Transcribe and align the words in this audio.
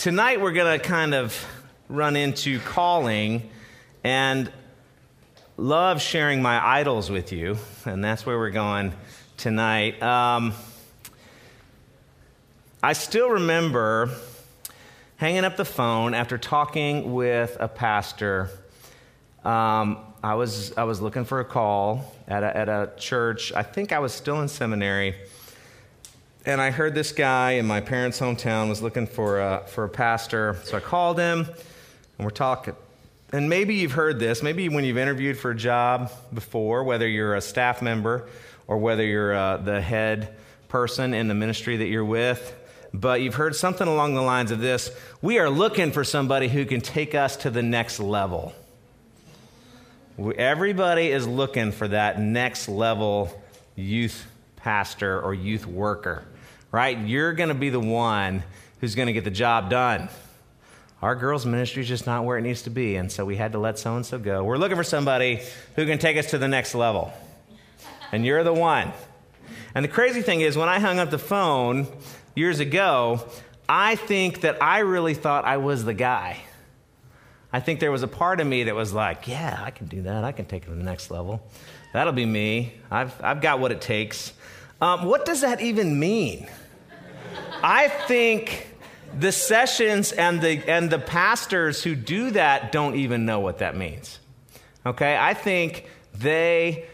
tonight 0.00 0.40
we're 0.40 0.52
going 0.52 0.80
to 0.80 0.82
kind 0.82 1.12
of 1.12 1.46
run 1.90 2.16
into 2.16 2.58
calling 2.60 3.50
and 4.02 4.50
love 5.58 6.00
sharing 6.00 6.40
my 6.40 6.58
idols 6.66 7.10
with 7.10 7.32
you, 7.32 7.58
and 7.84 8.02
that's 8.02 8.24
where 8.24 8.38
we're 8.38 8.48
going 8.48 8.94
tonight. 9.36 10.02
Um, 10.02 10.54
I 12.82 12.94
still 12.94 13.28
remember 13.28 14.08
hanging 15.18 15.44
up 15.44 15.58
the 15.58 15.66
phone 15.66 16.14
after 16.14 16.38
talking 16.38 17.12
with 17.12 17.58
a 17.60 17.68
pastor. 17.68 18.48
Um, 19.44 19.98
I 20.24 20.34
was 20.34 20.72
I 20.78 20.84
was 20.84 21.02
looking 21.02 21.26
for 21.26 21.40
a 21.40 21.44
call 21.44 22.14
at 22.26 22.42
a, 22.42 22.56
at 22.56 22.68
a 22.70 22.90
church. 22.96 23.52
I 23.52 23.62
think 23.62 23.92
I 23.92 23.98
was 23.98 24.14
still 24.14 24.40
in 24.40 24.48
seminary, 24.48 25.14
and 26.46 26.60
I 26.60 26.70
heard 26.70 26.94
this 26.94 27.12
guy 27.12 27.52
in 27.52 27.66
my 27.66 27.80
parents' 27.80 28.18
hometown 28.18 28.68
was 28.68 28.80
looking 28.80 29.06
for 29.06 29.40
a, 29.40 29.64
for 29.66 29.84
a 29.84 29.88
pastor. 29.88 30.56
So 30.64 30.76
I 30.76 30.80
called 30.80 31.18
him, 31.18 31.40
and 31.40 32.24
we're 32.24 32.30
talking. 32.30 32.74
And 33.32 33.48
maybe 33.48 33.74
you've 33.74 33.92
heard 33.92 34.18
this. 34.18 34.42
Maybe 34.42 34.68
when 34.68 34.84
you've 34.84 34.98
interviewed 34.98 35.38
for 35.38 35.50
a 35.50 35.56
job 35.56 36.10
before, 36.32 36.82
whether 36.84 37.06
you're 37.06 37.34
a 37.34 37.40
staff 37.40 37.82
member 37.82 38.28
or 38.66 38.78
whether 38.78 39.04
you're 39.04 39.34
uh, 39.34 39.58
the 39.58 39.80
head 39.80 40.34
person 40.68 41.14
in 41.14 41.28
the 41.28 41.34
ministry 41.34 41.76
that 41.76 41.86
you're 41.86 42.04
with, 42.04 42.56
but 42.92 43.20
you've 43.20 43.34
heard 43.34 43.54
something 43.54 43.86
along 43.86 44.14
the 44.14 44.22
lines 44.22 44.50
of 44.50 44.58
this 44.58 44.90
we 45.22 45.38
are 45.38 45.48
looking 45.48 45.92
for 45.92 46.02
somebody 46.02 46.48
who 46.48 46.64
can 46.64 46.80
take 46.80 47.14
us 47.14 47.36
to 47.36 47.50
the 47.50 47.62
next 47.62 48.00
level. 48.00 48.52
Everybody 50.36 51.10
is 51.10 51.26
looking 51.26 51.72
for 51.72 51.88
that 51.88 52.20
next 52.20 52.68
level 52.68 53.30
youth 53.76 54.26
pastor 54.56 55.20
or 55.20 55.34
youth 55.34 55.66
worker, 55.66 56.24
right? 56.72 56.98
You're 56.98 57.32
going 57.32 57.48
to 57.48 57.54
be 57.54 57.70
the 57.70 57.80
one 57.80 58.42
who's 58.80 58.94
going 58.94 59.06
to 59.06 59.12
get 59.12 59.24
the 59.24 59.30
job 59.30 59.70
done. 59.70 60.08
Our 61.02 61.14
girls' 61.14 61.46
ministry 61.46 61.82
is 61.82 61.88
just 61.88 62.06
not 62.06 62.24
where 62.24 62.36
it 62.36 62.42
needs 62.42 62.62
to 62.62 62.70
be, 62.70 62.96
and 62.96 63.10
so 63.10 63.24
we 63.24 63.36
had 63.36 63.52
to 63.52 63.58
let 63.58 63.78
so 63.78 63.96
and 63.96 64.04
so 64.04 64.18
go. 64.18 64.44
We're 64.44 64.58
looking 64.58 64.76
for 64.76 64.84
somebody 64.84 65.40
who 65.76 65.86
can 65.86 65.98
take 65.98 66.16
us 66.16 66.30
to 66.30 66.38
the 66.38 66.48
next 66.48 66.74
level, 66.74 67.12
and 68.12 68.24
you're 68.26 68.44
the 68.44 68.52
one. 68.52 68.92
And 69.74 69.84
the 69.84 69.88
crazy 69.88 70.20
thing 70.20 70.42
is, 70.42 70.56
when 70.56 70.68
I 70.68 70.78
hung 70.78 70.98
up 70.98 71.10
the 71.10 71.18
phone, 71.18 71.86
years 72.34 72.60
ago, 72.60 73.26
I 73.68 73.96
think 73.96 74.42
that 74.42 74.62
I 74.62 74.80
really 74.80 75.14
thought 75.14 75.44
I 75.44 75.56
was 75.56 75.84
the 75.84 75.94
guy. 75.94 76.38
I 77.52 77.60
think 77.60 77.80
there 77.80 77.90
was 77.90 78.02
a 78.02 78.08
part 78.08 78.40
of 78.40 78.46
me 78.46 78.64
that 78.64 78.74
was 78.74 78.92
like, 78.92 79.26
yeah, 79.26 79.60
I 79.64 79.70
can 79.70 79.86
do 79.86 80.02
that. 80.02 80.22
I 80.22 80.32
can 80.32 80.44
take 80.44 80.64
it 80.64 80.66
to 80.66 80.74
the 80.74 80.82
next 80.82 81.10
level. 81.10 81.42
That'll 81.92 82.12
be 82.12 82.26
me. 82.26 82.74
I've, 82.90 83.12
I've 83.22 83.40
got 83.40 83.58
what 83.58 83.72
it 83.72 83.80
takes. 83.80 84.32
Um, 84.80 85.04
what 85.04 85.24
does 85.24 85.40
that 85.40 85.60
even 85.60 85.98
mean? 85.98 86.48
I 87.62 87.88
think 87.88 88.68
the 89.18 89.32
sessions 89.32 90.12
and 90.12 90.40
the, 90.40 90.62
and 90.68 90.90
the 90.90 90.98
pastors 90.98 91.82
who 91.82 91.94
do 91.94 92.30
that 92.32 92.72
don't 92.72 92.96
even 92.96 93.26
know 93.26 93.40
what 93.40 93.58
that 93.58 93.76
means. 93.76 94.18
Okay? 94.86 95.16
I 95.16 95.34
think 95.34 95.86
they 96.14 96.86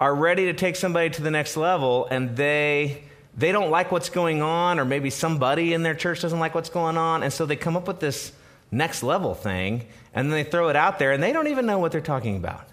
are 0.00 0.14
ready 0.14 0.46
to 0.46 0.52
take 0.52 0.76
somebody 0.76 1.10
to 1.10 1.22
the 1.22 1.30
next 1.30 1.56
level 1.56 2.06
and 2.10 2.36
they 2.36 3.04
they 3.36 3.52
don't 3.52 3.70
like 3.70 3.90
what's 3.90 4.10
going 4.10 4.42
on, 4.42 4.78
or 4.78 4.84
maybe 4.84 5.10
somebody 5.10 5.72
in 5.72 5.82
their 5.82 5.94
church 5.94 6.20
doesn't 6.22 6.38
like 6.38 6.54
what's 6.54 6.70
going 6.70 6.96
on, 6.96 7.22
and 7.22 7.32
so 7.32 7.46
they 7.46 7.56
come 7.56 7.76
up 7.76 7.88
with 7.88 8.00
this 8.00 8.32
next 8.70 9.02
level 9.02 9.34
thing, 9.34 9.86
and 10.14 10.30
then 10.30 10.44
they 10.44 10.48
throw 10.48 10.68
it 10.68 10.76
out 10.76 10.98
there, 10.98 11.12
and 11.12 11.22
they 11.22 11.32
don't 11.32 11.48
even 11.48 11.66
know 11.66 11.78
what 11.78 11.92
they're 11.92 12.00
talking 12.00 12.36
about 12.36 12.68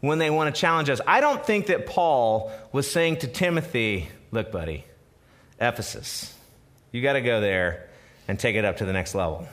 when 0.00 0.18
they 0.18 0.30
want 0.30 0.54
to 0.54 0.60
challenge 0.60 0.88
us. 0.90 1.00
I 1.06 1.20
don't 1.20 1.44
think 1.44 1.66
that 1.66 1.86
Paul 1.86 2.52
was 2.72 2.90
saying 2.90 3.18
to 3.18 3.26
Timothy, 3.26 4.08
Look, 4.30 4.52
buddy, 4.52 4.84
Ephesus, 5.60 6.34
you 6.92 7.02
got 7.02 7.14
to 7.14 7.20
go 7.20 7.40
there 7.40 7.86
and 8.28 8.38
take 8.38 8.56
it 8.56 8.64
up 8.64 8.78
to 8.78 8.84
the 8.84 8.92
next 8.92 9.14
level. 9.14 9.46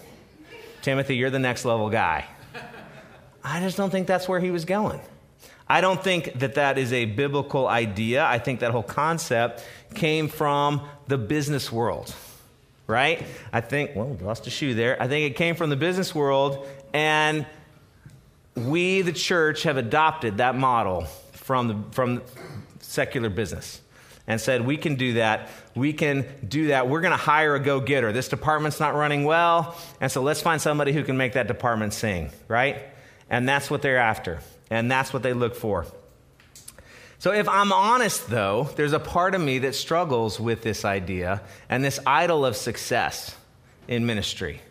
Timothy, 0.82 1.16
you're 1.16 1.30
the 1.30 1.40
next 1.40 1.66
level 1.66 1.90
guy. 1.90 2.26
I 3.44 3.60
just 3.60 3.78
don't 3.78 3.90
think 3.90 4.08
that's 4.08 4.28
where 4.28 4.40
he 4.40 4.52
was 4.52 4.66
going. 4.66 5.00
I 5.70 5.82
don't 5.82 6.02
think 6.02 6.40
that 6.40 6.56
that 6.56 6.78
is 6.78 6.94
a 6.94 7.06
biblical 7.06 7.68
idea. 7.68 8.26
I 8.26 8.40
think 8.40 8.62
that 8.62 8.72
whole 8.72 8.84
concept 8.84 9.64
came 9.96 10.28
from 10.28 10.88
the 11.08 11.18
business 11.18 11.72
world, 11.72 12.14
right? 12.88 13.26
I 13.52 13.62
think, 13.62 13.96
well, 13.96 14.18
lost 14.22 14.48
a 14.48 14.50
shoe 14.50 14.74
there. 14.74 15.02
I 15.02 15.08
think 15.08 15.30
it 15.30 15.36
came 15.36 15.56
from 15.56 15.70
the 15.70 15.76
business 15.76 16.16
world, 16.16 16.66
and 16.94 17.46
we, 18.56 19.02
the 19.02 19.14
church, 19.14 19.64
have 19.64 19.78
adopted 19.78 20.38
that 20.38 20.56
model 20.56 21.02
from, 21.34 21.68
the, 21.68 21.78
from 21.92 22.22
secular 22.80 23.30
business 23.30 23.82
and 24.28 24.40
said, 24.40 24.66
we 24.66 24.78
can 24.78 24.96
do 24.96 25.14
that. 25.14 25.50
We 25.74 25.94
can 25.94 26.26
do 26.48 26.68
that. 26.68 26.90
We're 26.90 27.02
going 27.02 27.12
to 27.12 27.18
hire 27.18 27.56
a 27.56 27.60
go 27.60 27.80
getter. 27.80 28.12
This 28.12 28.28
department's 28.28 28.80
not 28.80 28.94
running 28.94 29.24
well, 29.24 29.78
and 30.02 30.12
so 30.12 30.22
let's 30.22 30.42
find 30.42 30.62
somebody 30.62 30.92
who 30.92 31.04
can 31.04 31.18
make 31.18 31.34
that 31.34 31.48
department 31.48 31.94
sing, 31.94 32.32
right? 32.48 32.78
And 33.30 33.48
that's 33.48 33.70
what 33.70 33.82
they're 33.82 33.98
after. 33.98 34.40
And 34.70 34.92
that's 34.92 35.14
what 35.14 35.24
they 35.24 35.34
look 35.34 35.56
for. 35.56 35.86
So, 37.20 37.32
if 37.32 37.50
I'm 37.50 37.72
honest, 37.72 38.30
though, 38.30 38.70
there's 38.76 38.94
a 38.94 39.00
part 39.00 39.34
of 39.34 39.42
me 39.42 39.60
that 39.60 39.74
struggles 39.74 40.40
with 40.40 40.62
this 40.62 40.86
idea 40.86 41.42
and 41.68 41.84
this 41.84 42.00
idol 42.06 42.46
of 42.46 42.56
success 42.56 43.36
in 43.88 44.06
ministry. 44.06 44.62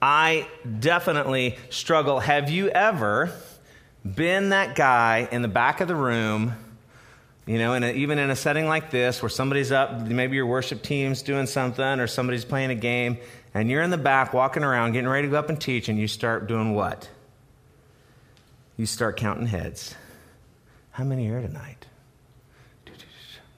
I 0.00 0.46
definitely 0.78 1.58
struggle. 1.68 2.20
Have 2.20 2.48
you 2.48 2.68
ever 2.68 3.32
been 4.04 4.50
that 4.50 4.76
guy 4.76 5.28
in 5.32 5.42
the 5.42 5.48
back 5.48 5.80
of 5.80 5.88
the 5.88 5.96
room, 5.96 6.54
you 7.50 7.58
know, 7.58 7.74
and 7.74 7.84
even 7.84 8.18
in 8.18 8.30
a 8.30 8.36
setting 8.36 8.66
like 8.66 8.90
this 8.90 9.22
where 9.22 9.28
somebody's 9.28 9.72
up, 9.72 10.02
maybe 10.02 10.36
your 10.36 10.46
worship 10.46 10.82
team's 10.82 11.22
doing 11.22 11.46
something 11.46 12.00
or 12.00 12.06
somebody's 12.06 12.44
playing 12.44 12.70
a 12.70 12.74
game, 12.74 13.18
and 13.54 13.70
you're 13.70 13.82
in 13.82 13.90
the 13.90 13.98
back 13.98 14.32
walking 14.32 14.62
around 14.64 14.92
getting 14.92 15.08
ready 15.08 15.26
to 15.26 15.32
go 15.32 15.38
up 15.38 15.48
and 15.48 15.60
teach, 15.60 15.88
and 15.88 15.98
you 15.98 16.08
start 16.08 16.46
doing 16.46 16.74
what? 16.74 17.08
you 18.80 18.86
start 18.86 19.18
counting 19.18 19.46
heads. 19.46 19.94
How 20.92 21.04
many 21.04 21.28
are 21.28 21.42
tonight? 21.42 21.84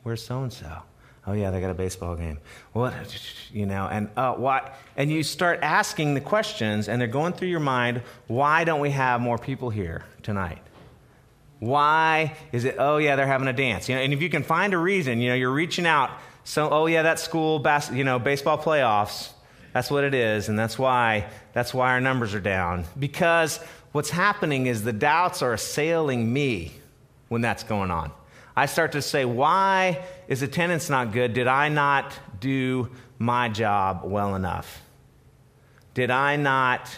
Where's 0.03 0.21
so 0.21 0.43
and 0.43 0.53
so? 0.53 0.79
Oh 1.29 1.33
yeah, 1.33 1.53
they 1.53 1.61
got 1.61 1.71
a 1.71 1.75
baseball 1.75 2.17
game. 2.17 2.41
What 2.73 2.93
you 3.53 3.67
know, 3.67 3.87
and 3.87 4.11
uh, 4.17 4.35
why? 4.35 4.73
And 4.97 5.13
you 5.13 5.23
start 5.23 5.61
asking 5.63 6.15
the 6.15 6.21
questions, 6.21 6.89
and 6.89 7.01
they're 7.01 7.07
going 7.07 7.35
through 7.35 7.49
your 7.49 7.61
mind. 7.61 8.03
Why 8.27 8.65
don't 8.65 8.81
we 8.81 8.91
have 8.91 9.21
more 9.21 9.39
people 9.39 9.71
here 9.71 10.05
tonight? 10.25 10.59
Why 11.63 12.35
is 12.51 12.65
it? 12.65 12.75
Oh 12.81 12.97
yeah, 12.97 13.15
they're 13.15 13.25
having 13.25 13.47
a 13.47 13.53
dance. 13.53 13.89
You 13.89 13.95
know, 13.95 14.01
and 14.01 14.13
if 14.13 14.21
you 14.21 14.29
can 14.29 14.43
find 14.43 14.75
a 14.75 14.79
reason, 14.79 15.21
you 15.21 15.29
know, 15.29 15.37
you're 15.37 15.53
reaching 15.53 15.87
out. 15.87 16.11
So 16.43 16.69
oh 16.69 16.87
yeah, 16.87 17.03
that 17.03 17.21
school, 17.21 17.61
bas- 17.61 17.93
you 17.93 18.03
know, 18.03 18.19
baseball 18.19 18.59
playoffs. 18.59 19.31
That's 19.73 19.89
what 19.89 20.03
it 20.03 20.13
is, 20.13 20.49
and 20.49 20.59
that's 20.59 20.77
why 20.77 21.29
that's 21.53 21.73
why 21.73 21.93
our 21.93 22.01
numbers 22.01 22.35
are 22.35 22.41
down 22.41 22.85
because 22.99 23.59
what's 23.93 24.11
happening 24.11 24.67
is 24.67 24.83
the 24.83 24.93
doubts 24.93 25.41
are 25.41 25.53
assailing 25.53 26.33
me 26.33 26.73
when 27.29 27.43
that's 27.43 27.63
going 27.63 27.93
on. 27.93 28.11
I 28.57 28.67
start 28.67 28.91
to 28.93 29.01
say, 29.01 29.25
why 29.25 30.03
is 30.27 30.43
attendance 30.43 30.91
not 30.91 31.13
good? 31.13 31.33
Did 31.33 31.47
I 31.47 31.69
not 31.69 32.13
do 32.41 32.91
my 33.21 33.49
job 33.49 34.01
well 34.03 34.35
enough? 34.35 34.83
Did 35.95 36.11
I 36.11 36.35
not? 36.35 36.91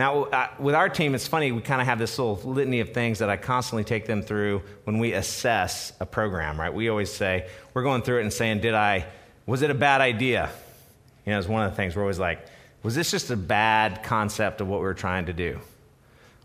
Now, 0.00 0.22
uh, 0.22 0.48
with 0.58 0.74
our 0.74 0.88
team, 0.88 1.14
it's 1.14 1.26
funny, 1.26 1.52
we 1.52 1.60
kind 1.60 1.78
of 1.78 1.86
have 1.86 1.98
this 1.98 2.18
little 2.18 2.36
litany 2.50 2.80
of 2.80 2.94
things 2.94 3.18
that 3.18 3.28
I 3.28 3.36
constantly 3.36 3.84
take 3.84 4.06
them 4.06 4.22
through 4.22 4.62
when 4.84 4.98
we 4.98 5.12
assess 5.12 5.92
a 6.00 6.06
program, 6.06 6.58
right? 6.58 6.72
We 6.72 6.88
always 6.88 7.12
say, 7.12 7.50
we're 7.74 7.82
going 7.82 8.00
through 8.00 8.20
it 8.20 8.22
and 8.22 8.32
saying, 8.32 8.60
did 8.60 8.72
I, 8.72 9.04
was 9.44 9.60
it 9.60 9.70
a 9.70 9.74
bad 9.74 10.00
idea? 10.00 10.48
You 11.26 11.32
know, 11.32 11.38
it's 11.38 11.48
one 11.48 11.62
of 11.62 11.70
the 11.70 11.76
things 11.76 11.94
we're 11.94 12.00
always 12.00 12.18
like, 12.18 12.46
was 12.82 12.94
this 12.94 13.10
just 13.10 13.30
a 13.30 13.36
bad 13.36 14.02
concept 14.02 14.62
of 14.62 14.68
what 14.68 14.80
we 14.80 14.86
were 14.86 14.94
trying 14.94 15.26
to 15.26 15.34
do? 15.34 15.60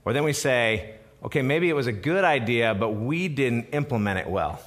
Or 0.04 0.12
then 0.12 0.26
we 0.26 0.34
say, 0.34 0.96
okay, 1.24 1.42
maybe 1.42 1.70
it 1.70 1.76
was 1.78 1.88
a 1.88 1.94
good 1.94 2.26
idea, 2.26 2.76
but 2.76 2.90
we 2.90 3.30
didn't 3.30 3.70
implement 3.72 4.20
it 4.20 4.28
well. 4.28 4.60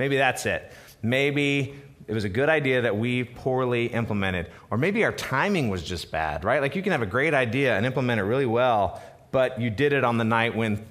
Maybe 0.00 0.16
that's 0.16 0.46
it. 0.46 0.68
Maybe 1.00 1.80
it 2.06 2.14
was 2.14 2.24
a 2.24 2.28
good 2.28 2.48
idea 2.48 2.82
that 2.82 2.96
we 2.96 3.24
poorly 3.24 3.86
implemented. 3.86 4.50
Or 4.70 4.78
maybe 4.78 5.04
our 5.04 5.12
timing 5.12 5.68
was 5.68 5.82
just 5.82 6.10
bad, 6.10 6.44
right? 6.44 6.60
Like 6.60 6.76
you 6.76 6.82
can 6.82 6.92
have 6.92 7.02
a 7.02 7.06
great 7.06 7.34
idea 7.34 7.76
and 7.76 7.86
implement 7.86 8.20
it 8.20 8.24
really 8.24 8.46
well, 8.46 9.00
but 9.30 9.60
you 9.60 9.70
did 9.70 9.92
it 9.92 10.04
on 10.04 10.18
the 10.18 10.24
night 10.24 10.54
when 10.56 10.84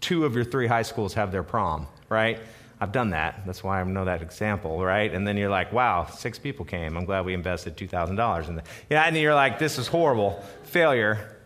two 0.00 0.24
of 0.24 0.34
your 0.34 0.44
three 0.44 0.66
high 0.66 0.82
schools 0.82 1.14
have 1.14 1.32
their 1.32 1.42
prom, 1.42 1.86
right? 2.08 2.40
I've 2.80 2.90
done 2.90 3.10
that. 3.10 3.42
That's 3.46 3.62
why 3.62 3.80
I 3.80 3.84
know 3.84 4.04
that 4.04 4.22
example, 4.22 4.84
right? 4.84 5.12
And 5.12 5.26
then 5.26 5.36
you're 5.36 5.50
like, 5.50 5.72
wow, 5.72 6.06
six 6.06 6.38
people 6.38 6.64
came. 6.64 6.96
I'm 6.96 7.04
glad 7.04 7.24
we 7.24 7.32
invested 7.32 7.76
$2,000 7.76 8.48
in 8.48 8.56
that. 8.56 8.66
Yeah, 8.90 9.04
and 9.04 9.16
you're 9.16 9.36
like, 9.36 9.60
this 9.60 9.78
is 9.78 9.86
horrible. 9.86 10.44
Failure. 10.64 11.38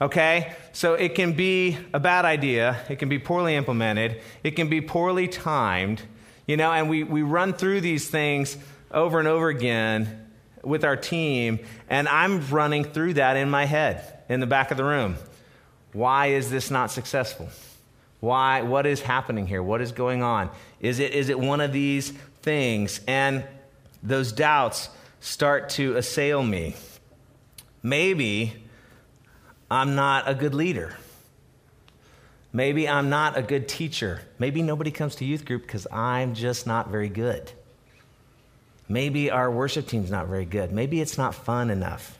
Okay? 0.00 0.52
So 0.72 0.92
it 0.92 1.14
can 1.14 1.32
be 1.32 1.78
a 1.94 2.00
bad 2.00 2.26
idea, 2.26 2.76
it 2.90 2.98
can 2.98 3.08
be 3.08 3.18
poorly 3.18 3.54
implemented, 3.54 4.20
it 4.42 4.50
can 4.52 4.68
be 4.68 4.82
poorly 4.82 5.28
timed, 5.28 6.02
you 6.46 6.56
know, 6.56 6.72
and 6.72 6.88
we, 6.88 7.04
we 7.04 7.22
run 7.22 7.52
through 7.52 7.80
these 7.80 8.08
things 8.08 8.56
over 8.90 9.18
and 9.18 9.28
over 9.28 9.48
again 9.48 10.28
with 10.62 10.84
our 10.84 10.96
team, 10.96 11.58
and 11.88 12.08
I'm 12.08 12.46
running 12.48 12.84
through 12.84 13.14
that 13.14 13.36
in 13.36 13.50
my 13.50 13.66
head 13.66 14.18
in 14.28 14.40
the 14.40 14.46
back 14.46 14.70
of 14.70 14.76
the 14.76 14.84
room. 14.84 15.16
Why 15.92 16.28
is 16.28 16.50
this 16.50 16.70
not 16.70 16.90
successful? 16.90 17.48
Why, 18.20 18.62
what 18.62 18.86
is 18.86 19.02
happening 19.02 19.46
here? 19.46 19.62
What 19.62 19.80
is 19.80 19.92
going 19.92 20.22
on? 20.22 20.50
Is 20.80 20.98
it, 20.98 21.12
is 21.12 21.28
it 21.28 21.38
one 21.38 21.60
of 21.60 21.72
these 21.72 22.10
things? 22.42 23.00
And 23.06 23.44
those 24.02 24.32
doubts 24.32 24.88
start 25.20 25.68
to 25.70 25.96
assail 25.96 26.42
me. 26.42 26.74
Maybe 27.82 28.54
I'm 29.70 29.94
not 29.94 30.28
a 30.28 30.34
good 30.34 30.54
leader. 30.54 30.96
Maybe 32.54 32.88
I'm 32.88 33.10
not 33.10 33.36
a 33.36 33.42
good 33.42 33.66
teacher. 33.66 34.22
Maybe 34.38 34.62
nobody 34.62 34.92
comes 34.92 35.16
to 35.16 35.24
youth 35.24 35.44
group 35.44 35.62
because 35.62 35.88
I'm 35.90 36.34
just 36.34 36.68
not 36.68 36.88
very 36.88 37.08
good. 37.08 37.50
Maybe 38.88 39.28
our 39.28 39.50
worship 39.50 39.88
team's 39.88 40.08
not 40.08 40.28
very 40.28 40.44
good. 40.44 40.70
Maybe 40.70 41.00
it's 41.00 41.18
not 41.18 41.34
fun 41.34 41.68
enough. 41.68 42.16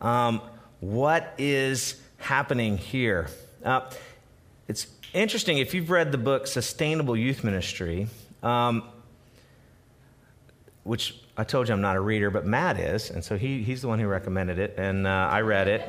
Um, 0.00 0.40
what 0.78 1.34
is 1.36 2.00
happening 2.18 2.78
here? 2.78 3.26
Uh, 3.64 3.90
it's 4.68 4.86
interesting 5.12 5.58
if 5.58 5.74
you've 5.74 5.90
read 5.90 6.12
the 6.12 6.18
book 6.18 6.46
Sustainable 6.46 7.16
Youth 7.16 7.42
Ministry, 7.42 8.06
um, 8.44 8.84
which 10.84 11.18
I 11.36 11.42
told 11.42 11.66
you 11.66 11.74
I'm 11.74 11.80
not 11.80 11.96
a 11.96 12.00
reader, 12.00 12.30
but 12.30 12.46
Matt 12.46 12.78
is, 12.78 13.10
and 13.10 13.24
so 13.24 13.36
he, 13.36 13.64
he's 13.64 13.82
the 13.82 13.88
one 13.88 13.98
who 13.98 14.06
recommended 14.06 14.60
it, 14.60 14.74
and 14.78 15.08
uh, 15.08 15.10
I 15.10 15.40
read 15.40 15.66
it, 15.66 15.82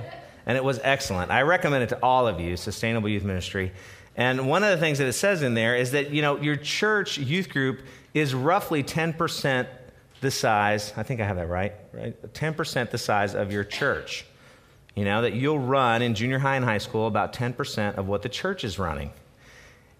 and 0.48 0.56
it 0.56 0.64
was 0.64 0.80
excellent. 0.82 1.30
I 1.30 1.42
recommend 1.42 1.84
it 1.84 1.90
to 1.90 2.00
all 2.02 2.26
of 2.26 2.40
you, 2.40 2.56
Sustainable 2.56 3.10
Youth 3.10 3.24
Ministry. 3.24 3.74
And 4.16 4.48
one 4.48 4.64
of 4.64 4.72
the 4.72 4.78
things 4.78 4.98
that 4.98 5.08
it 5.08 5.14
says 5.14 5.44
in 5.44 5.54
there 5.54 5.76
is 5.76 5.92
that, 5.92 6.10
you 6.10 6.24
know, 6.24 6.42
your 6.42 6.56
church 6.56 7.20
youth 7.20 7.50
group 7.50 7.82
is 8.14 8.34
roughly 8.34 8.82
10% 8.82 9.68
the 10.22 10.32
size, 10.32 10.94
I 10.98 11.04
think 11.04 11.22
I 11.22 11.26
have 11.26 11.36
that 11.36 11.50
right, 11.50 11.74
right? 11.92 12.34
10% 12.34 12.90
the 12.90 12.98
size 12.98 13.36
of 13.36 13.52
your 13.52 13.64
church. 13.64 14.26
You 14.96 15.06
know, 15.06 15.22
that 15.22 15.34
you'll 15.34 15.60
run 15.60 16.02
in 16.02 16.16
junior 16.16 16.40
high 16.40 16.56
and 16.56 16.66
high 16.66 16.80
school 16.80 17.06
about 17.06 17.34
10% 17.34 17.98
of 17.98 18.08
what 18.08 18.24
the 18.24 18.30
church 18.30 18.64
is 18.64 18.80
running. 18.80 19.12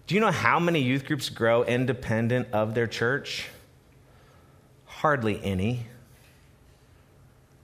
Do 0.08 0.16
you 0.16 0.20
know 0.20 0.32
how 0.32 0.58
many 0.58 0.80
youth 0.80 1.04
groups 1.04 1.28
grow 1.28 1.62
independent 1.62 2.48
of 2.52 2.74
their 2.74 2.88
church? 2.88 3.48
Hardly 4.86 5.40
any. 5.44 5.86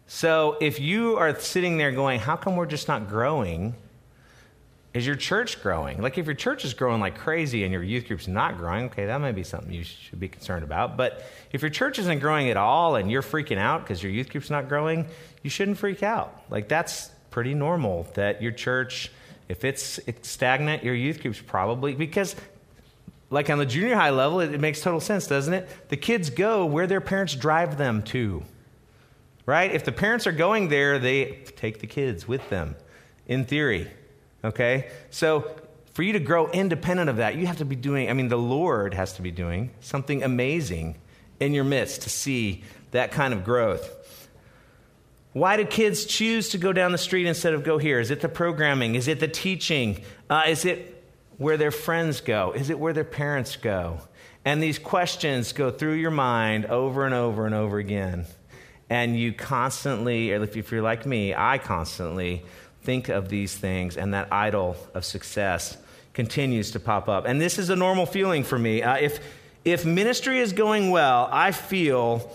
So 0.07 0.57
if 0.61 0.81
you 0.81 1.17
are 1.17 1.39
sitting 1.39 1.79
there 1.79 1.93
going, 1.93 2.21
How 2.21 2.37
come 2.37 2.57
we're 2.57 2.67
just 2.67 2.89
not 2.89 3.09
growing? 3.09 3.75
Is 4.93 5.05
your 5.05 5.17
church 5.17 5.61
growing? 5.61 6.01
Like 6.01 6.19
if 6.19 6.27
your 6.27 6.37
church 6.37 6.65
is 6.65 6.73
growing 6.73 7.01
like 7.01 7.19
crazy 7.19 7.65
and 7.65 7.73
your 7.73 7.83
youth 7.83 8.07
group's 8.07 8.29
not 8.29 8.57
growing, 8.57 8.85
okay, 8.87 9.07
that 9.07 9.21
may 9.21 9.33
be 9.33 9.43
something 9.43 9.73
you 9.73 9.83
should 9.83 10.21
be 10.21 10.29
concerned 10.29 10.63
about. 10.63 10.97
But 10.97 11.25
if 11.51 11.63
your 11.63 11.71
church 11.71 11.99
isn't 11.99 12.21
growing 12.21 12.49
at 12.49 12.57
all 12.57 12.95
and 12.95 13.11
you're 13.11 13.23
freaking 13.23 13.59
out 13.59 13.83
because 13.83 14.05
your 14.05 14.13
youth 14.13 14.31
group's 14.31 14.51
not 14.51 14.69
growing, 14.69 15.07
you 15.43 15.51
shouldn't 15.51 15.79
freak 15.79 16.05
out. 16.05 16.43
Like 16.49 16.69
that's 16.69 17.11
pretty 17.33 17.55
normal 17.55 18.07
that 18.15 18.41
your 18.41 18.53
church, 18.53 19.11
if 19.49 19.65
it's, 19.65 19.99
it's 20.07 20.29
stagnant, 20.29 20.85
your 20.85 20.95
youth 20.95 21.21
group's 21.21 21.41
probably 21.41 21.97
because 21.97 22.37
like 23.31 23.51
on 23.51 23.59
the 23.59 23.67
junior 23.67 23.97
high 23.97 24.11
level, 24.11 24.39
it, 24.39 24.55
it 24.55 24.61
makes 24.61 24.81
total 24.81 25.01
sense, 25.01 25.27
doesn't 25.27 25.55
it? 25.55 25.69
The 25.89 25.97
kids 25.97 26.31
go 26.31 26.67
where 26.67 26.87
their 26.87 27.01
parents 27.01 27.35
drive 27.35 27.79
them 27.79 28.03
to. 28.05 28.45
Right? 29.47 29.73
If 29.73 29.85
the 29.85 29.93
parents 29.93 30.27
are 30.27 30.33
going 30.33 30.69
there, 30.69 30.99
they 30.99 31.43
take 31.57 31.81
the 31.81 31.87
kids 31.87 32.27
with 32.27 32.49
them, 32.49 32.77
in 33.27 33.45
theory. 33.45 33.91
Okay? 34.43 34.91
So 35.11 35.55
for 35.93 36.03
you 36.03 36.15
to 36.15 36.19
grow 36.19 36.51
independent 36.51 37.11
of 37.11 37.17
that, 37.17 37.37
you 37.37 37.47
have 37.47 37.59
to 37.59 37.65
be 37.65 37.77
doing, 37.77 38.11
I 38.11 38.15
mean, 38.15 38.29
the 38.29 38.39
Lord 38.39 38.95
has 38.95 39.15
to 39.15 39.23
be 39.23 39.31
doing 39.31 39.71
something 39.81 40.23
amazing 40.23 40.97
in 41.41 41.53
your 41.53 41.65
midst 41.65 42.03
to 42.03 42.11
see 42.11 42.65
that 42.91 43.13
kind 43.13 43.35
of 43.35 43.45
growth. 43.45 44.29
Why 45.33 45.57
do 45.57 45.65
kids 45.65 46.05
choose 46.05 46.51
to 46.51 46.59
go 46.59 46.73
down 46.73 46.93
the 46.93 46.99
street 46.99 47.27
instead 47.27 47.55
of 47.55 47.65
go 47.65 47.77
here? 47.77 47.99
Is 47.99 48.11
it 48.11 48.21
the 48.21 48.29
programming? 48.29 48.95
Is 48.95 49.09
it 49.09 49.21
the 49.21 49.29
teaching? 49.29 50.05
Uh, 50.31 50.45
is 50.47 50.65
it 50.65 51.05
where 51.39 51.57
their 51.57 51.73
friends 51.73 52.21
go? 52.21 52.53
Is 52.53 52.71
it 52.71 52.79
where 52.79 52.93
their 52.93 53.05
parents 53.05 53.57
go? 53.57 53.99
And 54.45 54.63
these 54.63 54.79
questions 54.79 55.53
go 55.53 55.71
through 55.71 55.95
your 55.95 56.13
mind 56.13 56.67
over 56.67 57.05
and 57.05 57.15
over 57.15 57.47
and 57.47 57.55
over 57.55 57.79
again. 57.79 58.27
And 58.91 59.19
you 59.19 59.33
constantly, 59.33 60.33
or 60.33 60.43
if 60.43 60.71
you're 60.71 60.83
like 60.83 61.07
me, 61.07 61.35
I 61.35 61.59
constantly 61.59 62.45
think 62.83 63.09
of 63.09 63.29
these 63.29 63.57
things, 63.57 63.97
and 63.97 64.13
that 64.13 64.29
idol 64.31 64.77
of 64.93 65.05
success 65.05 65.77
continues 66.13 66.71
to 66.73 66.81
pop 66.81 67.09
up. 67.09 67.27
And 67.27 67.41
this 67.41 67.59
is 67.59 67.71
a 67.71 67.77
normal 67.77 68.07
feeling 68.07 68.45
for 68.45 68.59
me. 68.59 68.83
Uh, 68.83 68.97
if, 68.97 69.21
if 69.65 69.85
ministry 69.85 70.39
is 70.41 70.53
going 70.53 70.91
well, 70.91 71.29
I 71.33 71.51
feel 71.53 72.31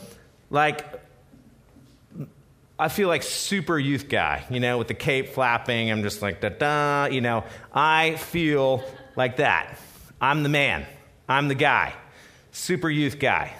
like 0.49 0.83
I 2.79 2.87
feel 2.87 3.09
like 3.09 3.23
super 3.23 3.77
youth 3.77 4.07
guy, 4.07 4.45
you 4.49 4.61
know, 4.61 4.77
with 4.77 4.87
the 4.87 4.93
cape 4.93 5.29
flapping. 5.29 5.91
I'm 5.91 6.01
just 6.01 6.21
like 6.21 6.39
da 6.39 6.47
da, 6.47 7.13
you 7.13 7.19
know. 7.19 7.43
I 7.73 8.15
feel 8.15 8.85
like 9.17 9.35
that. 9.37 9.77
I'm 10.21 10.43
the 10.43 10.49
man. 10.49 10.85
I'm 11.27 11.49
the 11.49 11.55
guy. 11.55 11.93
Super 12.53 12.89
youth 12.89 13.19
guy. 13.19 13.53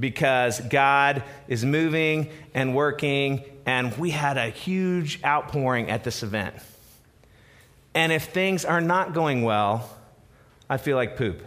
Because 0.00 0.60
God 0.60 1.24
is 1.48 1.64
moving 1.64 2.30
and 2.54 2.74
working 2.74 3.44
and 3.66 3.94
we 3.98 4.10
had 4.10 4.38
a 4.38 4.48
huge 4.48 5.22
outpouring 5.22 5.90
at 5.90 6.02
this 6.02 6.22
event. 6.22 6.54
And 7.94 8.12
if 8.12 8.24
things 8.26 8.64
are 8.64 8.80
not 8.80 9.12
going 9.12 9.42
well, 9.42 9.90
I 10.70 10.78
feel 10.78 10.96
like 10.96 11.16
poop. 11.16 11.42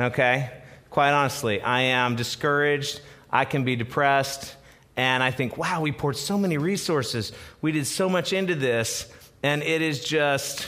Okay? 0.00 0.50
Quite 0.88 1.10
honestly, 1.10 1.60
I 1.60 1.82
am 1.82 2.16
discouraged. 2.16 3.02
I 3.30 3.44
can 3.44 3.64
be 3.64 3.76
depressed. 3.76 4.54
And 4.96 5.22
I 5.22 5.30
think, 5.30 5.58
wow, 5.58 5.82
we 5.82 5.92
poured 5.92 6.16
so 6.16 6.38
many 6.38 6.56
resources. 6.56 7.32
We 7.60 7.72
did 7.72 7.86
so 7.86 8.08
much 8.08 8.32
into 8.32 8.54
this. 8.54 9.06
And 9.42 9.62
it 9.62 9.82
is 9.82 10.02
just, 10.02 10.66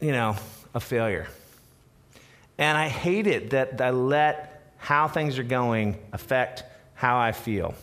you 0.00 0.10
know, 0.10 0.36
a 0.74 0.80
failure. 0.80 1.28
And 2.58 2.76
I 2.76 2.88
hate 2.88 3.28
it 3.28 3.50
that 3.50 3.80
I 3.80 3.90
let 3.90 4.49
how 4.80 5.06
things 5.06 5.38
are 5.38 5.44
going 5.44 5.98
affect 6.12 6.64
how 6.94 7.18
I 7.18 7.32
feel. 7.32 7.74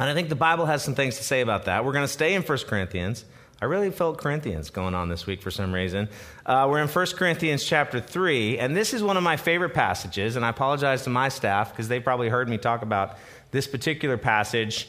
And 0.00 0.08
I 0.08 0.14
think 0.14 0.28
the 0.28 0.34
Bible 0.34 0.66
has 0.66 0.82
some 0.82 0.94
things 0.94 1.16
to 1.18 1.24
say 1.24 1.40
about 1.40 1.66
that. 1.66 1.84
We're 1.84 1.92
going 1.92 2.04
to 2.04 2.12
stay 2.12 2.34
in 2.34 2.42
1 2.42 2.58
Corinthians. 2.66 3.24
I 3.60 3.64
really 3.64 3.90
felt 3.90 4.18
Corinthians 4.18 4.70
going 4.70 4.94
on 4.94 5.08
this 5.08 5.26
week 5.26 5.42
for 5.42 5.50
some 5.50 5.74
reason. 5.74 6.08
Uh, 6.46 6.66
we're 6.70 6.80
in 6.80 6.88
1 6.88 7.06
Corinthians 7.16 7.64
chapter 7.64 8.00
3, 8.00 8.58
and 8.58 8.76
this 8.76 8.94
is 8.94 9.02
one 9.02 9.16
of 9.16 9.24
my 9.24 9.36
favorite 9.36 9.74
passages, 9.74 10.36
and 10.36 10.44
I 10.44 10.50
apologize 10.50 11.02
to 11.04 11.10
my 11.10 11.28
staff 11.28 11.70
because 11.70 11.88
they 11.88 11.98
probably 11.98 12.28
heard 12.28 12.48
me 12.48 12.56
talk 12.56 12.82
about 12.82 13.16
this 13.50 13.66
particular 13.66 14.16
passage 14.16 14.88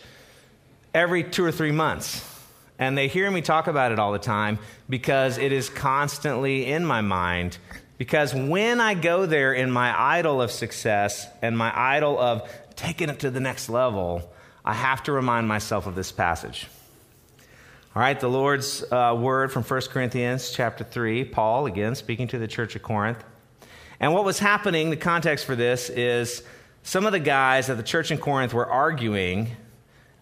every 0.94 1.24
two 1.24 1.44
or 1.44 1.52
three 1.52 1.72
months. 1.72 2.24
And 2.78 2.98
they 2.98 3.08
hear 3.08 3.30
me 3.30 3.42
talk 3.42 3.68
about 3.68 3.92
it 3.92 4.00
all 4.00 4.12
the 4.12 4.20
time 4.20 4.60
because 4.88 5.38
it 5.38 5.52
is 5.52 5.70
constantly 5.70 6.66
in 6.68 6.86
my 6.86 7.02
mind. 7.02 7.58
Because 8.00 8.34
when 8.34 8.80
I 8.80 8.94
go 8.94 9.26
there 9.26 9.52
in 9.52 9.70
my 9.70 9.94
idol 10.18 10.42
of 10.42 10.52
success 10.52 11.28
and 11.42 11.58
my 11.58 11.70
idol 11.78 12.18
of 12.18 12.50
taking 12.78 13.10
it 13.10 13.20
to 13.20 13.30
the 13.30 13.42
next 13.42 13.68
level, 13.68 14.32
I 14.64 14.74
have 14.74 15.04
to 15.04 15.12
remind 15.12 15.50
myself 15.50 15.86
of 15.86 15.96
this 15.96 16.10
passage. 16.10 16.68
All 17.94 18.02
right, 18.02 18.18
the 18.18 18.30
Lord's 18.30 18.86
uh, 18.90 19.18
word 19.20 19.52
from 19.52 19.64
1 19.64 19.82
Corinthians 19.90 20.52
chapter 20.52 20.86
3, 20.86 21.26
Paul, 21.26 21.66
again, 21.66 21.94
speaking 21.94 22.30
to 22.30 22.40
the 22.40 22.48
church 22.48 22.78
of 22.78 22.84
Corinth. 22.84 23.22
And 24.00 24.14
what 24.14 24.24
was 24.24 24.40
happening, 24.40 24.92
the 24.92 24.96
context 24.96 25.46
for 25.46 25.58
this 25.58 25.90
is 25.90 26.42
some 26.84 27.06
of 27.06 27.12
the 27.12 27.20
guys 27.20 27.70
at 27.70 27.76
the 27.76 27.84
church 27.84 28.12
in 28.12 28.18
Corinth 28.18 28.54
were 28.54 28.68
arguing 28.68 29.50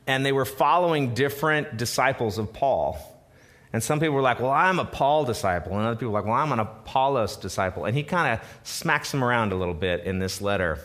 and 0.07 0.25
they 0.25 0.31
were 0.31 0.45
following 0.45 1.13
different 1.13 1.77
disciples 1.77 2.39
of 2.39 2.53
Paul. 2.53 2.97
And 3.73 3.83
some 3.83 3.99
people 3.99 4.15
were 4.15 4.21
like, 4.21 4.39
Well, 4.39 4.51
I'm 4.51 4.79
a 4.79 4.85
Paul 4.85 5.25
disciple. 5.25 5.73
And 5.73 5.85
other 5.85 5.95
people 5.95 6.13
were 6.13 6.19
like, 6.19 6.27
Well, 6.27 6.35
I'm 6.35 6.51
an 6.51 6.59
Apollos 6.59 7.37
disciple. 7.37 7.85
And 7.85 7.95
he 7.95 8.03
kind 8.03 8.33
of 8.33 8.47
smacks 8.63 9.11
them 9.11 9.23
around 9.23 9.51
a 9.51 9.55
little 9.55 9.73
bit 9.73 10.05
in 10.05 10.19
this 10.19 10.41
letter. 10.41 10.79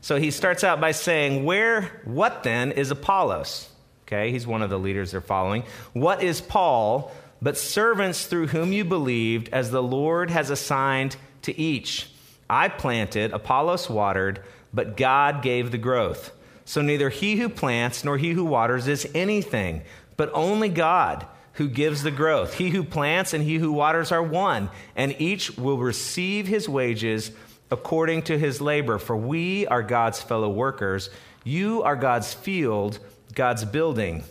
So 0.00 0.18
he 0.18 0.30
starts 0.30 0.64
out 0.64 0.80
by 0.80 0.92
saying, 0.92 1.44
Where, 1.44 2.02
what 2.04 2.42
then 2.42 2.72
is 2.72 2.90
Apollos? 2.90 3.70
Okay, 4.06 4.30
he's 4.30 4.46
one 4.46 4.62
of 4.62 4.70
the 4.70 4.78
leaders 4.78 5.12
they're 5.12 5.20
following. 5.20 5.64
What 5.92 6.22
is 6.22 6.40
Paul 6.40 7.12
but 7.42 7.58
servants 7.58 8.26
through 8.26 8.48
whom 8.48 8.72
you 8.72 8.84
believed, 8.84 9.48
as 9.50 9.70
the 9.70 9.82
Lord 9.82 10.30
has 10.30 10.50
assigned 10.50 11.16
to 11.42 11.58
each? 11.58 12.08
I 12.48 12.68
planted, 12.68 13.32
Apollos 13.32 13.90
watered, 13.90 14.42
but 14.72 14.96
God 14.96 15.42
gave 15.42 15.70
the 15.70 15.78
growth. 15.78 16.32
So 16.64 16.82
neither 16.82 17.08
he 17.08 17.36
who 17.36 17.48
plants 17.48 18.04
nor 18.04 18.16
he 18.16 18.32
who 18.32 18.44
waters 18.44 18.86
is 18.86 19.08
anything, 19.14 19.82
but 20.16 20.30
only 20.32 20.68
God 20.68 21.26
who 21.56 21.68
gives 21.68 22.02
the 22.02 22.10
growth. 22.10 22.54
He 22.54 22.70
who 22.70 22.84
plants 22.84 23.32
and 23.32 23.42
he 23.42 23.56
who 23.56 23.72
waters 23.72 24.12
are 24.12 24.22
one, 24.22 24.70
and 24.94 25.16
each 25.18 25.56
will 25.56 25.78
receive 25.78 26.46
his 26.46 26.68
wages 26.68 27.30
according 27.70 28.22
to 28.22 28.38
his 28.38 28.60
labor. 28.60 28.98
For 28.98 29.16
we 29.16 29.66
are 29.66 29.82
God's 29.82 30.20
fellow 30.20 30.48
workers. 30.48 31.10
You 31.44 31.82
are 31.82 31.96
God's 31.96 32.34
field, 32.34 32.98
God's 33.34 33.64
building. 33.64 34.24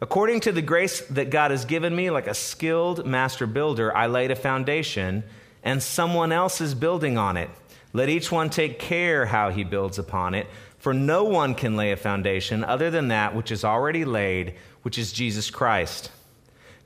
According 0.00 0.40
to 0.40 0.52
the 0.52 0.62
grace 0.62 1.00
that 1.08 1.30
God 1.30 1.52
has 1.52 1.64
given 1.64 1.94
me, 1.94 2.10
like 2.10 2.26
a 2.26 2.34
skilled 2.34 3.06
master 3.06 3.46
builder, 3.46 3.96
I 3.96 4.08
laid 4.08 4.30
a 4.30 4.36
foundation, 4.36 5.22
and 5.62 5.82
someone 5.82 6.32
else 6.32 6.60
is 6.60 6.74
building 6.74 7.16
on 7.16 7.36
it. 7.36 7.48
Let 7.92 8.08
each 8.08 8.32
one 8.32 8.50
take 8.50 8.78
care 8.78 9.26
how 9.26 9.50
he 9.50 9.64
builds 9.64 9.98
upon 9.98 10.34
it, 10.34 10.48
for 10.78 10.92
no 10.92 11.24
one 11.24 11.54
can 11.54 11.76
lay 11.76 11.92
a 11.92 11.96
foundation 11.96 12.64
other 12.64 12.90
than 12.90 13.08
that 13.08 13.36
which 13.36 13.52
is 13.52 13.64
already 13.64 14.04
laid, 14.04 14.54
which 14.82 14.98
is 14.98 15.12
Jesus 15.12 15.50
Christ. 15.50 16.10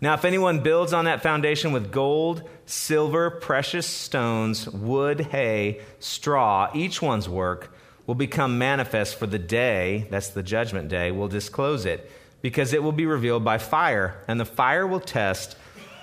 Now, 0.01 0.13
if 0.15 0.27
anyone 0.27 0.61
builds 0.61 0.93
on 0.93 1.07
that 1.07 1.23
foundation 1.23 1.73
with 1.73 1.91
gold, 1.91 2.49
silver, 2.67 3.31
precious 3.31 3.87
stones, 3.87 4.69
wood, 4.69 5.21
hay, 5.21 5.81
straw, 6.01 6.71
each 6.75 7.01
one's 7.01 7.29
work 7.29 7.75
will 8.07 8.15
become 8.15 8.59
manifest 8.59 9.19
for 9.19 9.27
the 9.27 9.39
day, 9.39 10.07
that's 10.11 10.29
the 10.29 10.43
judgment 10.43 10.89
day, 10.89 11.11
will 11.11 11.29
disclose 11.29 11.87
it, 11.87 12.11
because 12.43 12.75
it 12.75 12.83
will 12.83 12.93
be 12.93 13.07
revealed 13.07 13.43
by 13.43 13.57
fire, 13.57 14.23
and 14.29 14.39
the 14.39 14.45
fire 14.45 14.87
will 14.87 15.01
test 15.01 15.57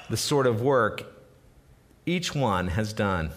the 0.09 0.17
sort 0.17 0.47
of 0.47 0.61
work 0.61 1.03
each 2.05 2.33
one 2.35 2.69
has 2.69 2.93
done. 2.93 3.31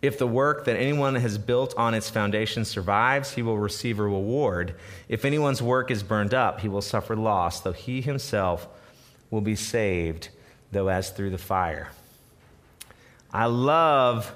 If 0.00 0.18
the 0.18 0.26
work 0.26 0.64
that 0.64 0.76
anyone 0.76 1.14
has 1.16 1.38
built 1.38 1.74
on 1.76 1.94
its 1.94 2.10
foundation 2.10 2.64
survives, 2.64 3.32
he 3.32 3.42
will 3.42 3.58
receive 3.58 3.98
a 3.98 4.02
reward. 4.02 4.74
If 5.08 5.24
anyone's 5.24 5.62
work 5.62 5.90
is 5.90 6.02
burned 6.02 6.34
up, 6.34 6.60
he 6.60 6.68
will 6.68 6.82
suffer 6.82 7.14
loss, 7.14 7.60
though 7.60 7.72
he 7.72 8.00
himself 8.00 8.68
will 9.30 9.40
be 9.40 9.56
saved, 9.56 10.28
though 10.72 10.88
as 10.88 11.10
through 11.10 11.30
the 11.30 11.38
fire. 11.38 11.90
I 13.32 13.46
love 13.46 14.32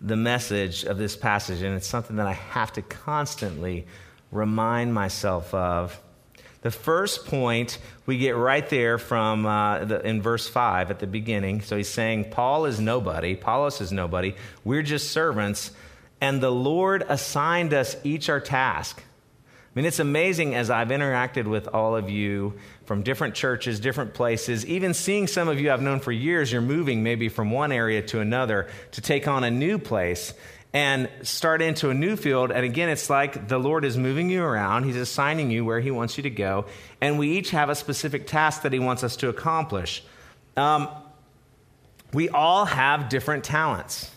the 0.00 0.16
message 0.16 0.84
of 0.84 0.98
this 0.98 1.16
passage, 1.16 1.62
and 1.62 1.74
it's 1.74 1.86
something 1.86 2.16
that 2.16 2.26
I 2.26 2.32
have 2.32 2.72
to 2.74 2.82
constantly 2.82 3.86
remind 4.30 4.92
myself 4.92 5.52
of 5.54 6.00
the 6.62 6.70
first 6.70 7.26
point 7.26 7.78
we 8.06 8.18
get 8.18 8.36
right 8.36 8.68
there 8.68 8.98
from 8.98 9.46
uh, 9.46 9.84
the, 9.84 10.00
in 10.06 10.20
verse 10.20 10.48
5 10.48 10.90
at 10.90 10.98
the 10.98 11.06
beginning. 11.06 11.62
So 11.62 11.76
he's 11.76 11.88
saying, 11.88 12.30
Paul 12.30 12.66
is 12.66 12.80
nobody, 12.80 13.34
Apollos 13.34 13.80
is 13.80 13.92
nobody, 13.92 14.34
we're 14.64 14.82
just 14.82 15.10
servants, 15.10 15.70
and 16.20 16.40
the 16.40 16.50
Lord 16.50 17.04
assigned 17.08 17.72
us 17.72 17.96
each 18.04 18.28
our 18.28 18.40
task. 18.40 19.02
I 19.68 19.78
mean, 19.78 19.84
it's 19.84 19.98
amazing 19.98 20.54
as 20.54 20.70
I've 20.70 20.88
interacted 20.88 21.46
with 21.46 21.68
all 21.68 21.94
of 21.94 22.10
you 22.10 22.54
from 22.86 23.02
different 23.02 23.34
churches, 23.34 23.78
different 23.80 24.14
places, 24.14 24.64
even 24.66 24.94
seeing 24.94 25.26
some 25.26 25.48
of 25.48 25.60
you 25.60 25.70
I've 25.70 25.82
known 25.82 26.00
for 26.00 26.10
years, 26.10 26.50
you're 26.50 26.62
moving 26.62 27.02
maybe 27.02 27.28
from 27.28 27.50
one 27.50 27.70
area 27.70 28.02
to 28.02 28.20
another 28.20 28.68
to 28.92 29.00
take 29.00 29.28
on 29.28 29.44
a 29.44 29.50
new 29.50 29.78
place 29.78 30.32
and 30.72 31.08
start 31.22 31.62
into 31.62 31.90
a 31.90 31.94
new 31.94 32.16
field. 32.16 32.50
And 32.50 32.64
again, 32.64 32.88
it's 32.88 33.08
like 33.08 33.48
the 33.48 33.58
Lord 33.58 33.84
is 33.84 33.96
moving 33.96 34.30
you 34.30 34.42
around, 34.42 34.84
He's 34.84 34.96
assigning 34.96 35.50
you 35.50 35.64
where 35.64 35.80
He 35.80 35.90
wants 35.90 36.16
you 36.16 36.22
to 36.24 36.30
go. 36.30 36.66
And 37.00 37.18
we 37.18 37.38
each 37.38 37.50
have 37.50 37.68
a 37.68 37.74
specific 37.74 38.26
task 38.26 38.62
that 38.62 38.72
He 38.72 38.78
wants 38.78 39.04
us 39.04 39.16
to 39.16 39.28
accomplish. 39.28 40.02
Um, 40.56 40.88
we 42.12 42.28
all 42.28 42.64
have 42.64 43.08
different 43.08 43.44
talents. 43.44 44.10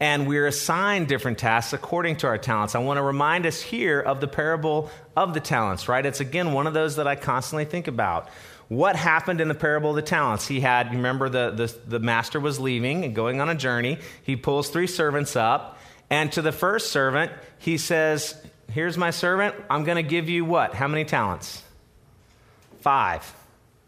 And 0.00 0.26
we're 0.26 0.46
assigned 0.46 1.08
different 1.08 1.38
tasks 1.38 1.74
according 1.74 2.16
to 2.16 2.26
our 2.26 2.38
talents. 2.38 2.74
I 2.74 2.78
want 2.78 2.96
to 2.96 3.02
remind 3.02 3.44
us 3.44 3.60
here 3.60 4.00
of 4.00 4.20
the 4.20 4.28
parable 4.28 4.90
of 5.14 5.34
the 5.34 5.40
talents, 5.40 5.88
right? 5.88 6.04
It's 6.04 6.20
again 6.20 6.52
one 6.52 6.66
of 6.66 6.72
those 6.72 6.96
that 6.96 7.06
I 7.06 7.16
constantly 7.16 7.66
think 7.66 7.86
about 7.86 8.30
what 8.70 8.94
happened 8.94 9.40
in 9.40 9.48
the 9.48 9.54
parable 9.54 9.90
of 9.90 9.96
the 9.96 10.02
talents? 10.02 10.46
He 10.46 10.60
had, 10.60 10.92
remember, 10.92 11.28
the, 11.28 11.50
the, 11.50 11.76
the 11.88 11.98
master 11.98 12.38
was 12.38 12.60
leaving 12.60 13.04
and 13.04 13.16
going 13.16 13.40
on 13.40 13.48
a 13.48 13.54
journey. 13.56 13.98
He 14.22 14.36
pulls 14.36 14.70
three 14.70 14.86
servants 14.86 15.34
up, 15.34 15.76
and 16.08 16.30
to 16.32 16.40
the 16.40 16.52
first 16.52 16.92
servant, 16.92 17.32
he 17.58 17.76
says, 17.78 18.40
Here's 18.70 18.96
my 18.96 19.10
servant. 19.10 19.56
I'm 19.68 19.82
going 19.82 19.96
to 19.96 20.08
give 20.08 20.28
you 20.28 20.44
what? 20.44 20.72
How 20.72 20.86
many 20.86 21.04
talents? 21.04 21.64
Five. 22.82 23.34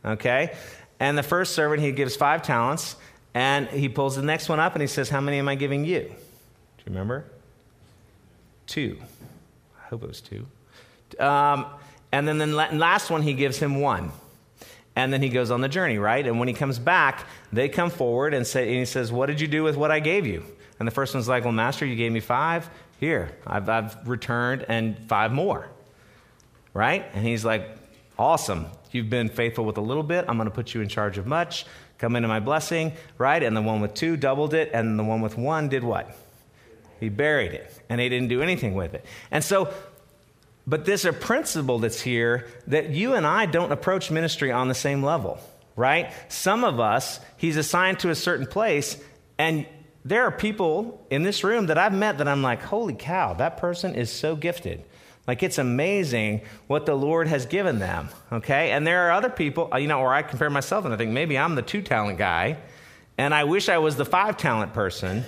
Okay? 0.05 0.53
And 0.99 1.17
the 1.17 1.23
first 1.23 1.55
servant, 1.55 1.81
he 1.81 1.93
gives 1.93 2.17
five 2.17 2.43
talents, 2.43 2.97
and 3.35 3.69
he 3.69 3.89
pulls 3.89 4.17
the 4.17 4.23
next 4.23 4.49
one 4.49 4.61
up 4.61 4.75
and 4.75 4.83
he 4.83 4.89
says, 4.89 5.09
How 5.09 5.21
many 5.21 5.39
am 5.39 5.49
I 5.49 5.55
giving 5.55 5.85
you? 5.85 6.01
Do 6.01 6.07
you 6.07 6.87
remember? 6.87 7.25
Two. 8.67 8.99
I 9.83 9.89
hope 9.89 10.03
it 10.03 10.09
was 10.09 10.21
two. 10.21 10.47
Um, 11.19 11.67
and 12.11 12.29
then 12.29 12.39
the 12.39 12.47
last 12.47 13.11
one, 13.11 13.23
he 13.23 13.35
gives 13.35 13.59
him 13.59 13.81
one. 13.81 14.13
And 14.95 15.13
then 15.13 15.23
he 15.23 15.31
goes 15.31 15.51
on 15.51 15.63
the 15.63 15.69
journey, 15.69 15.97
right? 15.97 16.27
And 16.27 16.39
when 16.39 16.49
he 16.49 16.55
comes 16.55 16.79
back, 16.79 17.27
they 17.53 17.69
come 17.69 17.89
forward 17.89 18.35
and, 18.35 18.47
say, 18.47 18.69
and 18.69 18.79
he 18.79 18.85
says, 18.85 19.11
What 19.11 19.27
did 19.27 19.41
you 19.41 19.49
do 19.49 19.63
with 19.63 19.77
what 19.77 19.91
I 19.91 20.01
gave 20.01 20.27
you? 20.27 20.45
And 20.79 20.87
the 20.87 20.93
first 20.93 21.15
one's 21.15 21.29
like, 21.29 21.45
Well, 21.45 21.53
Master, 21.53 21.87
you 21.87 21.97
gave 21.97 22.13
me 22.13 22.21
five. 22.21 22.69
Here, 23.01 23.33
I've, 23.47 23.69
I've 23.69 24.09
returned 24.09 24.67
and 24.69 24.99
five 25.09 25.33
more. 25.33 25.69
Right? 26.75 27.07
And 27.15 27.27
he's 27.27 27.45
like, 27.45 27.69
Awesome. 28.19 28.67
You've 28.91 29.09
been 29.09 29.31
faithful 29.31 29.65
with 29.65 29.79
a 29.79 29.81
little 29.81 30.03
bit. 30.03 30.27
I'm 30.29 30.37
going 30.37 30.49
to 30.49 30.55
put 30.55 30.75
you 30.75 30.83
in 30.83 30.89
charge 30.89 31.17
of 31.17 31.27
much. 31.27 31.65
Come 32.03 32.17
into 32.17 32.29
my 32.29 32.41
blessing, 32.41 32.93
right? 33.17 33.43
And 33.43 33.57
the 33.57 33.63
one 33.63 33.81
with 33.81 33.95
two 33.95 34.19
doubled 34.19 34.53
it, 34.53 34.73
and 34.75 34.99
the 34.99 35.05
one 35.05 35.23
with 35.23 35.39
one 35.39 35.71
did 35.71 35.85
what? 35.85 36.15
He 37.01 37.09
buried 37.09 37.53
it, 37.53 37.73
and 37.89 37.99
he 37.99 38.11
didn't 38.11 38.29
do 38.29 38.43
anything 38.43 38.75
with 38.75 38.93
it. 38.93 39.07
And 39.31 39.43
so 39.43 39.73
but 40.67 40.85
there's 40.85 41.05
a 41.05 41.13
principle 41.13 41.79
that's 41.79 42.01
here 42.01 42.47
that 42.69 42.91
you 42.91 43.15
and 43.15 43.27
I 43.27 43.47
don't 43.47 43.73
approach 43.73 44.11
ministry 44.11 44.53
on 44.53 44.69
the 44.69 44.75
same 44.75 45.03
level, 45.03 45.41
right? 45.75 46.13
Some 46.29 46.65
of 46.65 46.79
us, 46.79 47.19
he's 47.37 47.57
assigned 47.57 48.01
to 48.01 48.11
a 48.11 48.15
certain 48.15 48.47
place, 48.47 48.97
and 49.39 49.67
there 50.05 50.25
are 50.25 50.31
people 50.31 51.05
in 51.11 51.23
this 51.23 51.45
room 51.45 51.67
that 51.67 51.79
I've 51.79 51.95
met 51.95 52.19
that 52.19 52.29
I'm 52.29 52.43
like, 52.43 52.63
holy 52.63 52.95
cow, 52.95 53.35
that 53.35 53.57
person 53.57 53.95
is 53.95 54.11
so 54.11 54.37
gifted. 54.37 54.85
Like, 55.27 55.43
it's 55.43 55.59
amazing 55.59 56.43
what 56.67 56.85
the 56.85 56.95
Lord 56.95 57.29
has 57.29 57.47
given 57.47 57.79
them, 57.79 58.09
okay? 58.33 58.73
And 58.73 58.87
there 58.87 59.07
are 59.07 59.13
other 59.13 59.31
people, 59.31 59.69
uh, 59.73 59.77
you 59.77 59.87
know, 59.87 60.01
where 60.01 60.13
I 60.13 60.23
compare 60.23 60.51
myself 60.51 60.85
and 60.85 60.93
I 60.93 60.97
think 60.97 61.13
maybe 61.13 61.39
I'm 61.39 61.55
the 61.55 61.63
two 61.63 61.81
talent 61.81 62.19
guy, 62.19 62.59
and 63.17 63.33
I 63.33 63.45
wish 63.45 63.69
I 63.69 63.79
was 63.79 63.97
the 63.97 64.05
five 64.05 64.37
talent 64.37 64.75
person. 64.75 65.25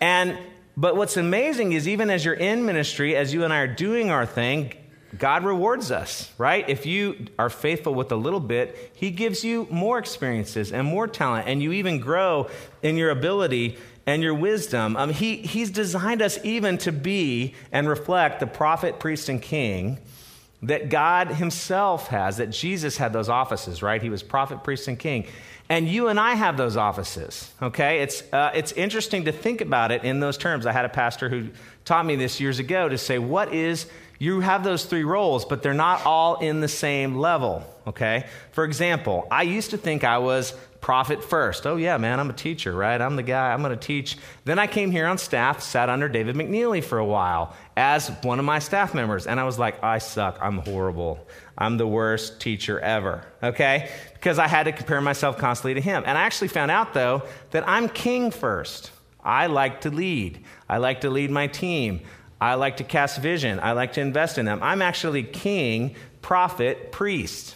And 0.00 0.38
but 0.76 0.96
what's 0.96 1.16
amazing 1.16 1.72
is 1.72 1.86
even 1.86 2.08
as 2.08 2.24
you're 2.24 2.34
in 2.34 2.64
ministry, 2.64 3.14
as 3.14 3.34
you 3.34 3.44
and 3.44 3.52
I 3.52 3.58
are 3.58 3.66
doing 3.66 4.10
our 4.10 4.24
thing, 4.24 4.72
God 5.18 5.44
rewards 5.44 5.90
us, 5.90 6.32
right? 6.38 6.66
If 6.66 6.86
you 6.86 7.26
are 7.38 7.50
faithful 7.50 7.94
with 7.94 8.10
a 8.12 8.16
little 8.16 8.40
bit, 8.40 8.92
He 8.94 9.10
gives 9.10 9.44
you 9.44 9.66
more 9.70 9.98
experiences 9.98 10.72
and 10.72 10.86
more 10.86 11.06
talent, 11.06 11.46
and 11.48 11.62
you 11.62 11.72
even 11.72 11.98
grow 12.00 12.48
in 12.82 12.96
your 12.96 13.10
ability 13.10 13.76
and 14.06 14.22
your 14.22 14.34
wisdom. 14.34 14.96
Um, 14.96 15.10
he, 15.10 15.36
he's 15.36 15.70
designed 15.70 16.22
us 16.22 16.38
even 16.44 16.78
to 16.78 16.92
be 16.92 17.54
and 17.70 17.88
reflect 17.88 18.40
the 18.40 18.46
prophet, 18.46 18.98
priest, 18.98 19.28
and 19.28 19.40
king 19.40 19.98
that 20.62 20.88
God 20.88 21.28
Himself 21.28 22.08
has, 22.08 22.36
that 22.36 22.50
Jesus 22.50 22.96
had 22.96 23.12
those 23.12 23.28
offices, 23.28 23.82
right? 23.82 24.00
He 24.00 24.10
was 24.10 24.22
prophet, 24.22 24.62
priest, 24.62 24.86
and 24.88 24.98
king. 24.98 25.26
And 25.68 25.88
you 25.88 26.08
and 26.08 26.20
I 26.20 26.34
have 26.34 26.56
those 26.56 26.76
offices, 26.76 27.50
okay? 27.60 28.00
It's, 28.00 28.22
uh, 28.32 28.52
it's 28.54 28.72
interesting 28.72 29.24
to 29.24 29.32
think 29.32 29.60
about 29.60 29.90
it 29.90 30.04
in 30.04 30.20
those 30.20 30.36
terms. 30.36 30.66
I 30.66 30.72
had 30.72 30.84
a 30.84 30.90
pastor 30.90 31.28
who 31.28 31.48
taught 31.84 32.06
me 32.06 32.14
this 32.16 32.40
years 32.40 32.58
ago 32.58 32.88
to 32.88 32.98
say, 32.98 33.18
what 33.18 33.52
is, 33.52 33.86
you 34.18 34.40
have 34.40 34.62
those 34.62 34.84
three 34.84 35.02
roles, 35.02 35.44
but 35.44 35.62
they're 35.62 35.74
not 35.74 36.04
all 36.04 36.36
in 36.36 36.60
the 36.60 36.68
same 36.68 37.16
level, 37.16 37.64
okay? 37.86 38.26
For 38.52 38.64
example, 38.64 39.26
I 39.30 39.42
used 39.42 39.70
to 39.70 39.78
think 39.78 40.04
I 40.04 40.18
was 40.18 40.54
prophet 40.82 41.24
first. 41.24 41.66
Oh, 41.66 41.76
yeah, 41.76 41.96
man, 41.96 42.20
I'm 42.20 42.28
a 42.28 42.34
teacher, 42.34 42.72
right? 42.72 43.00
I'm 43.00 43.16
the 43.16 43.22
guy, 43.22 43.54
I'm 43.54 43.62
going 43.62 43.70
to 43.70 43.86
teach. 43.86 44.18
Then 44.44 44.58
I 44.58 44.66
came 44.66 44.90
here 44.90 45.06
on 45.06 45.16
staff, 45.16 45.62
sat 45.62 45.88
under 45.88 46.08
David 46.08 46.36
McNeely 46.36 46.84
for 46.84 46.98
a 46.98 47.04
while 47.04 47.56
as 47.76 48.10
one 48.22 48.38
of 48.38 48.44
my 48.44 48.58
staff 48.58 48.92
members, 48.92 49.26
and 49.26 49.40
I 49.40 49.44
was 49.44 49.58
like, 49.58 49.82
I 49.82 49.98
suck, 49.98 50.38
I'm 50.42 50.58
horrible. 50.58 51.26
I'm 51.56 51.78
the 51.78 51.86
worst 51.86 52.40
teacher 52.40 52.78
ever, 52.80 53.24
okay? 53.42 53.90
Because 54.12 54.38
I 54.38 54.48
had 54.48 54.64
to 54.64 54.72
compare 54.72 55.00
myself 55.00 55.38
constantly 55.38 55.74
to 55.74 55.80
him. 55.80 56.02
And 56.04 56.18
I 56.18 56.22
actually 56.22 56.48
found 56.48 56.70
out, 56.70 56.92
though, 56.92 57.22
that 57.52 57.66
I'm 57.66 57.88
king 57.88 58.30
first. 58.30 58.90
I 59.24 59.46
like 59.46 59.82
to 59.82 59.90
lead, 59.90 60.44
I 60.68 60.78
like 60.78 61.02
to 61.02 61.10
lead 61.10 61.30
my 61.30 61.46
team. 61.46 62.00
I 62.40 62.54
like 62.54 62.78
to 62.78 62.84
cast 62.84 63.20
vision. 63.20 63.60
I 63.62 63.70
like 63.70 63.92
to 63.92 64.00
invest 64.00 64.36
in 64.36 64.46
them. 64.46 64.58
I'm 64.64 64.82
actually 64.82 65.22
king, 65.22 65.94
prophet, 66.22 66.90
priest. 66.90 67.54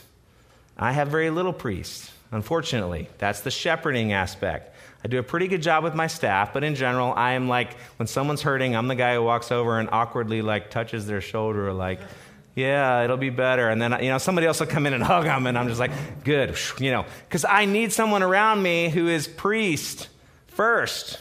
I 0.78 0.92
have 0.92 1.08
very 1.08 1.30
little 1.30 1.52
priest, 1.52 2.12
unfortunately. 2.30 3.08
That's 3.18 3.40
the 3.40 3.50
shepherding 3.50 4.12
aspect. 4.12 4.74
I 5.04 5.08
do 5.08 5.18
a 5.18 5.22
pretty 5.22 5.46
good 5.46 5.62
job 5.62 5.84
with 5.84 5.94
my 5.94 6.06
staff, 6.08 6.52
but 6.52 6.64
in 6.64 6.74
general, 6.74 7.12
I 7.12 7.32
am 7.32 7.48
like, 7.48 7.74
when 7.98 8.06
someone's 8.06 8.42
hurting, 8.42 8.74
I'm 8.74 8.88
the 8.88 8.94
guy 8.94 9.14
who 9.14 9.22
walks 9.22 9.52
over 9.52 9.78
and 9.78 9.88
awkwardly 9.92 10.42
like 10.42 10.70
touches 10.70 11.06
their 11.06 11.20
shoulder, 11.20 11.72
like, 11.72 12.00
yeah, 12.56 13.04
it'll 13.04 13.18
be 13.18 13.30
better. 13.30 13.68
And 13.68 13.80
then, 13.80 13.92
you 14.02 14.08
know, 14.08 14.18
somebody 14.18 14.46
else 14.46 14.60
will 14.60 14.66
come 14.66 14.86
in 14.86 14.94
and 14.94 15.02
hug 15.04 15.24
them, 15.24 15.46
and 15.46 15.56
I'm 15.56 15.68
just 15.68 15.78
like, 15.78 15.92
good, 16.24 16.56
you 16.78 16.90
know, 16.90 17.04
because 17.28 17.44
I 17.44 17.66
need 17.66 17.92
someone 17.92 18.22
around 18.22 18.62
me 18.62 18.88
who 18.88 19.06
is 19.06 19.28
priest 19.28 20.08
first, 20.48 21.20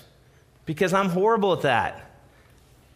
because 0.65 0.93
I'm 0.93 1.09
horrible 1.09 1.53
at 1.53 1.62
that. 1.62 2.01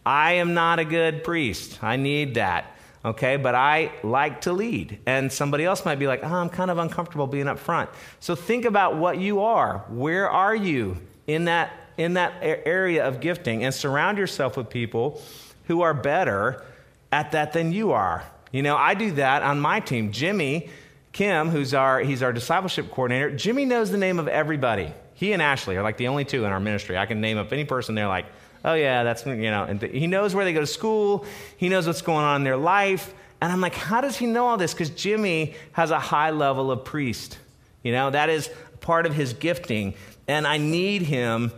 I 0.04 0.32
am 0.34 0.54
not 0.54 0.78
a 0.78 0.84
good 0.84 1.22
priest. 1.22 1.84
I 1.84 1.96
need 1.96 2.34
that. 2.34 2.74
Okay, 3.02 3.36
but 3.36 3.54
I 3.54 3.92
like 4.02 4.42
to 4.42 4.52
lead. 4.52 4.98
And 5.06 5.32
somebody 5.32 5.64
else 5.64 5.84
might 5.84 5.98
be 5.98 6.06
like, 6.06 6.20
oh, 6.22 6.34
I'm 6.34 6.50
kind 6.50 6.70
of 6.70 6.78
uncomfortable 6.78 7.26
being 7.26 7.48
up 7.48 7.58
front. 7.58 7.88
So 8.20 8.34
think 8.34 8.66
about 8.66 8.96
what 8.96 9.18
you 9.18 9.40
are. 9.40 9.78
Where 9.88 10.28
are 10.28 10.54
you 10.54 10.98
in 11.26 11.46
that, 11.46 11.72
in 11.96 12.14
that 12.14 12.34
area 12.42 13.06
of 13.06 13.20
gifting? 13.20 13.64
And 13.64 13.74
surround 13.74 14.18
yourself 14.18 14.56
with 14.56 14.68
people 14.68 15.22
who 15.66 15.80
are 15.80 15.94
better 15.94 16.62
at 17.10 17.32
that 17.32 17.54
than 17.54 17.72
you 17.72 17.92
are. 17.92 18.22
You 18.52 18.62
know, 18.62 18.76
I 18.76 18.94
do 18.94 19.12
that 19.12 19.42
on 19.42 19.60
my 19.60 19.80
team. 19.80 20.12
Jimmy 20.12 20.68
Kim, 21.12 21.48
who's 21.48 21.74
our 21.74 22.00
he's 22.00 22.22
our 22.22 22.32
discipleship 22.32 22.90
coordinator, 22.90 23.30
Jimmy 23.34 23.64
knows 23.64 23.90
the 23.90 23.98
name 23.98 24.18
of 24.18 24.28
everybody. 24.28 24.92
He 25.14 25.32
and 25.32 25.42
Ashley 25.42 25.76
are 25.76 25.82
like 25.82 25.96
the 25.96 26.08
only 26.08 26.24
two 26.24 26.44
in 26.44 26.52
our 26.52 26.60
ministry. 26.60 26.96
I 26.96 27.06
can 27.06 27.20
name 27.20 27.38
up 27.38 27.52
any 27.52 27.64
person 27.64 27.94
they're 27.94 28.08
like, 28.08 28.26
oh 28.64 28.74
yeah, 28.74 29.02
that's 29.02 29.24
you 29.26 29.50
know, 29.50 29.64
and 29.64 29.80
he 29.82 30.06
knows 30.06 30.34
where 30.34 30.44
they 30.44 30.52
go 30.52 30.60
to 30.60 30.66
school. 30.66 31.24
He 31.56 31.68
knows 31.68 31.86
what's 31.86 32.02
going 32.02 32.24
on 32.24 32.36
in 32.36 32.44
their 32.44 32.56
life. 32.56 33.14
And 33.40 33.50
I'm 33.50 33.60
like, 33.60 33.74
how 33.74 34.00
does 34.02 34.16
he 34.16 34.26
know 34.26 34.46
all 34.46 34.58
this? 34.58 34.74
Because 34.74 34.90
Jimmy 34.90 35.54
has 35.72 35.90
a 35.90 35.98
high 35.98 36.30
level 36.30 36.70
of 36.70 36.84
priest. 36.84 37.38
You 37.82 37.92
know, 37.92 38.10
that 38.10 38.28
is 38.28 38.50
part 38.80 39.06
of 39.06 39.14
his 39.14 39.32
gifting, 39.32 39.94
and 40.28 40.46
I 40.46 40.58
need 40.58 41.02
him 41.02 41.52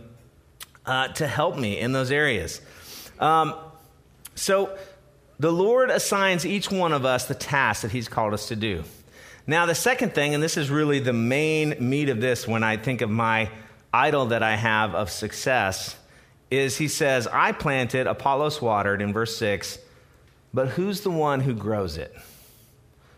uh, 0.85 1.09
to 1.09 1.27
help 1.27 1.57
me 1.57 1.79
in 1.79 1.91
those 1.91 2.11
areas. 2.11 2.61
Um, 3.19 3.55
so 4.35 4.77
the 5.39 5.51
Lord 5.51 5.89
assigns 5.89 6.45
each 6.45 6.71
one 6.71 6.93
of 6.93 7.05
us 7.05 7.25
the 7.25 7.35
task 7.35 7.81
that 7.81 7.91
He's 7.91 8.07
called 8.07 8.33
us 8.33 8.47
to 8.47 8.55
do. 8.55 8.83
Now, 9.45 9.65
the 9.65 9.75
second 9.75 10.15
thing, 10.15 10.33
and 10.33 10.41
this 10.41 10.55
is 10.55 10.69
really 10.69 10.99
the 10.99 11.13
main 11.13 11.75
meat 11.79 12.09
of 12.09 12.21
this 12.21 12.47
when 12.47 12.63
I 12.63 12.77
think 12.77 13.01
of 13.01 13.09
my 13.09 13.49
idol 13.93 14.27
that 14.27 14.41
I 14.41 14.55
have 14.55 14.95
of 14.95 15.09
success, 15.09 15.97
is 16.57 16.77
He 16.77 16.87
says, 16.87 17.27
I 17.27 17.51
planted, 17.51 18.07
Apollos 18.07 18.61
watered 18.61 19.01
in 19.01 19.13
verse 19.13 19.35
6, 19.37 19.79
but 20.53 20.69
who's 20.69 21.01
the 21.01 21.11
one 21.11 21.39
who 21.39 21.53
grows 21.53 21.97
it? 21.97 22.15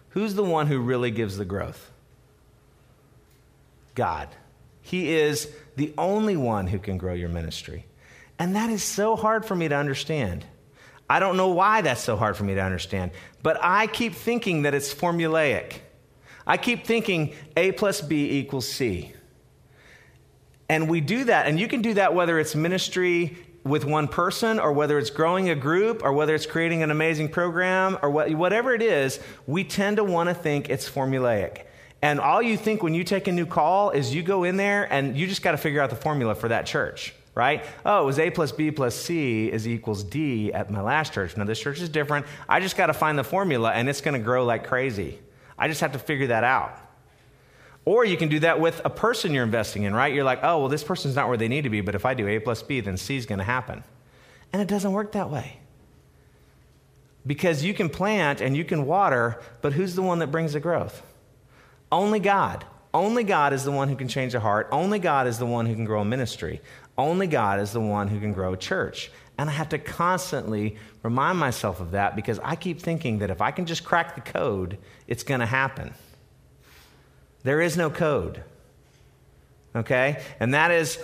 Who's 0.09 0.35
the 0.35 0.43
one 0.43 0.67
who 0.67 0.79
really 0.79 1.11
gives 1.11 1.37
the 1.37 1.45
growth? 1.45 1.91
God. 3.95 4.29
He 4.81 5.13
is 5.13 5.49
the 5.75 5.93
only 5.97 6.37
one 6.37 6.67
who 6.67 6.77
can 6.77 6.97
grow 6.97 7.13
your 7.13 7.29
ministry. 7.29 7.85
And 8.37 8.55
that 8.55 8.69
is 8.69 8.83
so 8.83 9.15
hard 9.15 9.45
for 9.45 9.55
me 9.55 9.67
to 9.67 9.75
understand. 9.75 10.45
I 11.09 11.19
don't 11.19 11.37
know 11.37 11.49
why 11.49 11.81
that's 11.81 12.03
so 12.03 12.15
hard 12.15 12.37
for 12.37 12.43
me 12.43 12.55
to 12.55 12.61
understand, 12.61 13.11
but 13.41 13.57
I 13.61 13.87
keep 13.87 14.13
thinking 14.13 14.61
that 14.63 14.73
it's 14.73 14.93
formulaic. 14.93 15.79
I 16.45 16.57
keep 16.57 16.85
thinking 16.85 17.33
A 17.57 17.71
plus 17.71 18.01
B 18.01 18.39
equals 18.39 18.67
C. 18.67 19.14
And 20.69 20.89
we 20.89 21.01
do 21.01 21.25
that, 21.25 21.47
and 21.47 21.59
you 21.59 21.67
can 21.67 21.81
do 21.81 21.93
that 21.95 22.13
whether 22.13 22.39
it's 22.39 22.55
ministry 22.55 23.37
with 23.63 23.83
one 23.85 24.07
person 24.07 24.59
or 24.59 24.71
whether 24.71 24.97
it's 24.99 25.09
growing 25.09 25.49
a 25.49 25.55
group 25.55 26.03
or 26.03 26.13
whether 26.13 26.35
it's 26.35 26.45
creating 26.45 26.83
an 26.83 26.91
amazing 26.91 27.29
program 27.29 27.97
or 28.01 28.09
what, 28.09 28.31
whatever 28.35 28.73
it 28.73 28.81
is, 28.81 29.19
we 29.47 29.63
tend 29.63 29.97
to 29.97 30.03
want 30.03 30.29
to 30.29 30.35
think 30.35 30.69
it's 30.69 30.87
formulaic. 30.87 31.63
And 32.01 32.19
all 32.19 32.41
you 32.41 32.57
think 32.57 32.83
when 32.83 32.93
you 32.93 33.03
take 33.03 33.27
a 33.27 33.31
new 33.31 33.47
call 33.47 33.89
is 33.89 34.13
you 34.13 34.21
go 34.21 34.43
in 34.43 34.57
there 34.57 34.91
and 34.93 35.17
you 35.17 35.25
just 35.25 35.41
got 35.41 35.51
to 35.51 35.57
figure 35.57 35.81
out 35.81 35.89
the 35.89 35.95
formula 35.95 36.35
for 36.35 36.47
that 36.49 36.65
church 36.65 37.13
right? 37.35 37.65
Oh, 37.85 38.01
it 38.01 38.05
was 38.05 38.17
A 38.17 38.31
plus 38.31 38.51
B 38.53 38.71
plus 38.71 38.95
C 38.95 39.51
is 39.51 39.67
equals 39.67 40.03
D 40.03 40.51
at 40.53 40.71
my 40.71 40.81
last 40.81 41.13
church. 41.13 41.35
Now, 41.37 41.43
this 41.43 41.59
church 41.59 41.81
is 41.81 41.89
different. 41.89 42.25
I 42.47 42.61
just 42.61 42.77
got 42.77 42.87
to 42.87 42.93
find 42.93 43.19
the 43.19 43.23
formula, 43.23 43.71
and 43.71 43.89
it's 43.89 44.01
going 44.01 44.13
to 44.13 44.23
grow 44.23 44.45
like 44.45 44.65
crazy. 44.65 45.19
I 45.57 45.67
just 45.67 45.81
have 45.81 45.91
to 45.91 45.99
figure 45.99 46.27
that 46.27 46.45
out. 46.45 46.79
Or 47.85 48.03
you 48.03 48.17
can 48.17 48.29
do 48.29 48.39
that 48.39 48.59
with 48.59 48.81
a 48.83 48.89
person 48.89 49.31
you're 49.31 49.43
investing 49.43 49.83
in, 49.83 49.93
right? 49.93 50.11
You're 50.13 50.23
like, 50.23 50.39
oh, 50.41 50.59
well, 50.59 50.69
this 50.69 50.83
person's 50.83 51.15
not 51.15 51.27
where 51.27 51.37
they 51.37 51.47
need 51.47 51.61
to 51.61 51.69
be, 51.69 51.81
but 51.81 51.93
if 51.93 52.03
I 52.03 52.15
do 52.15 52.27
A 52.27 52.39
plus 52.39 52.63
B, 52.63 52.79
then 52.81 52.97
C 52.97 53.15
is 53.15 53.27
going 53.27 53.37
to 53.37 53.45
happen. 53.45 53.83
And 54.51 54.61
it 54.61 54.67
doesn't 54.67 54.91
work 54.91 55.11
that 55.11 55.29
way. 55.29 55.59
Because 57.27 57.63
you 57.63 57.73
can 57.73 57.89
plant 57.89 58.41
and 58.41 58.57
you 58.57 58.65
can 58.65 58.85
water, 58.85 59.39
but 59.61 59.73
who's 59.73 59.95
the 59.95 60.01
one 60.01 60.19
that 60.19 60.31
brings 60.31 60.53
the 60.53 60.59
growth? 60.59 61.03
Only 61.91 62.19
God. 62.19 62.65
Only 62.93 63.23
God 63.23 63.53
is 63.53 63.63
the 63.63 63.71
one 63.71 63.89
who 63.89 63.95
can 63.95 64.07
change 64.07 64.33
a 64.33 64.39
heart. 64.39 64.69
Only 64.71 64.99
God 64.99 65.27
is 65.27 65.37
the 65.37 65.45
one 65.45 65.65
who 65.65 65.75
can 65.75 65.85
grow 65.85 66.01
a 66.01 66.05
ministry. 66.05 66.61
Only 66.97 67.27
God 67.27 67.59
is 67.59 67.71
the 67.71 67.81
one 67.81 68.07
who 68.07 68.19
can 68.19 68.33
grow 68.33 68.53
a 68.53 68.57
church. 68.57 69.11
And 69.37 69.49
I 69.49 69.53
have 69.53 69.69
to 69.69 69.77
constantly 69.77 70.77
remind 71.03 71.37
myself 71.37 71.81
of 71.81 71.91
that 71.91 72.15
because 72.15 72.39
I 72.39 72.55
keep 72.55 72.79
thinking 72.79 73.19
that 73.19 73.29
if 73.29 73.41
I 73.41 73.51
can 73.51 73.65
just 73.65 73.83
crack 73.83 74.15
the 74.15 74.21
code, 74.21 74.77
it's 75.07 75.23
going 75.23 75.41
to 75.41 75.45
happen. 75.45 75.93
There 77.45 77.61
is 77.61 77.77
no 77.77 77.91
code. 77.91 78.43
Okay? 79.75 80.21
And 80.39 80.55
that 80.55 80.71
is 80.71 80.97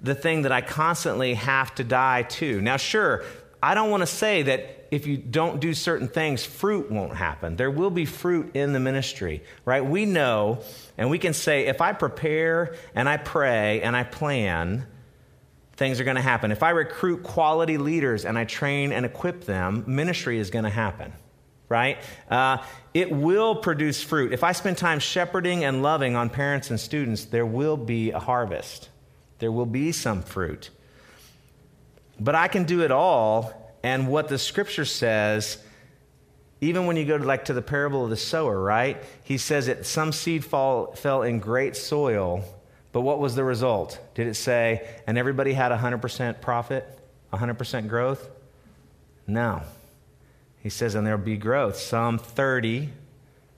the 0.00 0.14
thing 0.14 0.42
that 0.42 0.52
I 0.52 0.62
constantly 0.62 1.34
have 1.34 1.74
to 1.74 1.84
die 1.84 2.22
to. 2.22 2.62
Now, 2.62 2.78
sure, 2.78 3.24
I 3.62 3.74
don't 3.74 3.90
want 3.90 4.00
to 4.00 4.06
say 4.06 4.42
that 4.44 4.88
if 4.90 5.06
you 5.06 5.18
don't 5.18 5.60
do 5.60 5.74
certain 5.74 6.08
things, 6.08 6.46
fruit 6.46 6.90
won't 6.90 7.14
happen. 7.14 7.56
There 7.56 7.70
will 7.70 7.90
be 7.90 8.06
fruit 8.06 8.56
in 8.56 8.72
the 8.72 8.80
ministry, 8.80 9.42
right? 9.66 9.84
We 9.84 10.06
know, 10.06 10.62
and 10.96 11.10
we 11.10 11.18
can 11.18 11.34
say, 11.34 11.66
if 11.66 11.82
I 11.82 11.92
prepare 11.92 12.74
and 12.94 13.06
I 13.06 13.18
pray 13.18 13.82
and 13.82 13.94
I 13.94 14.04
plan, 14.04 14.86
things 15.74 16.00
are 16.00 16.04
going 16.04 16.16
to 16.16 16.22
happen. 16.22 16.52
If 16.52 16.62
I 16.62 16.70
recruit 16.70 17.22
quality 17.22 17.76
leaders 17.76 18.24
and 18.24 18.38
I 18.38 18.44
train 18.44 18.92
and 18.92 19.04
equip 19.04 19.44
them, 19.44 19.84
ministry 19.86 20.38
is 20.38 20.48
going 20.48 20.64
to 20.64 20.70
happen, 20.70 21.12
right? 21.68 21.98
Uh, 22.30 22.58
it 22.94 23.10
will 23.10 23.56
produce 23.56 24.02
fruit. 24.02 24.32
If 24.32 24.44
I 24.44 24.52
spend 24.52 24.78
time 24.78 24.98
shepherding 24.98 25.64
and 25.64 25.82
loving 25.82 26.16
on 26.16 26.30
parents 26.30 26.70
and 26.70 26.78
students, 26.78 27.26
there 27.26 27.46
will 27.46 27.76
be 27.76 28.10
a 28.10 28.18
harvest, 28.18 28.88
there 29.38 29.52
will 29.52 29.66
be 29.66 29.92
some 29.92 30.22
fruit. 30.22 30.70
But 32.18 32.34
I 32.34 32.48
can 32.48 32.64
do 32.64 32.82
it 32.82 32.90
all, 32.90 33.74
and 33.82 34.08
what 34.08 34.28
the 34.28 34.38
scripture 34.38 34.86
says. 34.86 35.58
Even 36.62 36.86
when 36.86 36.96
you 36.96 37.04
go 37.04 37.18
to 37.18 37.24
like 37.24 37.44
to 37.44 37.52
the 37.52 37.60
parable 37.60 38.04
of 38.04 38.08
the 38.08 38.16
sower, 38.16 38.58
right? 38.58 38.96
He 39.24 39.36
says 39.36 39.66
that 39.66 39.84
some 39.84 40.10
seed 40.10 40.42
fall, 40.42 40.92
fell 40.92 41.22
in 41.22 41.38
great 41.38 41.76
soil 41.76 42.42
but 42.96 43.02
what 43.02 43.18
was 43.18 43.34
the 43.34 43.44
result? 43.44 44.00
Did 44.14 44.26
it 44.26 44.36
say, 44.36 44.88
and 45.06 45.18
everybody 45.18 45.52
had 45.52 45.70
100% 45.70 46.40
profit, 46.40 46.98
100% 47.30 47.88
growth? 47.88 48.30
No. 49.26 49.60
He 50.66 50.70
says, 50.70 50.96
and 50.96 51.06
there'll 51.06 51.20
be 51.20 51.36
growth. 51.36 51.76
Some 51.76 52.18
30, 52.18 52.88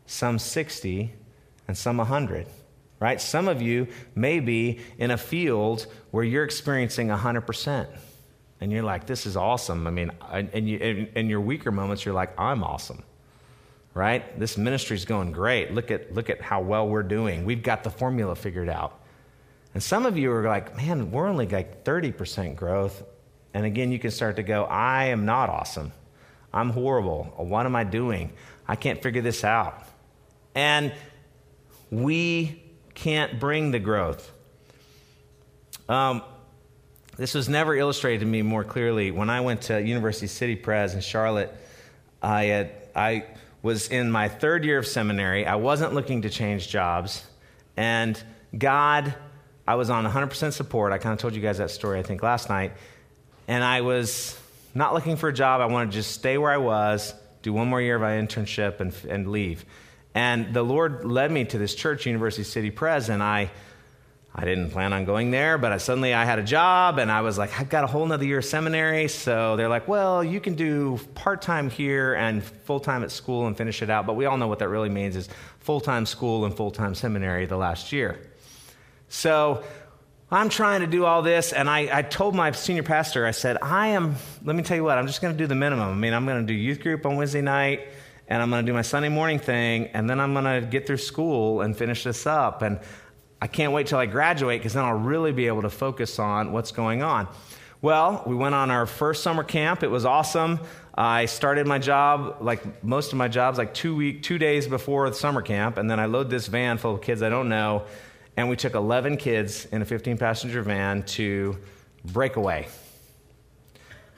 some 0.05 0.39
60, 0.39 1.11
and 1.67 1.75
some 1.75 1.97
100. 1.97 2.47
Right? 3.01 3.19
Some 3.19 3.49
of 3.49 3.63
you 3.63 3.87
may 4.15 4.41
be 4.41 4.81
in 4.99 5.11
a 5.11 5.17
field 5.17 5.87
where 6.11 6.23
you're 6.23 6.45
experiencing 6.45 7.09
100%. 7.09 7.87
And 8.61 8.71
you're 8.71 8.83
like, 8.83 9.07
this 9.07 9.25
is 9.25 9.39
awesome. 9.39 9.87
I 9.87 9.91
mean, 9.91 10.11
and 10.31 10.69
you, 10.69 10.77
in, 10.77 11.07
in 11.15 11.31
your 11.31 11.41
weaker 11.41 11.73
moments, 11.73 12.05
you're 12.05 12.15
like, 12.15 12.39
I'm 12.39 12.63
awesome 12.63 13.03
right? 13.95 14.39
This 14.39 14.59
ministry's 14.59 15.07
going 15.07 15.33
great. 15.33 15.73
Look 15.73 15.91
at, 15.91 16.13
look 16.15 16.29
at 16.29 16.43
how 16.43 16.61
well 16.61 16.87
we're 16.87 17.03
doing. 17.03 17.47
We've 17.47 17.63
got 17.63 17.83
the 17.85 17.91
formula 17.91 18.37
figured 18.37 18.69
out. 18.69 19.01
And 19.73 19.83
some 19.83 20.05
of 20.05 20.19
you 20.19 20.31
are 20.31 20.45
like, 20.45 20.77
man, 20.77 21.11
we're 21.11 21.27
only 21.27 21.49
like 21.49 21.85
30% 21.85 22.55
growth. 22.55 23.03
And 23.55 23.65
again, 23.65 23.91
you 23.91 23.99
can 23.99 24.11
start 24.11 24.37
to 24.37 24.45
go, 24.45 24.67
I 24.67 25.07
am 25.07 25.25
not 25.25 25.49
awesome. 25.49 25.91
I'm 26.53 26.71
horrible. 26.71 27.33
What 27.37 27.67
am 27.67 27.77
I 27.77 27.85
doing? 27.85 28.33
I 28.67 28.77
can't 28.77 29.03
figure 29.03 29.23
this 29.23 29.45
out. 29.45 29.83
And 30.55 30.93
we 31.91 32.63
can't 32.95 33.39
bring 33.39 33.71
the 33.71 33.79
growth. 33.79 34.31
Um, 35.89 36.23
this 37.17 37.35
was 37.35 37.49
never 37.49 37.75
illustrated 37.75 38.21
to 38.21 38.27
me 38.27 38.43
more 38.43 38.65
clearly. 38.65 39.11
When 39.11 39.31
I 39.31 39.41
went 39.41 39.63
to 39.63 39.81
University 39.81 40.27
City 40.27 40.57
Pres 40.57 40.95
in 40.95 41.01
Charlotte, 41.01 41.55
I, 42.23 42.45
had, 42.45 42.73
I 42.95 43.25
was 43.63 43.89
in 43.89 44.11
my 44.11 44.29
third 44.29 44.65
year 44.65 44.79
of 44.79 44.87
seminary. 44.87 45.47
I 45.47 45.57
wasn't 45.57 45.95
looking 45.95 46.23
to 46.23 46.31
change 46.31 46.69
jobs. 46.69 47.25
And 47.77 48.21
God 48.57 49.15
I 49.69 49.75
was 49.75 49.91
on 49.91 50.07
100% 50.07 50.55
support. 50.55 50.93
I 50.93 50.99
kind 50.99 51.13
of 51.13 51.19
told 51.19 51.35
you 51.35 51.43
guys 51.43 51.59
that 51.59 51.71
story, 51.71 51.99
I 51.99 52.03
think, 52.03 52.23
last 52.23 52.49
night. 52.49 52.73
And 53.47 53.63
I 53.63 53.83
was 53.83 54.35
not 54.79 54.95
looking 54.95 55.17
for 55.17 55.29
a 55.29 55.33
job. 55.33 55.61
I 55.61 55.67
wanted 55.67 55.91
to 55.91 55.97
just 55.97 56.13
stay 56.13 56.39
where 56.39 56.53
I 56.53 56.57
was, 56.57 57.13
do 57.43 57.53
one 57.53 57.69
more 57.69 57.83
year 57.83 57.97
of 57.97 58.01
my 58.01 58.13
internship, 58.13 58.79
and, 58.79 58.95
and 59.09 59.29
leave. 59.29 59.65
And 60.15 60.55
the 60.55 60.63
Lord 60.63 61.05
led 61.05 61.33
me 61.33 61.45
to 61.47 61.59
this 61.59 61.75
church, 61.75 62.07
University 62.07 62.45
City 62.45 62.71
Pres, 62.71 63.09
and 63.09 63.21
I, 63.21 63.51
I 64.33 64.45
didn't 64.45 64.71
plan 64.71 64.93
on 64.93 65.05
going 65.05 65.33
there, 65.33 65.59
but 65.59 65.73
I, 65.73 65.79
suddenly 65.79 66.15
I 66.15 66.25
had 66.25 66.39
a 66.39 66.45
job, 66.45 66.99
and 66.99 67.11
I 67.11 67.23
was 67.23 67.37
like, 67.37 67.59
I've 67.59 67.69
got 67.69 67.83
a 67.83 67.89
whole 67.89 68.07
nother 68.07 68.25
year 68.25 68.39
of 68.39 68.45
seminary. 68.45 69.09
So 69.09 69.57
they're 69.57 69.69
like, 69.69 69.89
well, 69.89 70.23
you 70.23 70.39
can 70.39 70.55
do 70.55 71.01
part 71.17 71.43
time 71.43 71.71
here 71.71 72.15
and 72.15 72.43
full 72.43 72.79
time 72.79 73.03
at 73.03 73.11
school 73.11 73.49
and 73.49 73.57
finish 73.57 73.83
it 73.83 73.91
out. 73.91 74.07
But 74.07 74.15
we 74.15 74.27
all 74.27 74.37
know 74.37 74.47
what 74.47 74.61
that 74.61 74.69
really 74.69 74.91
means 74.91 75.17
is 75.17 75.29
full 75.59 75.81
time 75.81 76.07
school 76.07 76.45
and 76.45 76.57
full 76.57 76.71
time 76.71 76.95
seminary 76.95 77.47
the 77.47 77.57
last 77.57 77.91
year. 77.91 78.21
So 79.09 79.65
I'm 80.31 80.51
trying 80.51 80.81
to 80.81 80.87
do 80.87 81.07
all 81.07 81.23
this, 81.23 81.55
and 81.55 81.71
I, 81.71 81.89
I, 81.91 82.03
told 82.03 82.35
my 82.35 82.51
senior 82.53 82.83
pastor, 82.83 83.25
I 83.25 83.31
said, 83.31 83.57
I 83.63 83.89
am, 83.89 84.15
let 84.45 84.55
me 84.55 84.63
tell 84.63 84.77
you 84.77 84.85
what, 84.85 84.99
I'm 84.99 85.07
just 85.07 85.23
going 85.23 85.33
to 85.33 85.39
do 85.39 85.47
the 85.47 85.55
minimum. 85.55 85.89
I 85.89 85.95
mean, 85.95 86.13
I'm 86.13 86.27
going 86.27 86.47
to 86.47 86.47
do 86.47 86.53
youth 86.53 86.81
group 86.81 87.07
on 87.07 87.17
Wednesday 87.17 87.41
night, 87.41 87.89
and 88.29 88.43
I'm 88.43 88.51
going 88.51 88.63
to 88.65 88.71
do 88.71 88.75
my 88.75 88.83
Sunday 88.83 89.09
morning 89.09 89.39
thing, 89.39 89.87
and 89.95 90.09
then 90.09 90.21
I'm 90.21 90.35
going 90.35 90.45
to 90.45 90.67
get 90.67 90.87
through 90.87 90.99
school 90.99 91.63
and 91.63 91.75
finish 91.75 92.05
this 92.05 92.27
up. 92.27 92.61
And 92.61 92.79
I 93.41 93.47
can't 93.47 93.73
wait 93.73 93.87
till 93.87 93.99
I 93.99 94.05
graduate 94.05 94.61
because 94.61 94.75
then 94.75 94.85
I'll 94.85 94.99
really 94.99 95.33
be 95.33 95.47
able 95.47 95.63
to 95.63 95.71
focus 95.71 96.19
on 96.19 96.53
what's 96.53 96.73
going 96.73 97.03
on. 97.03 97.27
Well, 97.81 98.23
we 98.27 98.35
went 98.35 98.55
on 98.55 98.71
our 98.71 98.85
first 98.85 99.23
summer 99.23 99.45
camp. 99.45 99.83
It 99.83 99.89
was 99.89 100.05
awesome. 100.05 100.61
I 100.95 101.25
started 101.25 101.67
my 101.67 101.79
job, 101.79 102.43
like 102.43 102.85
most 102.85 103.13
of 103.13 103.19
my 103.19 103.29
jobs, 103.29 103.57
like 103.57 103.73
two 103.73 103.97
week, 103.97 104.23
two 104.23 104.37
days 104.37 104.69
before 104.69 105.09
the 105.09 105.17
summer 105.17 105.41
camp, 105.41 105.79
and 105.79 105.91
then 105.91 105.99
I 105.99 106.05
load 106.05 106.29
this 106.29 106.49
van 106.49 106.77
full 106.77 106.97
of 106.97 107.01
kids 107.01 107.23
I 107.23 107.31
don't 107.31 107.49
know 107.49 107.87
and 108.39 108.49
we 108.49 108.55
took 108.55 108.75
11 108.75 109.17
kids 109.17 109.67
in 109.73 109.83
a 109.83 109.85
15 109.85 110.17
passenger 110.17 110.63
van 110.63 111.03
to 111.03 111.59
Breakaway. 112.05 112.69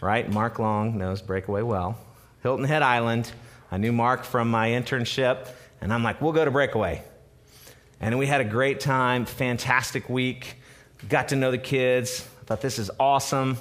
Right? 0.03 0.31
Mark 0.31 0.59
Long 0.59 0.99
knows 0.99 1.23
Breakaway 1.23 1.63
well. 1.63 1.97
Hilton 2.43 2.67
Head 2.67 2.83
Island. 2.83 3.33
I 3.73 3.79
knew 3.79 3.93
Mark 3.93 4.25
from 4.25 4.51
my 4.51 4.69
internship, 4.69 5.49
and 5.81 5.91
I'm 5.91 6.05
like, 6.05 6.21
we'll 6.21 6.35
go 6.35 6.45
to 6.45 6.51
Breakaway. 6.51 7.03
And 7.99 8.19
we 8.19 8.27
had 8.27 8.43
a 8.43 8.45
great 8.45 8.79
time, 8.79 9.25
fantastic 9.25 10.11
week. 10.11 10.57
Got 11.09 11.29
to 11.29 11.37
know 11.37 11.51
the 11.51 11.57
kids. 11.57 12.29
I 12.43 12.45
thought 12.45 12.61
this 12.61 12.79
is 12.79 12.91
awesome. 13.01 13.57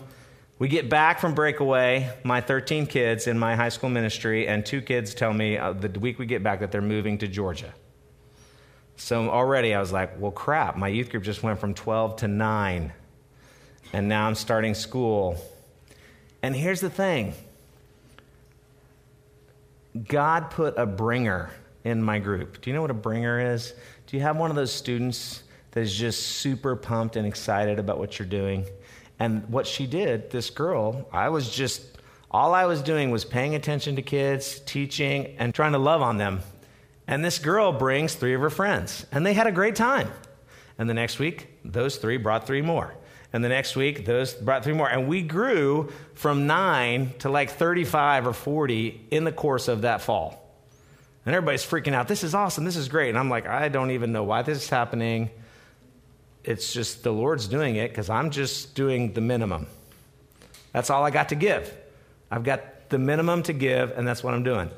We 0.58 0.68
get 0.68 0.90
back 0.90 1.20
from 1.20 1.36
breakaway, 1.36 2.12
my 2.26 2.42
13 2.42 2.86
kids 2.86 3.28
in 3.28 3.40
my 3.40 3.56
high 3.56 3.70
school 3.70 3.90
ministry, 3.90 4.46
and 4.46 4.66
two 4.66 4.82
kids 4.82 5.14
tell 5.14 5.32
me 5.32 5.58
uh, 5.58 5.72
the 5.72 5.98
week 6.02 6.20
we 6.20 6.26
get 6.26 6.44
back 6.44 6.60
that 6.60 6.70
they're 6.70 6.82
moving 6.82 7.18
to 7.20 7.30
Georgia. 7.30 7.74
So 9.00 9.30
already 9.30 9.74
I 9.74 9.80
was 9.80 9.94
like, 9.94 10.20
well, 10.20 10.32
crap, 10.32 10.76
my 10.76 10.90
youth 10.90 11.10
group 11.10 11.24
just 11.24 11.42
went 11.42 11.58
from 11.58 11.74
12 11.74 12.18
to 12.18 12.28
9. 12.28 12.92
And 13.94 14.10
now 14.10 14.28
I'm 14.28 14.36
starting 14.36 14.74
school. 14.74 15.38
And 16.44 16.54
here's 16.54 16.82
the 16.82 16.90
thing 16.90 17.34
God 20.06 20.52
put 20.52 20.78
a 20.78 20.86
bringer 20.86 21.50
in 21.86 22.04
my 22.04 22.20
group. 22.20 22.62
Do 22.62 22.70
you 22.70 22.76
know 22.76 22.82
what 22.82 22.92
a 22.92 22.96
bringer 22.96 23.54
is? 23.54 23.74
Do 24.06 24.18
you 24.18 24.22
have 24.22 24.36
one 24.36 24.50
of 24.50 24.58
those 24.58 24.72
students 24.72 25.44
that 25.72 25.80
is 25.80 25.96
just 25.96 26.22
super 26.22 26.76
pumped 26.76 27.16
and 27.16 27.26
excited 27.26 27.80
about 27.80 28.00
what 28.00 28.20
you're 28.20 28.28
doing? 28.28 28.66
And 29.18 29.48
what 29.50 29.66
she 29.66 29.88
did, 29.88 30.30
this 30.30 30.50
girl, 30.50 31.08
I 31.14 31.30
was 31.30 31.50
just, 31.50 31.98
all 32.30 32.54
I 32.54 32.66
was 32.66 32.82
doing 32.82 33.12
was 33.12 33.24
paying 33.24 33.56
attention 33.56 33.96
to 33.96 34.02
kids, 34.02 34.60
teaching, 34.60 35.38
and 35.38 35.56
trying 35.56 35.72
to 35.72 35.80
love 35.80 36.02
on 36.02 36.18
them. 36.18 36.42
And 37.10 37.26
this 37.26 37.40
girl 37.40 37.72
brings 37.72 38.14
three 38.14 38.36
of 38.36 38.42
her 38.42 38.52
friends, 38.52 39.04
and 39.12 39.26
they 39.26 39.34
had 39.34 39.48
a 39.48 39.52
great 39.52 39.76
time. 39.76 40.12
And 40.78 40.88
the 40.88 40.94
next 40.94 41.18
week, 41.18 41.60
those 41.66 41.98
three 41.98 42.18
brought 42.18 42.46
three 42.46 42.62
more. 42.62 42.94
And 43.34 43.44
the 43.44 43.50
next 43.50 43.76
week, 43.76 44.06
those 44.06 44.36
brought 44.36 44.64
three 44.64 44.74
more. 44.74 44.88
And 44.88 45.08
we 45.08 45.24
grew 45.24 45.92
from 46.14 46.46
nine 46.46 47.14
to 47.20 47.30
like 47.30 47.50
35 47.50 48.28
or 48.28 48.34
40 48.34 49.08
in 49.10 49.24
the 49.24 49.32
course 49.32 49.68
of 49.68 49.82
that 49.82 50.02
fall. 50.02 50.54
And 51.26 51.34
everybody's 51.34 51.66
freaking 51.66 51.94
out. 51.94 52.08
This 52.08 52.24
is 52.24 52.36
awesome. 52.36 52.64
This 52.64 52.76
is 52.76 52.88
great. 52.88 53.10
And 53.10 53.18
I'm 53.18 53.30
like, 53.30 53.48
I 53.48 53.70
don't 53.70 53.90
even 53.90 54.12
know 54.12 54.24
why 54.24 54.44
this 54.44 54.60
is 54.60 54.70
happening. 54.70 55.32
It's 56.44 56.72
just 56.72 57.02
the 57.02 57.12
Lord's 57.12 57.48
doing 57.48 57.76
it 57.76 57.90
because 57.90 58.12
I'm 58.12 58.30
just 58.30 58.76
doing 58.76 59.14
the 59.14 59.22
minimum. 59.22 59.66
That's 60.74 60.92
all 60.92 61.04
I 61.04 61.10
got 61.10 61.30
to 61.30 61.36
give. 61.36 61.76
I've 62.30 62.44
got 62.44 62.90
the 62.90 63.00
minimum 63.00 63.42
to 63.44 63.54
give, 63.54 63.98
and 63.98 64.08
that's 64.08 64.24
what 64.24 64.36
I'm 64.36 64.44
doing. 64.44 64.70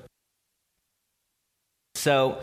So 1.96 2.42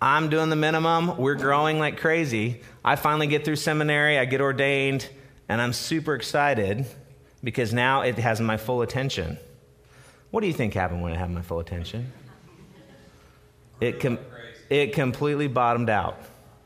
I'm 0.00 0.30
doing 0.30 0.50
the 0.50 0.56
minimum. 0.56 1.16
We're 1.16 1.34
growing 1.34 1.78
like 1.78 1.98
crazy. 1.98 2.62
I 2.84 2.96
finally 2.96 3.26
get 3.26 3.44
through 3.44 3.56
seminary, 3.56 4.18
I 4.18 4.24
get 4.24 4.40
ordained, 4.40 5.08
and 5.48 5.60
I'm 5.60 5.72
super 5.72 6.14
excited 6.14 6.86
because 7.44 7.72
now 7.72 8.02
it 8.02 8.18
has 8.18 8.40
my 8.40 8.56
full 8.56 8.82
attention. 8.82 9.38
What 10.30 10.40
do 10.40 10.46
you 10.46 10.52
think 10.52 10.74
happened 10.74 11.02
when 11.02 11.12
it 11.12 11.18
had 11.18 11.30
my 11.30 11.42
full 11.42 11.60
attention? 11.60 12.12
It, 13.80 14.00
com- 14.00 14.18
it 14.68 14.92
completely 14.92 15.48
bottomed 15.48 15.90
out. 15.90 16.18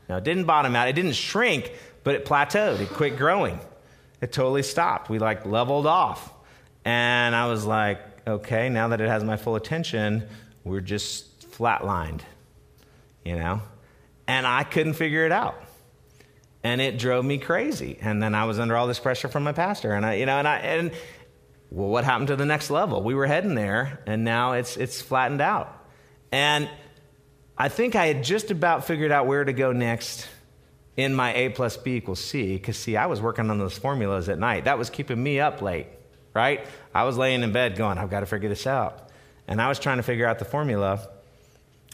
Now, 0.08 0.18
it 0.18 0.24
didn't 0.24 0.44
bottom 0.44 0.76
out, 0.76 0.88
it 0.88 0.94
didn't 0.94 1.14
shrink, 1.14 1.72
but 2.04 2.14
it 2.14 2.24
plateaued. 2.24 2.80
It 2.80 2.90
quit 2.90 3.16
growing. 3.16 3.58
It 4.20 4.32
totally 4.32 4.62
stopped. 4.62 5.08
We 5.08 5.18
like 5.18 5.46
leveled 5.46 5.86
off. 5.86 6.32
And 6.84 7.34
I 7.34 7.46
was 7.46 7.64
like, 7.64 8.00
okay, 8.26 8.68
now 8.68 8.88
that 8.88 9.00
it 9.00 9.08
has 9.08 9.24
my 9.24 9.36
full 9.36 9.56
attention, 9.56 10.28
we're 10.64 10.80
just 10.80 11.33
flatlined, 11.58 12.20
you 13.24 13.36
know? 13.36 13.62
And 14.26 14.46
I 14.46 14.64
couldn't 14.64 14.94
figure 14.94 15.26
it 15.26 15.32
out. 15.32 15.62
And 16.62 16.80
it 16.80 16.98
drove 16.98 17.24
me 17.24 17.38
crazy. 17.38 17.98
And 18.00 18.22
then 18.22 18.34
I 18.34 18.46
was 18.46 18.58
under 18.58 18.76
all 18.76 18.86
this 18.86 18.98
pressure 18.98 19.28
from 19.28 19.42
my 19.42 19.52
pastor. 19.52 19.92
And 19.92 20.06
I, 20.06 20.14
you 20.14 20.26
know, 20.26 20.38
and 20.38 20.48
I, 20.48 20.58
and 20.58 20.92
well, 21.70 21.88
what 21.88 22.04
happened 22.04 22.28
to 22.28 22.36
the 22.36 22.46
next 22.46 22.70
level? 22.70 23.02
We 23.02 23.14
were 23.14 23.26
heading 23.26 23.54
there, 23.54 24.00
and 24.06 24.24
now 24.24 24.52
it's, 24.52 24.76
it's 24.76 25.02
flattened 25.02 25.40
out. 25.40 25.76
And 26.32 26.70
I 27.58 27.68
think 27.68 27.96
I 27.96 28.06
had 28.06 28.24
just 28.24 28.50
about 28.50 28.86
figured 28.86 29.12
out 29.12 29.26
where 29.26 29.44
to 29.44 29.52
go 29.52 29.72
next 29.72 30.28
in 30.96 31.14
my 31.14 31.34
A 31.34 31.48
plus 31.48 31.76
B 31.76 31.96
equals 31.96 32.20
C, 32.20 32.54
because 32.54 32.76
see, 32.76 32.96
I 32.96 33.06
was 33.06 33.20
working 33.20 33.50
on 33.50 33.58
those 33.58 33.76
formulas 33.76 34.28
at 34.28 34.38
night. 34.38 34.64
That 34.64 34.78
was 34.78 34.88
keeping 34.90 35.20
me 35.20 35.40
up 35.40 35.60
late, 35.60 35.88
right? 36.32 36.64
I 36.94 37.04
was 37.04 37.18
laying 37.18 37.42
in 37.42 37.52
bed 37.52 37.76
going, 37.76 37.98
I've 37.98 38.10
got 38.10 38.20
to 38.20 38.26
figure 38.26 38.48
this 38.48 38.66
out. 38.66 39.10
And 39.48 39.60
I 39.60 39.68
was 39.68 39.78
trying 39.78 39.96
to 39.96 40.02
figure 40.02 40.26
out 40.26 40.38
the 40.38 40.44
formula. 40.44 41.08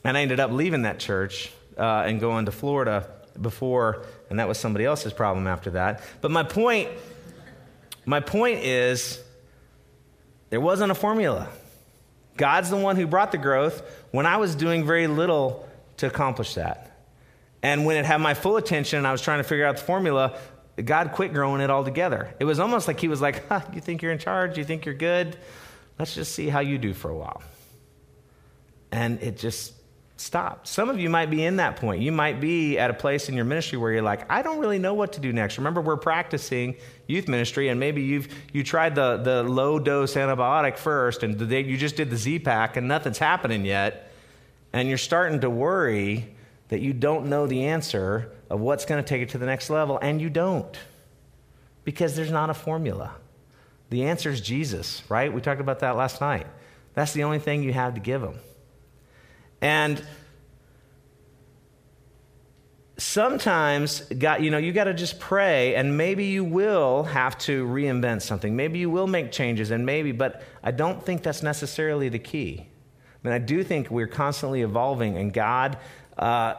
And 0.05 0.17
I 0.17 0.23
ended 0.23 0.41
up 0.41 0.51
leaving 0.51 0.83
that 0.83 0.99
church 0.99 1.51
uh, 1.77 2.05
and 2.07 2.21
going 2.21 2.47
to 2.47 2.53
Florida 2.53 3.09
before, 3.41 4.05
and 4.29 4.39
that 4.39 4.49
was 4.49 4.59
somebody 4.59 4.85
else's 4.85 5.13
problem 5.13 5.47
after 5.47 5.71
that. 5.71 6.03
But 6.21 6.31
my 6.31 6.43
point, 6.43 6.91
my 8.05 8.21
point 8.21 8.61
is, 8.61 9.23
there 10.51 10.61
wasn't 10.61 10.91
a 10.91 10.95
formula. 10.95 11.49
God's 12.37 12.71
the 12.71 12.77
one 12.77 12.97
who 12.97 13.07
brought 13.07 13.33
the 13.33 13.39
growth 13.39 13.83
when 14.11 14.27
I 14.27 14.39
was 14.39 14.55
doing 14.55 14.87
very 14.87 15.07
little 15.07 15.69
to 15.99 16.07
accomplish 16.07 16.55
that. 16.55 16.87
And 17.63 17.85
when 17.85 17.97
it 17.97 18.07
had 18.07 18.19
my 18.19 18.35
full 18.35 18.57
attention 18.57 18.99
and 18.99 19.07
I 19.07 19.13
was 19.13 19.21
trying 19.21 19.39
to 19.39 19.45
figure 19.45 19.67
out 19.67 19.77
the 19.77 19.83
formula, 19.83 20.39
God 20.83 21.13
quit 21.13 21.33
growing 21.33 21.61
it 21.61 21.71
altogether. 21.71 22.35
It 22.41 22.45
was 22.45 22.59
almost 22.59 22.89
like 22.89 22.99
He 22.99 23.09
was 23.09 23.21
like, 23.21 23.47
huh, 23.49 23.61
You 23.75 23.81
think 23.81 24.03
you're 24.03 24.13
in 24.13 24.19
charge? 24.19 24.57
You 24.57 24.65
think 24.65 24.87
you're 24.87 24.95
good? 24.95 25.37
Let's 25.99 26.15
just 26.15 26.35
see 26.35 26.49
how 26.49 26.61
you 26.61 26.79
do 26.79 26.95
for 26.95 27.11
a 27.11 27.17
while. 27.17 27.43
And 28.91 29.23
it 29.23 29.37
just 29.37 29.75
stopped. 30.21 30.69
Some 30.69 30.91
of 30.91 31.01
you 31.01 31.09
might 31.09 31.31
be 31.31 31.45
in 31.45 31.57
that 31.57 31.77
point. 31.77 32.03
You 32.03 32.13
might 32.13 32.41
be 32.41 32.79
at 32.79 32.91
a 32.91 32.95
place 32.95 33.29
in 33.29 33.35
your 33.35 33.47
ministry 33.47 33.79
where 33.79 33.91
you're 33.91 34.03
like, 34.03 34.31
I 34.31 34.43
don't 34.43 34.59
really 34.59 34.79
know 34.79 34.95
what 34.95 35.15
to 35.15 35.21
do 35.21 35.33
next. 35.33 35.57
Remember, 35.57 35.81
we're 35.81 35.97
practicing 35.97 36.77
youth 37.07 37.27
ministry, 37.27 37.69
and 37.69 37.81
maybe 37.81 38.03
you've 38.03 38.29
you 38.53 38.63
tried 38.63 38.95
the, 38.95 39.17
the 39.17 39.43
low 39.43 39.79
dose 39.79 40.15
antibiotic 40.15 40.77
first, 40.77 41.23
and 41.23 41.41
you 41.41 41.77
just 41.77 41.97
did 41.97 42.11
the 42.11 42.17
Z-Pak, 42.17 42.77
and 42.77 42.87
nothing's 42.87 43.19
happening 43.19 43.65
yet. 43.65 44.13
And 44.73 44.89
you're 44.89 44.99
starting 44.99 45.41
to 45.41 45.51
worry 45.51 46.35
that 46.69 46.81
you 46.81 46.93
don't 46.93 47.27
know 47.27 47.47
the 47.47 47.65
answer 47.65 48.31
of 48.51 48.61
what's 48.61 48.85
going 48.85 49.03
to 49.03 49.09
take 49.09 49.23
it 49.23 49.31
to 49.31 49.39
the 49.39 49.47
next 49.47 49.71
level, 49.71 49.99
and 50.01 50.21
you 50.21 50.29
don't 50.29 50.79
because 51.85 52.15
there's 52.15 52.31
not 52.31 52.51
a 52.51 52.55
formula. 52.55 53.15
The 53.89 54.05
answer 54.05 54.31
is 54.31 54.41
Jesus, 54.41 55.03
right? 55.09 55.33
We 55.33 55.41
talked 55.41 55.61
about 55.61 55.81
that 55.81 55.97
last 55.97 56.21
night. 56.21 56.47
That's 56.95 57.13
the 57.13 57.25
only 57.25 57.39
thing 57.39 57.63
you 57.63 57.73
have 57.73 57.95
to 57.95 58.01
give 58.01 58.21
them. 58.21 58.39
And 59.61 60.03
sometimes 62.97 64.01
God, 64.03 64.43
you 64.43 64.51
know, 64.51 64.59
you 64.59 64.73
got 64.73 64.85
to 64.85 64.95
just 64.95 65.19
pray 65.19 65.75
and 65.75 65.97
maybe 65.97 66.27
you 66.27 66.45
will 66.45 67.05
have 67.05 67.37
to 67.39 67.67
reinvent 67.67 68.23
something. 68.23 68.55
Maybe 68.57 68.79
you 68.79 68.91
will 68.91 69.07
make 69.07 69.33
changes 69.33 69.71
and 69.71 69.87
maybe, 69.87 70.13
but 70.13 70.43
I 70.63 70.71
don't 70.71 71.05
think 71.05 71.23
that's 71.23 71.43
necessarily 71.43 72.09
the 72.09 72.19
key. 72.19 72.67
I 72.67 73.29
mean, 73.29 73.35
I 73.35 73.39
do 73.39 73.63
think 73.65 73.91
we're 73.91 74.07
constantly 74.07 74.63
evolving 74.63 75.17
and 75.17 75.33
God 75.33 75.79
uh, 76.17 76.55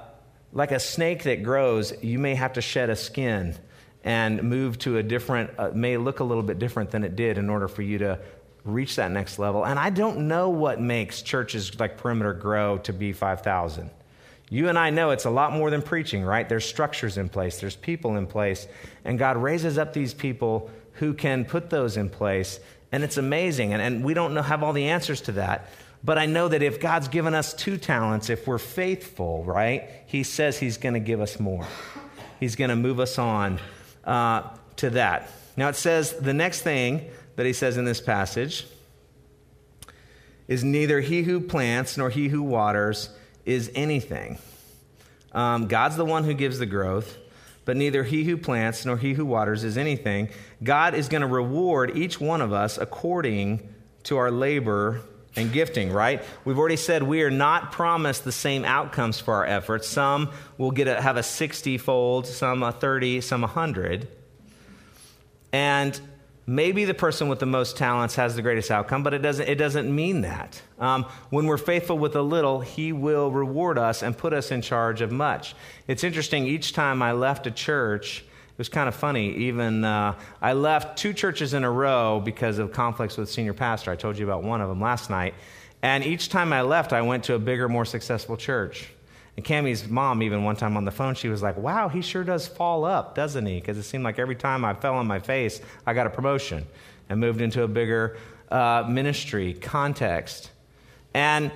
like 0.54 0.72
a 0.72 0.80
snake 0.80 1.24
that 1.24 1.44
grows, 1.44 1.94
you 2.04 2.20
may 2.20 2.36
have 2.36 2.54
to 2.54 2.62
shed 2.62 2.90
a 2.90 2.96
skin 2.96 3.56
and 4.04 4.44
move 4.44 4.80
to 4.80 4.98
a 4.98 5.04
different, 5.04 5.52
uh, 5.58 5.72
may 5.74 5.98
look 5.98 6.20
a 6.20 6.24
little 6.24 6.44
bit 6.44 6.60
different 6.60 6.92
than 6.92 7.04
it 7.04 7.16
did 7.16 7.38
in 7.38 7.50
order 7.50 7.68
for 7.68 7.84
you 7.84 8.00
to 8.00 8.20
reach 8.64 8.96
that 8.98 9.12
next 9.12 9.40
level. 9.40 9.66
And 9.66 9.80
I 9.80 9.90
don't 9.90 10.28
know 10.28 10.50
what 10.50 10.80
makes 10.80 11.22
churches 11.22 11.80
like 11.80 11.98
Perimeter 11.98 12.34
grow 12.34 12.78
to 12.80 12.94
be 12.94 13.14
5,000. 13.14 13.90
You 14.50 14.68
and 14.68 14.78
I 14.78 14.90
know 14.90 15.12
it's 15.12 15.26
a 15.26 15.30
lot 15.30 15.54
more 15.54 15.70
than 15.70 15.82
preaching, 15.82 16.24
right? 16.24 16.48
There's 16.48 16.66
structures 16.66 17.18
in 17.18 17.30
place, 17.30 17.60
there's 17.60 17.76
people 17.76 18.18
in 18.18 18.28
place, 18.28 18.68
and 19.06 19.18
God 19.18 19.38
raises 19.38 19.78
up 19.78 19.94
these 19.94 20.14
people 20.14 20.70
who 20.94 21.14
can 21.14 21.46
put 21.46 21.70
those 21.70 21.96
in 21.96 22.10
place. 22.10 22.60
And 22.92 23.04
it's 23.04 23.18
amazing. 23.18 23.72
And, 23.72 23.82
and 23.82 24.04
we 24.04 24.14
don't 24.14 24.34
know, 24.34 24.42
have 24.42 24.62
all 24.62 24.74
the 24.74 24.90
answers 24.90 25.22
to 25.22 25.32
that. 25.34 25.70
But 26.04 26.18
I 26.18 26.26
know 26.26 26.48
that 26.48 26.62
if 26.62 26.82
God's 26.82 27.08
given 27.08 27.34
us 27.34 27.54
two 27.54 27.78
talents, 27.78 28.30
if 28.30 28.48
we're 28.48 28.58
faithful, 28.58 29.44
right, 29.46 29.90
He 30.08 30.24
says 30.24 30.60
He's 30.60 30.78
going 30.78 30.96
to 30.96 31.00
give 31.00 31.22
us 31.22 31.40
more. 31.40 31.66
He's 32.40 32.56
going 32.56 32.70
to 32.72 32.76
move 32.76 33.00
us 33.00 33.18
on 33.18 33.60
uh, 34.04 34.50
to 34.78 34.90
that. 34.92 35.30
Now, 35.56 35.70
it 35.70 35.76
says 35.76 36.14
the 36.14 36.34
next 36.34 36.62
thing 36.62 37.10
that 37.42 37.48
He 37.48 37.54
says 37.54 37.76
in 37.76 37.86
this 37.86 38.00
passage 38.00 38.68
is 40.48 40.64
neither 40.64 41.00
he 41.00 41.24
who 41.24 41.40
plants 41.40 41.98
nor 41.98 42.12
he 42.12 42.28
who 42.28 42.44
waters 42.44 43.10
is 43.48 43.72
anything. 43.74 44.38
Um, 45.32 45.68
God's 45.68 45.96
the 45.96 46.06
one 46.06 46.24
who 46.24 46.36
gives 46.36 46.60
the 46.60 46.68
growth, 46.68 47.18
but 47.66 47.78
neither 47.78 48.04
he 48.04 48.26
who 48.26 48.38
plants 48.38 48.86
nor 48.86 48.96
he 48.96 49.14
who 49.14 49.26
waters 49.26 49.64
is 49.64 49.76
anything. 49.76 50.30
God 50.62 50.94
is 50.94 51.10
going 51.10 51.22
to 51.22 51.28
reward 51.28 51.98
each 51.98 52.22
one 52.22 52.42
of 52.42 52.54
us 52.54 52.78
according 52.78 53.68
to 54.04 54.18
our 54.18 54.30
labor 54.30 55.02
and 55.36 55.52
gifting, 55.52 55.92
right? 55.92 56.22
We've 56.46 56.60
already 56.60 56.76
said 56.76 57.02
we 57.02 57.24
are 57.24 57.32
not 57.32 57.72
promised 57.72 58.24
the 58.24 58.32
same 58.32 58.66
outcomes 58.66 59.20
for 59.20 59.34
our 59.34 59.48
efforts. 59.48 59.88
Some 59.88 60.30
will 60.60 60.70
get 60.70 60.88
a, 60.88 61.02
have 61.02 61.18
a 61.18 61.24
60 61.24 61.80
fold, 61.80 62.28
some 62.28 62.62
a 62.62 62.72
30, 62.72 63.22
some 63.22 63.44
a 63.44 63.48
100. 63.48 64.08
And 65.52 66.00
maybe 66.46 66.86
the 66.86 66.94
person 66.94 67.28
with 67.28 67.40
the 67.40 67.46
most 67.46 67.78
talents 67.78 68.16
has 68.16 68.36
the 68.36 68.42
greatest 68.42 68.72
outcome, 68.72 69.04
but 69.04 69.14
it 69.14 69.20
doesn't, 69.20 69.48
it 69.48 69.56
doesn't 69.56 69.94
mean 69.94 70.22
that. 70.22 70.62
Um, 70.80 71.06
when 71.30 71.46
we're 71.46 71.58
faithful 71.58 71.98
with 71.98 72.16
a 72.16 72.22
little, 72.22 72.62
He 72.62 72.92
will 72.92 73.32
reward 73.32 73.78
us 73.78 74.02
and 74.02 74.18
put 74.18 74.34
us 74.34 74.52
in 74.52 74.62
charge 74.62 75.02
of 75.02 75.12
much. 75.12 75.56
It's 75.88 76.04
interesting, 76.04 76.48
each 76.48 76.74
time 76.74 77.02
I 77.02 77.12
left 77.12 77.48
a 77.48 77.52
church, 77.52 78.20
it 78.20 78.58
was 78.58 78.70
kind 78.70 78.88
of 78.88 78.96
funny. 78.96 79.34
Even 79.36 79.84
uh, 79.84 80.16
I 80.42 80.54
left 80.54 80.98
two 80.98 81.14
churches 81.14 81.54
in 81.54 81.64
a 81.64 81.72
row 81.72 82.20
because 82.20 82.60
of 82.60 82.72
conflicts 82.72 83.18
with 83.18 83.30
senior 83.30 83.54
pastor. 83.54 83.92
I 83.92 83.96
told 83.96 84.18
you 84.18 84.26
about 84.26 84.44
one 84.44 84.62
of 84.62 84.70
them 84.70 84.82
last 84.82 85.10
night. 85.10 85.34
And 85.82 86.04
each 86.04 86.30
time 86.30 86.54
I 86.54 86.62
left, 86.62 86.94
I 86.94 87.02
went 87.02 87.24
to 87.26 87.34
a 87.34 87.40
bigger, 87.40 87.68
more 87.68 87.86
successful 87.86 88.38
church. 88.38 88.90
And 89.42 89.48
Cammie's 89.48 89.88
mom, 89.88 90.22
even 90.22 90.44
one 90.44 90.56
time 90.56 90.78
on 90.78 90.86
the 90.86 90.92
phone, 90.92 91.16
she 91.16 91.28
was 91.28 91.42
like, 91.42 91.58
Wow, 91.58 91.90
he 91.90 92.04
sure 92.04 92.24
does 92.24 92.46
fall 92.46 92.86
up, 92.86 93.16
doesn't 93.16 93.44
he? 93.44 93.56
Because 93.56 93.76
it 93.76 93.84
seemed 93.84 94.04
like 94.04 94.20
every 94.20 94.36
time 94.36 94.64
I 94.64 94.76
fell 94.76 94.94
on 94.94 95.08
my 95.08 95.18
face, 95.18 95.62
I 95.84 95.96
got 95.96 96.06
a 96.06 96.12
promotion 96.12 96.68
and 97.10 97.20
moved 97.20 97.42
into 97.42 97.64
a 97.64 97.68
bigger 97.68 98.18
uh, 98.52 98.86
ministry 98.88 99.56
context. 99.56 100.52
And 101.16 101.52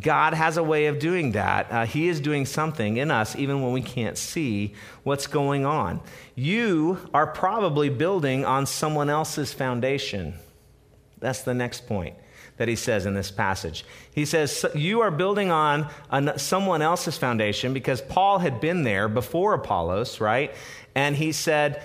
God 0.00 0.32
has 0.32 0.56
a 0.56 0.62
way 0.62 0.86
of 0.86 0.98
doing 0.98 1.32
that. 1.32 1.70
Uh, 1.70 1.84
he 1.84 2.08
is 2.08 2.18
doing 2.18 2.46
something 2.46 2.96
in 2.96 3.10
us 3.10 3.36
even 3.36 3.62
when 3.62 3.72
we 3.72 3.82
can't 3.82 4.16
see 4.16 4.74
what's 5.02 5.26
going 5.26 5.66
on. 5.66 6.00
You 6.34 7.10
are 7.12 7.26
probably 7.26 7.90
building 7.90 8.46
on 8.46 8.64
someone 8.64 9.10
else's 9.10 9.52
foundation. 9.52 10.32
That's 11.18 11.42
the 11.42 11.52
next 11.52 11.86
point. 11.86 12.14
That 12.58 12.68
he 12.68 12.76
says 12.76 13.06
in 13.06 13.14
this 13.14 13.30
passage. 13.30 13.84
He 14.14 14.24
says, 14.24 14.66
You 14.74 15.00
are 15.00 15.10
building 15.10 15.50
on 15.50 15.88
someone 16.36 16.82
else's 16.82 17.16
foundation 17.16 17.72
because 17.72 18.00
Paul 18.00 18.38
had 18.38 18.60
been 18.60 18.82
there 18.82 19.08
before 19.08 19.54
Apollos, 19.54 20.20
right? 20.20 20.54
And 20.94 21.16
he 21.16 21.32
said, 21.32 21.82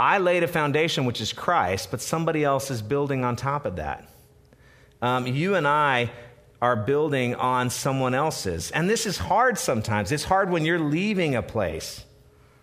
I 0.00 0.18
laid 0.18 0.42
a 0.42 0.48
foundation, 0.48 1.04
which 1.04 1.20
is 1.20 1.32
Christ, 1.32 1.90
but 1.90 2.00
somebody 2.00 2.42
else 2.42 2.70
is 2.70 2.82
building 2.82 3.24
on 3.24 3.36
top 3.36 3.64
of 3.64 3.76
that. 3.76 4.08
Um, 5.00 5.26
you 5.26 5.54
and 5.54 5.68
I 5.68 6.10
are 6.60 6.76
building 6.76 7.34
on 7.34 7.68
someone 7.68 8.14
else's. 8.14 8.70
And 8.70 8.88
this 8.88 9.04
is 9.04 9.18
hard 9.18 9.58
sometimes. 9.58 10.10
It's 10.10 10.24
hard 10.24 10.50
when 10.50 10.64
you're 10.64 10.78
leaving 10.78 11.34
a 11.34 11.42
place. 11.42 12.04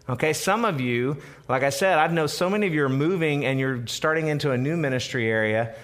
Okay, 0.09 0.33
some 0.33 0.65
of 0.65 0.81
you, 0.81 1.17
like 1.47 1.61
I 1.61 1.69
said, 1.69 1.99
I 1.99 2.07
know 2.07 2.25
so 2.25 2.49
many 2.49 2.65
of 2.65 2.73
you 2.73 2.83
are 2.83 2.89
moving 2.89 3.45
and 3.45 3.59
you're 3.59 3.85
starting 3.85 4.27
into 4.27 4.51
a 4.51 4.57
new 4.57 4.75
ministry 4.75 5.29
area, 5.29 5.75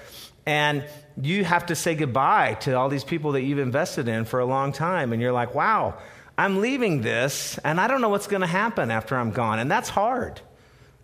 and 0.46 0.84
you 1.22 1.44
have 1.44 1.68
to 1.68 1.76
say 1.76 1.96
goodbye 1.96 2.56
to 2.62 2.74
all 2.74 2.90
these 2.90 3.04
people 3.04 3.34
that 3.34 3.42
you've 3.42 3.60
invested 3.60 4.08
in 4.08 4.26
for 4.26 4.40
a 4.40 4.46
long 4.46 4.72
time. 4.72 5.14
And 5.14 5.22
you're 5.22 5.32
like, 5.32 5.56
wow, 5.56 5.98
I'm 6.38 6.62
leaving 6.62 7.02
this, 7.02 7.58
and 7.64 7.82
I 7.82 7.88
don't 7.88 8.02
know 8.02 8.10
what's 8.10 8.28
going 8.28 8.42
to 8.42 8.48
happen 8.48 8.92
after 8.92 9.16
I'm 9.16 9.32
gone. 9.32 9.58
And 9.58 9.72
that's 9.72 9.90
hard. 9.90 10.40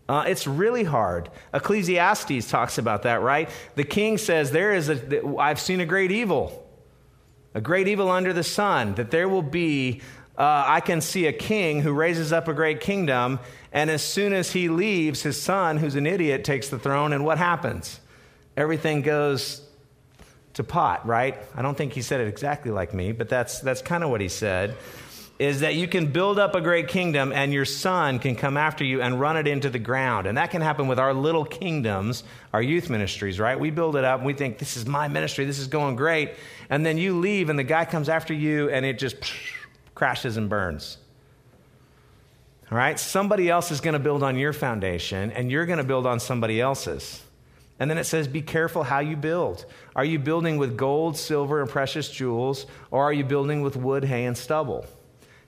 Uh, 0.08 0.26
it's 0.28 0.46
really 0.46 0.84
hard. 0.84 1.30
Ecclesiastes 1.54 2.50
talks 2.50 2.78
about 2.78 3.04
that, 3.04 3.22
right? 3.22 3.50
The 3.76 3.84
king 3.84 4.18
says, 4.18 4.52
There 4.52 4.74
is 4.74 4.90
a, 4.90 5.38
I've 5.40 5.60
seen 5.60 5.80
a 5.80 5.86
great 5.86 6.12
evil, 6.12 6.68
a 7.56 7.62
great 7.62 7.88
evil 7.88 8.12
under 8.12 8.34
the 8.34 8.44
sun, 8.44 8.96
that 8.96 9.10
there 9.10 9.28
will 9.28 9.42
be, 9.42 10.02
uh, 10.38 10.66
I 10.68 10.82
can 10.82 11.02
see 11.02 11.26
a 11.26 11.34
king 11.34 11.82
who 11.82 11.94
raises 11.94 12.32
up 12.32 12.48
a 12.48 12.54
great 12.54 12.82
kingdom, 12.82 13.40
and 13.72 13.90
as 13.90 14.04
soon 14.04 14.34
as 14.34 14.52
he 14.52 14.70
leaves, 14.70 15.24
his 15.24 15.42
son, 15.42 15.78
who's 15.78 15.96
an 15.96 16.06
idiot, 16.06 16.44
takes 16.44 16.68
the 16.68 16.78
throne, 16.78 17.14
and 17.14 17.26
what 17.26 17.38
happens? 17.40 18.00
Everything 18.56 19.02
goes 19.02 19.62
to 20.54 20.64
pot, 20.64 21.06
right? 21.08 21.38
I 21.56 21.62
don't 21.62 21.76
think 21.76 21.94
he 21.94 22.02
said 22.02 22.22
it 22.22 22.28
exactly 22.28 22.72
like 22.72 22.94
me, 22.94 23.12
but 23.12 23.30
that's, 23.30 23.60
that's 23.62 23.82
kind 23.82 24.04
of 24.04 24.10
what 24.10 24.22
he 24.22 24.30
said 24.30 24.76
is 25.40 25.62
that 25.62 25.74
you 25.74 25.88
can 25.88 26.12
build 26.12 26.38
up 26.38 26.54
a 26.54 26.62
great 26.62 26.88
kingdom 26.88 27.32
and 27.34 27.52
your 27.52 27.66
son 27.66 28.20
can 28.20 28.36
come 28.36 28.56
after 28.56 28.84
you 28.84 29.02
and 29.02 29.20
run 29.20 29.36
it 29.36 29.48
into 29.48 29.70
the 29.70 29.80
ground. 29.80 30.28
And 30.28 30.38
that 30.38 30.52
can 30.52 30.62
happen 30.62 30.88
with 30.88 31.00
our 31.00 31.14
little 31.14 31.44
kingdoms, 31.44 32.24
our 32.54 32.62
youth 32.62 32.90
ministries, 32.90 33.40
right? 33.40 33.60
We 33.60 33.72
build 33.72 33.96
it 33.96 34.04
up 34.04 34.20
and 34.20 34.28
we 34.28 34.34
think, 34.34 34.60
this 34.60 34.78
is 34.78 34.86
my 34.86 35.08
ministry, 35.08 35.46
this 35.46 35.58
is 35.58 35.68
going 35.68 35.96
great. 35.96 36.34
And 36.70 36.86
then 36.86 36.98
you 37.00 37.20
leave 37.20 37.50
and 37.50 37.58
the 37.58 37.64
guy 37.64 37.86
comes 37.86 38.10
after 38.10 38.34
you 38.34 38.70
and 38.70 38.86
it 38.86 39.00
just 39.00 39.16
crashes 39.96 40.38
and 40.38 40.50
burns. 40.50 40.98
All 42.72 42.78
right? 42.78 43.00
Somebody 43.00 43.50
else 43.50 43.72
is 43.72 43.82
going 43.82 43.94
to 43.94 44.00
build 44.00 44.22
on 44.22 44.38
your 44.38 44.54
foundation 44.54 45.32
and 45.32 45.52
you're 45.52 45.66
going 45.66 45.80
to 45.80 45.84
build 45.84 46.06
on 46.06 46.20
somebody 46.20 46.62
else's. 46.62 47.23
And 47.84 47.92
then 47.92 47.98
it 47.98 48.06
says, 48.06 48.30
be 48.30 48.42
careful 48.42 48.84
how 48.84 49.00
you 49.00 49.18
build. 49.18 49.66
Are 49.94 50.06
you 50.06 50.18
building 50.18 50.56
with 50.56 50.78
gold, 50.78 51.18
silver, 51.18 51.60
and 51.60 51.70
precious 51.70 52.10
jewels, 52.10 52.66
or 52.92 53.04
are 53.04 53.12
you 53.12 53.26
building 53.26 53.62
with 53.62 53.76
wood, 53.76 54.06
hay, 54.06 54.24
and 54.24 54.38
stubble? 54.38 54.86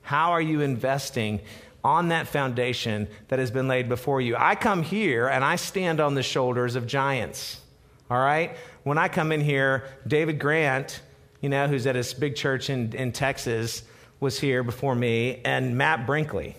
How 0.01 0.33
are 0.33 0.41
you 0.41 0.59
investing 0.59 1.39
on 1.81 2.09
that 2.09 2.27
foundation 2.27 3.07
that 3.29 3.39
has 3.39 3.51
been 3.51 3.69
laid 3.69 3.87
before 3.87 4.19
you? 4.19 4.35
I 4.35 4.55
come 4.55 4.83
here 4.83 5.29
and 5.29 5.45
I 5.45 5.55
stand 5.55 6.01
on 6.01 6.13
the 6.13 6.23
shoulders 6.23 6.75
of 6.75 6.87
giants. 6.87 7.61
All 8.09 8.19
right? 8.19 8.57
When 8.83 8.97
I 8.97 9.07
come 9.07 9.31
in 9.31 9.39
here, 9.39 9.85
David 10.05 10.37
Grant, 10.37 10.99
you 11.39 11.47
know, 11.47 11.69
who's 11.69 11.87
at 11.87 11.95
his 11.95 12.13
big 12.13 12.35
church 12.35 12.69
in, 12.69 12.91
in 12.91 13.13
Texas, 13.13 13.81
was 14.19 14.37
here 14.37 14.61
before 14.61 14.93
me, 14.93 15.39
and 15.45 15.77
Matt 15.77 16.05
Brinkley, 16.05 16.57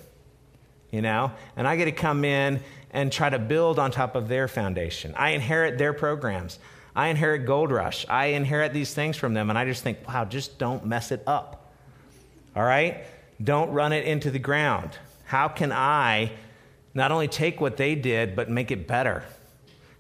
you 0.90 1.02
know, 1.02 1.32
and 1.54 1.68
I 1.68 1.76
get 1.76 1.84
to 1.84 1.92
come 1.92 2.24
in 2.24 2.60
and 2.96 3.12
try 3.12 3.28
to 3.28 3.38
build 3.38 3.78
on 3.78 3.90
top 3.90 4.16
of 4.16 4.26
their 4.26 4.48
foundation. 4.48 5.14
I 5.18 5.32
inherit 5.32 5.76
their 5.76 5.92
programs. 5.92 6.59
I 6.94 7.09
inherit 7.09 7.44
Gold 7.44 7.70
Rush. 7.70 8.06
I 8.09 8.28
inherit 8.28 8.72
these 8.72 8.94
things 8.94 9.18
from 9.18 9.35
them, 9.35 9.50
and 9.50 9.59
I 9.59 9.66
just 9.66 9.82
think, 9.82 10.09
wow, 10.09 10.24
just 10.24 10.59
don't 10.59 10.87
mess 10.87 11.12
it 11.12 11.22
up. 11.26 11.70
All 12.56 12.64
right? 12.64 13.04
Don't 13.44 13.70
run 13.72 13.92
it 13.92 14.06
into 14.06 14.30
the 14.30 14.38
ground. 14.38 14.96
How 15.24 15.46
can 15.46 15.72
I 15.72 16.32
not 16.94 17.12
only 17.12 17.28
take 17.28 17.61
what 17.61 17.76
they 17.76 17.96
did, 17.96 18.35
but 18.35 18.48
make 18.48 18.70
it 18.70 18.88
better? 18.88 19.24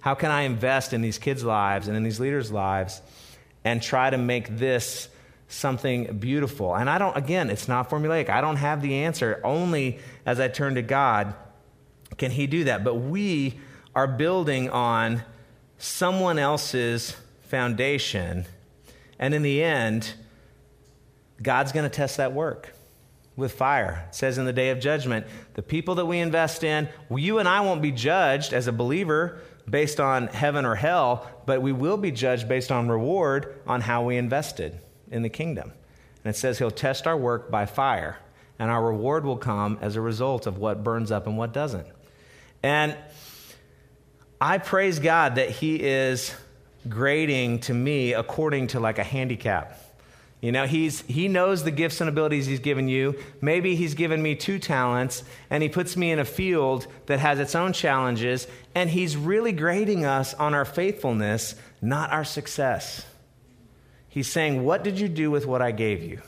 How 0.00 0.14
can 0.14 0.30
I 0.30 0.42
invest 0.42 0.94
in 0.94 1.02
these 1.02 1.18
kids' 1.18 1.44
lives 1.44 1.88
and 1.88 1.98
in 1.98 2.02
these 2.02 2.18
leaders' 2.18 2.50
lives 2.50 3.02
and 3.62 3.82
try 3.82 4.08
to 4.08 4.16
make 4.16 4.56
this 4.56 5.10
something 5.48 6.16
beautiful? 6.16 6.74
And 6.74 6.88
I 6.88 6.96
don't, 6.96 7.14
again, 7.14 7.50
it's 7.50 7.68
not 7.68 7.90
formulaic. 7.90 8.30
I 8.30 8.40
don't 8.40 8.56
have 8.56 8.80
the 8.80 8.94
answer. 8.94 9.38
Only 9.44 9.98
as 10.24 10.40
I 10.40 10.48
turn 10.48 10.76
to 10.76 10.82
God 10.82 11.34
can 12.18 12.30
He 12.30 12.46
do 12.46 12.64
that. 12.64 12.84
But 12.84 12.94
we 12.94 13.58
are 13.94 14.06
building 14.06 14.70
on 14.70 15.22
someone 15.78 16.38
else's 16.38 17.16
foundation. 17.42 18.44
And 19.18 19.34
in 19.34 19.42
the 19.42 19.62
end, 19.62 20.14
God's 21.42 21.72
going 21.72 21.88
to 21.88 21.94
test 21.94 22.16
that 22.16 22.32
work 22.32 22.74
with 23.36 23.52
fire. 23.52 24.06
It 24.08 24.14
says 24.14 24.38
in 24.38 24.46
the 24.46 24.52
day 24.52 24.70
of 24.70 24.80
judgment, 24.80 25.26
the 25.54 25.62
people 25.62 25.96
that 25.96 26.06
we 26.06 26.18
invest 26.18 26.64
in, 26.64 26.88
you 27.10 27.38
and 27.38 27.48
I 27.48 27.60
won't 27.60 27.82
be 27.82 27.92
judged 27.92 28.52
as 28.52 28.66
a 28.66 28.72
believer 28.72 29.38
based 29.68 30.00
on 30.00 30.28
heaven 30.28 30.64
or 30.64 30.74
hell, 30.74 31.28
but 31.44 31.60
we 31.60 31.72
will 31.72 31.96
be 31.96 32.10
judged 32.10 32.48
based 32.48 32.72
on 32.72 32.88
reward 32.88 33.60
on 33.66 33.82
how 33.82 34.04
we 34.04 34.16
invested 34.16 34.80
in 35.10 35.22
the 35.22 35.28
kingdom. 35.28 35.72
And 36.24 36.34
it 36.34 36.38
says 36.38 36.58
he'll 36.58 36.70
test 36.70 37.06
our 37.06 37.16
work 37.16 37.50
by 37.50 37.66
fire, 37.66 38.18
and 38.58 38.70
our 38.70 38.84
reward 38.84 39.24
will 39.24 39.36
come 39.36 39.78
as 39.80 39.96
a 39.96 40.00
result 40.00 40.46
of 40.46 40.58
what 40.58 40.82
burns 40.82 41.10
up 41.10 41.26
and 41.26 41.36
what 41.36 41.52
doesn't. 41.52 41.86
And 42.62 42.96
I 44.40 44.58
praise 44.58 44.98
God 44.98 45.36
that 45.36 45.50
he 45.50 45.76
is 45.82 46.34
grading 46.88 47.60
to 47.60 47.74
me 47.74 48.12
according 48.12 48.68
to 48.68 48.80
like 48.80 48.98
a 48.98 49.04
handicap. 49.04 49.80
You 50.40 50.52
know, 50.52 50.66
he's, 50.66 51.00
he 51.02 51.28
knows 51.28 51.64
the 51.64 51.70
gifts 51.70 52.00
and 52.00 52.10
abilities 52.10 52.46
he's 52.46 52.60
given 52.60 52.88
you. 52.88 53.18
Maybe 53.40 53.74
he's 53.74 53.94
given 53.94 54.22
me 54.22 54.34
two 54.34 54.58
talents, 54.58 55.24
and 55.48 55.62
he 55.62 55.68
puts 55.68 55.96
me 55.96 56.10
in 56.10 56.18
a 56.18 56.24
field 56.24 56.86
that 57.06 57.18
has 57.20 57.40
its 57.40 57.54
own 57.54 57.72
challenges, 57.72 58.46
and 58.74 58.90
he's 58.90 59.16
really 59.16 59.52
grading 59.52 60.04
us 60.04 60.34
on 60.34 60.52
our 60.52 60.66
faithfulness, 60.66 61.54
not 61.80 62.12
our 62.12 62.24
success. 62.24 63.06
He's 64.08 64.28
saying, 64.28 64.64
What 64.64 64.84
did 64.84 65.00
you 65.00 65.08
do 65.08 65.30
with 65.30 65.46
what 65.46 65.62
I 65.62 65.72
gave 65.72 66.02
you? 66.02 66.20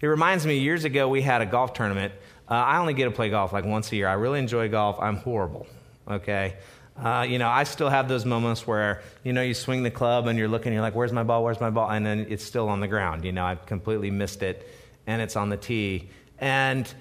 It 0.00 0.06
reminds 0.06 0.46
me, 0.46 0.58
years 0.58 0.84
ago, 0.84 1.08
we 1.08 1.20
had 1.20 1.42
a 1.42 1.46
golf 1.46 1.74
tournament. 1.74 2.14
Uh, 2.48 2.54
I 2.54 2.78
only 2.78 2.94
get 2.94 3.04
to 3.04 3.10
play 3.10 3.28
golf 3.28 3.52
like 3.52 3.66
once 3.66 3.92
a 3.92 3.96
year. 3.96 4.08
I 4.08 4.14
really 4.14 4.38
enjoy 4.38 4.68
golf. 4.70 4.98
I'm 4.98 5.16
horrible, 5.16 5.66
okay? 6.08 6.56
Uh, 6.96 7.26
you 7.28 7.38
know, 7.38 7.48
I 7.48 7.64
still 7.64 7.90
have 7.90 8.08
those 8.08 8.24
moments 8.24 8.66
where, 8.66 9.02
you 9.24 9.34
know, 9.34 9.42
you 9.42 9.52
swing 9.52 9.82
the 9.82 9.90
club 9.90 10.26
and 10.26 10.38
you're 10.38 10.48
looking, 10.48 10.72
you're 10.72 10.80
like, 10.80 10.94
where's 10.94 11.12
my 11.12 11.22
ball? 11.22 11.44
Where's 11.44 11.60
my 11.60 11.68
ball? 11.68 11.90
And 11.90 12.04
then 12.04 12.26
it's 12.30 12.44
still 12.44 12.68
on 12.68 12.80
the 12.80 12.88
ground. 12.88 13.24
You 13.24 13.32
know, 13.32 13.44
I've 13.44 13.66
completely 13.66 14.10
missed 14.10 14.42
it 14.42 14.66
and 15.06 15.20
it's 15.20 15.36
on 15.36 15.50
the 15.50 15.56
tee. 15.58 16.08
And, 16.38 16.92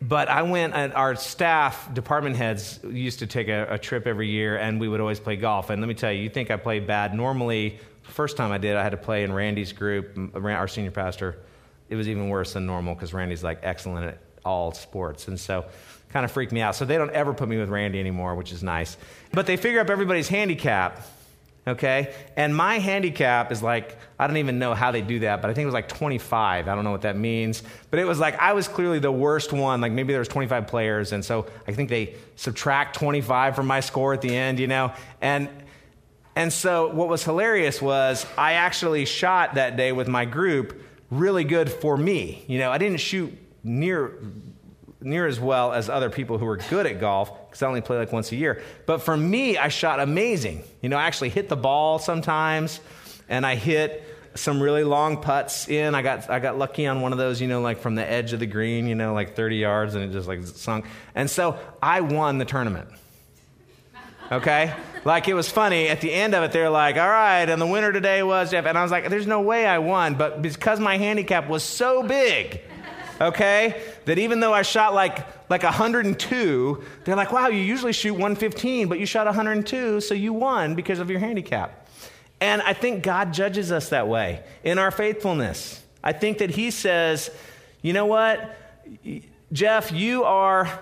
but 0.00 0.28
I 0.28 0.40
went, 0.42 0.74
and 0.74 0.94
our 0.94 1.16
staff, 1.16 1.92
department 1.92 2.36
heads, 2.36 2.80
used 2.84 3.18
to 3.18 3.26
take 3.26 3.48
a, 3.48 3.74
a 3.74 3.78
trip 3.78 4.06
every 4.06 4.28
year 4.28 4.56
and 4.56 4.80
we 4.80 4.88
would 4.88 5.00
always 5.00 5.20
play 5.20 5.36
golf. 5.36 5.68
And 5.68 5.82
let 5.82 5.88
me 5.88 5.94
tell 5.94 6.10
you, 6.10 6.22
you 6.22 6.30
think 6.30 6.50
I 6.50 6.56
played 6.56 6.86
bad. 6.86 7.14
Normally, 7.14 7.78
first 8.02 8.38
time 8.38 8.50
I 8.50 8.58
did, 8.58 8.76
I 8.76 8.82
had 8.82 8.92
to 8.92 8.98
play 8.98 9.24
in 9.24 9.32
Randy's 9.32 9.72
group, 9.72 10.18
our 10.34 10.68
senior 10.68 10.90
pastor. 10.90 11.38
It 11.90 11.96
was 11.96 12.08
even 12.08 12.30
worse 12.30 12.54
than 12.54 12.64
normal 12.64 12.94
because 12.94 13.12
Randy's 13.12 13.44
like 13.44 13.58
excellent 13.62 14.06
at 14.06 14.18
all 14.44 14.72
sports. 14.72 15.28
And 15.28 15.38
so, 15.38 15.66
kind 16.12 16.24
of 16.24 16.32
freaked 16.32 16.52
me 16.52 16.60
out. 16.60 16.74
So 16.74 16.84
they 16.84 16.96
don't 16.96 17.12
ever 17.12 17.32
put 17.32 17.48
me 17.48 17.58
with 17.58 17.68
Randy 17.68 18.00
anymore, 18.00 18.34
which 18.34 18.52
is 18.52 18.62
nice. 18.62 18.96
But 19.32 19.46
they 19.46 19.56
figure 19.56 19.80
up 19.80 19.90
everybody's 19.90 20.28
handicap, 20.28 21.06
okay? 21.66 22.12
And 22.36 22.54
my 22.54 22.78
handicap 22.78 23.52
is 23.52 23.62
like, 23.62 23.96
I 24.18 24.26
don't 24.26 24.36
even 24.38 24.58
know 24.58 24.74
how 24.74 24.90
they 24.90 25.02
do 25.02 25.20
that, 25.20 25.40
but 25.40 25.50
I 25.50 25.54
think 25.54 25.62
it 25.64 25.66
was 25.66 25.74
like 25.74 25.88
25. 25.88 26.68
I 26.68 26.74
don't 26.74 26.84
know 26.84 26.90
what 26.90 27.02
that 27.02 27.16
means. 27.16 27.62
But 27.90 28.00
it 28.00 28.04
was 28.04 28.18
like, 28.18 28.38
I 28.38 28.52
was 28.52 28.66
clearly 28.66 28.98
the 28.98 29.12
worst 29.12 29.52
one. 29.52 29.80
Like 29.80 29.92
maybe 29.92 30.12
there 30.12 30.20
was 30.20 30.28
25 30.28 30.66
players. 30.66 31.12
And 31.12 31.24
so 31.24 31.46
I 31.66 31.72
think 31.72 31.88
they 31.88 32.14
subtract 32.36 32.96
25 32.96 33.54
from 33.54 33.66
my 33.66 33.80
score 33.80 34.12
at 34.12 34.20
the 34.20 34.34
end, 34.34 34.58
you 34.58 34.66
know? 34.66 34.92
And, 35.20 35.48
and 36.34 36.52
so 36.52 36.92
what 36.92 37.08
was 37.08 37.22
hilarious 37.22 37.80
was 37.80 38.26
I 38.36 38.54
actually 38.54 39.04
shot 39.04 39.54
that 39.54 39.76
day 39.76 39.92
with 39.92 40.08
my 40.08 40.24
group 40.24 40.82
really 41.10 41.44
good 41.44 41.70
for 41.70 41.96
me. 41.96 42.44
You 42.46 42.58
know, 42.58 42.70
I 42.70 42.78
didn't 42.78 43.00
shoot 43.00 43.36
near 43.62 44.12
near 45.02 45.26
as 45.26 45.40
well 45.40 45.72
as 45.72 45.88
other 45.88 46.10
people 46.10 46.38
who 46.38 46.44
were 46.44 46.58
good 46.58 46.86
at 46.86 47.00
golf 47.00 47.48
because 47.48 47.62
I 47.62 47.66
only 47.66 47.80
play 47.80 47.96
like 47.96 48.12
once 48.12 48.32
a 48.32 48.36
year. 48.36 48.62
But 48.86 48.98
for 48.98 49.16
me, 49.16 49.56
I 49.56 49.68
shot 49.68 49.98
amazing. 49.98 50.62
You 50.82 50.88
know, 50.90 50.98
I 50.98 51.04
actually 51.04 51.30
hit 51.30 51.48
the 51.48 51.56
ball 51.56 51.98
sometimes, 51.98 52.80
and 53.28 53.46
I 53.46 53.54
hit 53.54 54.04
some 54.34 54.62
really 54.62 54.84
long 54.84 55.20
putts 55.22 55.68
in. 55.68 55.94
I 55.94 56.02
got 56.02 56.30
I 56.30 56.38
got 56.38 56.58
lucky 56.58 56.86
on 56.86 57.00
one 57.00 57.12
of 57.12 57.18
those, 57.18 57.40
you 57.40 57.48
know, 57.48 57.60
like 57.60 57.78
from 57.78 57.94
the 57.94 58.08
edge 58.08 58.32
of 58.32 58.40
the 58.40 58.46
green, 58.46 58.86
you 58.86 58.94
know, 58.94 59.14
like 59.14 59.34
30 59.34 59.56
yards, 59.56 59.94
and 59.94 60.04
it 60.04 60.12
just 60.12 60.28
like 60.28 60.44
sunk. 60.44 60.84
And 61.14 61.28
so 61.28 61.58
I 61.82 62.00
won 62.02 62.38
the 62.38 62.44
tournament. 62.44 62.88
Okay? 64.30 64.74
like 65.04 65.28
it 65.28 65.34
was 65.34 65.48
funny. 65.48 65.88
At 65.88 66.00
the 66.00 66.12
end 66.12 66.34
of 66.34 66.42
it, 66.42 66.52
they're 66.52 66.70
like, 66.70 66.96
all 66.96 67.08
right, 67.08 67.48
and 67.48 67.60
the 67.60 67.66
winner 67.66 67.92
today 67.92 68.22
was 68.22 68.50
Jeff. 68.50 68.66
And 68.66 68.76
I 68.76 68.82
was 68.82 68.90
like, 68.90 69.08
there's 69.08 69.26
no 69.26 69.40
way 69.40 69.66
I 69.66 69.78
won. 69.78 70.14
But 70.14 70.42
because 70.42 70.78
my 70.78 70.98
handicap 70.98 71.48
was 71.48 71.62
so 71.62 72.02
big, 72.02 72.60
okay? 73.20 73.82
That 74.04 74.18
even 74.18 74.40
though 74.40 74.52
I 74.52 74.62
shot 74.62 74.94
like 74.94 75.26
like 75.50 75.64
102, 75.64 76.84
they're 77.04 77.16
like, 77.16 77.32
wow, 77.32 77.48
you 77.48 77.60
usually 77.60 77.92
shoot 77.92 78.12
115, 78.12 78.88
but 78.88 79.00
you 79.00 79.06
shot 79.06 79.26
102, 79.26 80.00
so 80.00 80.14
you 80.14 80.32
won 80.32 80.74
because 80.76 81.00
of 81.00 81.10
your 81.10 81.18
handicap. 81.18 81.88
And 82.40 82.62
I 82.62 82.72
think 82.72 83.02
God 83.02 83.32
judges 83.32 83.72
us 83.72 83.88
that 83.90 84.06
way 84.06 84.42
in 84.62 84.78
our 84.78 84.90
faithfulness. 84.90 85.82
I 86.04 86.12
think 86.12 86.38
that 86.38 86.50
He 86.50 86.70
says, 86.70 87.30
you 87.82 87.92
know 87.92 88.06
what, 88.06 88.56
Jeff, 89.52 89.90
you 89.90 90.24
are, 90.24 90.80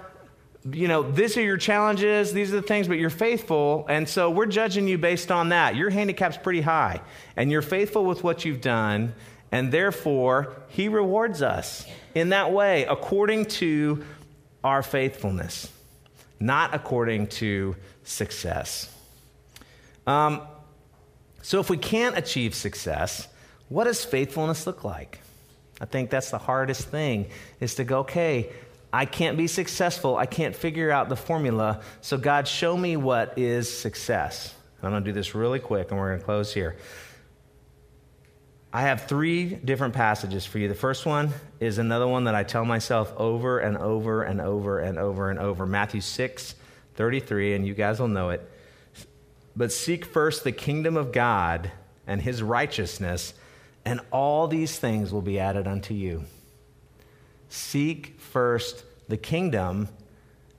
you 0.65 0.89
know, 0.89 1.03
these 1.03 1.37
are 1.37 1.43
your 1.43 1.57
challenges, 1.57 2.33
these 2.33 2.53
are 2.53 2.61
the 2.61 2.67
things, 2.67 2.89
but 2.89 2.99
you're 2.99 3.11
faithful. 3.11 3.87
And 3.89 4.09
so 4.09 4.31
we're 4.31 4.47
judging 4.47 4.89
you 4.89 4.99
based 4.99 5.31
on 5.31 5.51
that. 5.51 5.77
Your 5.77 5.91
handicap's 5.91 6.37
pretty 6.37 6.61
high, 6.61 7.01
and 7.37 7.51
you're 7.51 7.63
faithful 7.63 8.05
with 8.05 8.25
what 8.25 8.45
you've 8.45 8.61
done, 8.61 9.15
and 9.53 9.73
therefore 9.73 10.57
He 10.69 10.89
rewards 10.89 11.43
us 11.43 11.87
in 12.15 12.31
that 12.31 12.53
way 12.53 12.85
according 12.85 13.47
to 13.47 14.05
our 14.65 14.83
faithfulness, 14.83 15.71
not 16.41 16.75
according 16.75 17.29
to 17.29 17.77
success. 18.03 18.93
Um, 20.07 20.43
so, 21.43 21.61
if 21.61 21.71
we 21.71 21.77
can't 21.77 22.19
achieve 22.19 22.55
success, 22.55 23.29
what 23.69 23.85
does 23.85 24.05
faithfulness 24.05 24.67
look 24.67 24.83
like? 24.83 25.21
I 25.81 25.85
think 25.85 26.11
that's 26.11 26.31
the 26.31 26.39
hardest 26.39 26.89
thing 26.89 27.29
is 27.61 27.77
to 27.77 27.85
go, 27.85 28.01
okay, 28.01 28.51
I 28.93 29.05
can't 29.05 29.37
be 29.37 29.47
successful. 29.47 30.17
I 30.17 30.27
can't 30.27 30.57
figure 30.57 30.91
out 30.91 31.09
the 31.09 31.17
formula. 31.17 31.83
So, 32.01 32.17
God, 32.17 32.49
show 32.49 32.77
me 32.77 32.97
what 32.97 33.39
is 33.39 33.73
success. 33.77 34.55
I'm 34.83 34.91
going 34.91 35.05
to 35.05 35.11
do 35.11 35.13
this 35.13 35.35
really 35.35 35.59
quick 35.59 35.91
and 35.91 35.99
we're 35.99 36.09
going 36.09 36.21
to 36.21 36.25
close 36.25 36.55
here. 36.55 36.77
I 38.73 38.83
have 38.83 39.07
three 39.07 39.47
different 39.47 39.95
passages 39.95 40.45
for 40.45 40.59
you. 40.59 40.69
The 40.69 40.75
first 40.75 41.07
one 41.07 41.31
is 41.59 41.79
another 41.79 42.07
one 42.07 42.25
that 42.25 42.35
I 42.35 42.43
tell 42.45 42.65
myself 42.65 43.13
over 43.17 43.59
and 43.59 43.79
over 43.79 44.23
and 44.23 44.41
over 44.41 44.79
and 44.79 44.99
over 44.99 45.31
and 45.31 45.39
over 45.39 45.67
Matthew 45.67 46.01
6 46.01 46.55
33, 46.95 47.55
and 47.55 47.67
you 47.67 47.75
guys 47.75 48.01
will 48.01 48.09
know 48.09 48.31
it. 48.31 48.51
But 49.55 49.73
seek 49.73 50.05
first 50.05 50.43
the 50.43 50.51
kingdom 50.51 50.97
of 50.97 51.13
God 51.13 51.71
and 52.09 52.21
his 52.21 52.43
righteousness, 52.43 53.35
and 53.85 54.01
all 54.11 54.49
these 54.49 54.79
things 54.79 55.13
will 55.13 55.23
be 55.23 55.39
added 55.39 55.69
unto 55.69 55.95
you. 55.95 56.25
Seek 57.49 58.18
first 58.29 58.85
the 59.09 59.17
kingdom, 59.17 59.89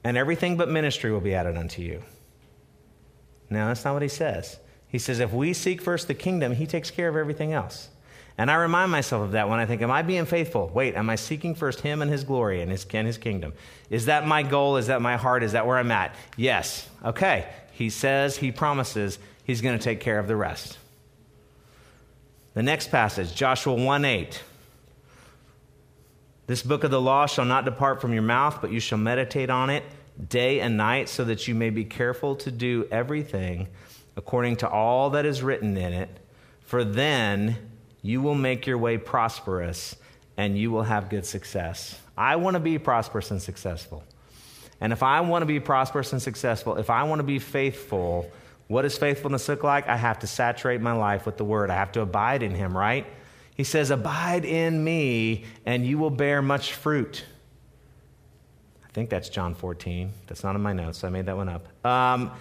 and 0.04 0.18
everything 0.18 0.58
but 0.58 0.70
ministry 0.70 1.12
will 1.12 1.22
be 1.22 1.34
added 1.34 1.58
unto 1.58 1.82
you. 1.82 2.04
Now, 3.50 3.68
that's 3.68 3.86
not 3.86 3.94
what 3.94 4.02
he 4.02 4.10
says. 4.10 4.60
He 4.88 5.00
says, 5.00 5.20
if 5.20 5.32
we 5.32 5.54
seek 5.54 5.82
first 5.82 6.08
the 6.08 6.14
kingdom, 6.14 6.54
he 6.54 6.66
takes 6.66 6.92
care 6.92 7.08
of 7.08 7.16
everything 7.16 7.54
else. 7.54 7.90
And 8.40 8.50
I 8.50 8.56
remind 8.56 8.90
myself 8.90 9.24
of 9.24 9.32
that 9.34 9.50
when 9.50 9.60
I 9.60 9.66
think, 9.66 9.82
Am 9.82 9.92
I 9.92 10.02
being 10.02 10.26
faithful? 10.26 10.72
Wait, 10.74 10.96
am 10.96 11.10
I 11.10 11.16
seeking 11.16 11.56
first 11.56 11.82
Him 11.82 12.02
and 12.02 12.10
His 12.10 12.24
glory 12.24 12.62
and 12.62 12.72
His, 12.72 12.86
and 12.94 13.06
his 13.06 13.18
kingdom? 13.18 13.52
Is 13.90 14.06
that 14.06 14.26
my 14.26 14.44
goal? 14.44 14.78
Is 14.78 14.88
that 14.88 15.02
my 15.02 15.18
heart? 15.18 15.44
Is 15.44 15.52
that 15.52 15.68
where 15.68 15.78
I'm 15.78 15.92
at? 15.92 16.16
Yes. 16.38 16.88
Okay. 17.04 17.50
He 17.74 17.90
says, 17.90 18.38
He 18.38 18.54
promises 18.54 19.20
He's 19.44 19.60
going 19.60 19.78
to 19.78 19.84
take 19.84 20.00
care 20.00 20.20
of 20.20 20.28
the 20.28 20.38
rest. 20.38 20.78
The 22.54 22.64
next 22.64 22.92
passage, 22.92 23.36
Joshua 23.36 23.74
1 23.74 24.06
8. 24.06 24.42
This 26.50 26.64
book 26.64 26.84
of 26.84 26.90
the 26.90 27.00
law 27.00 27.28
shall 27.28 27.46
not 27.46 27.64
depart 27.64 28.02
from 28.02 28.12
your 28.12 28.24
mouth, 28.24 28.58
but 28.60 28.72
you 28.72 28.80
shall 28.80 28.98
meditate 28.98 29.52
on 29.52 29.70
it 29.70 29.84
day 30.28 30.62
and 30.62 30.78
night, 30.78 31.08
so 31.08 31.24
that 31.26 31.48
you 31.48 31.54
may 31.54 31.70
be 31.70 31.86
careful 31.86 32.36
to 32.38 32.50
do 32.50 32.88
everything 32.90 33.68
according 34.18 34.56
to 34.56 34.68
all 34.68 35.12
that 35.12 35.28
is 35.28 35.44
written 35.44 35.78
in 35.78 35.94
it. 35.94 36.10
For 36.62 36.84
then 36.84 37.56
you 38.02 38.24
will 38.24 38.34
make 38.34 38.66
your 38.66 38.80
way 38.80 38.98
prosperous 38.98 39.96
and 40.38 40.58
you 40.58 40.72
will 40.72 40.82
have 40.82 41.08
good 41.12 41.28
success. 41.28 42.02
I 42.18 42.38
want 42.38 42.56
to 42.56 42.60
be 42.60 42.80
prosperous 42.80 43.30
and 43.30 43.40
successful. 43.40 44.04
And 44.82 44.92
if 44.92 45.04
I 45.04 45.22
want 45.22 45.44
to 45.44 45.46
be 45.46 45.60
prosperous 45.60 46.14
and 46.14 46.22
successful, 46.22 46.78
if 46.78 46.90
I 46.90 47.04
want 47.04 47.20
to 47.20 47.24
be 47.24 47.38
faithful, 47.38 48.28
what 48.66 48.82
does 48.82 48.98
faithfulness 48.98 49.48
look 49.48 49.62
like? 49.62 49.88
I 49.88 49.98
have 49.98 50.18
to 50.18 50.28
saturate 50.28 50.82
my 50.82 50.94
life 50.94 51.28
with 51.28 51.38
the 51.38 51.46
word. 51.46 51.70
I 51.70 51.76
have 51.76 51.92
to 51.92 52.02
abide 52.02 52.42
in 52.42 52.56
him, 52.56 52.76
right? 52.76 53.06
He 53.60 53.66
says, 53.66 53.92
Abide 53.92 54.46
in 54.46 54.86
me, 54.86 55.44
and 55.66 55.86
you 55.86 55.98
will 55.98 56.12
bear 56.12 56.42
much 56.42 56.72
fruit. 56.72 57.26
I 58.86 58.88
think 58.94 59.10
that's 59.10 59.28
John 59.28 59.54
14. 59.54 60.14
That's 60.28 60.46
not 60.46 60.56
in 60.56 60.62
my 60.62 60.72
notes, 60.72 61.04
I 61.04 61.10
made 61.10 61.26
that 61.26 61.36
one 61.36 61.50
up. 61.50 61.68
Um, 61.86 62.32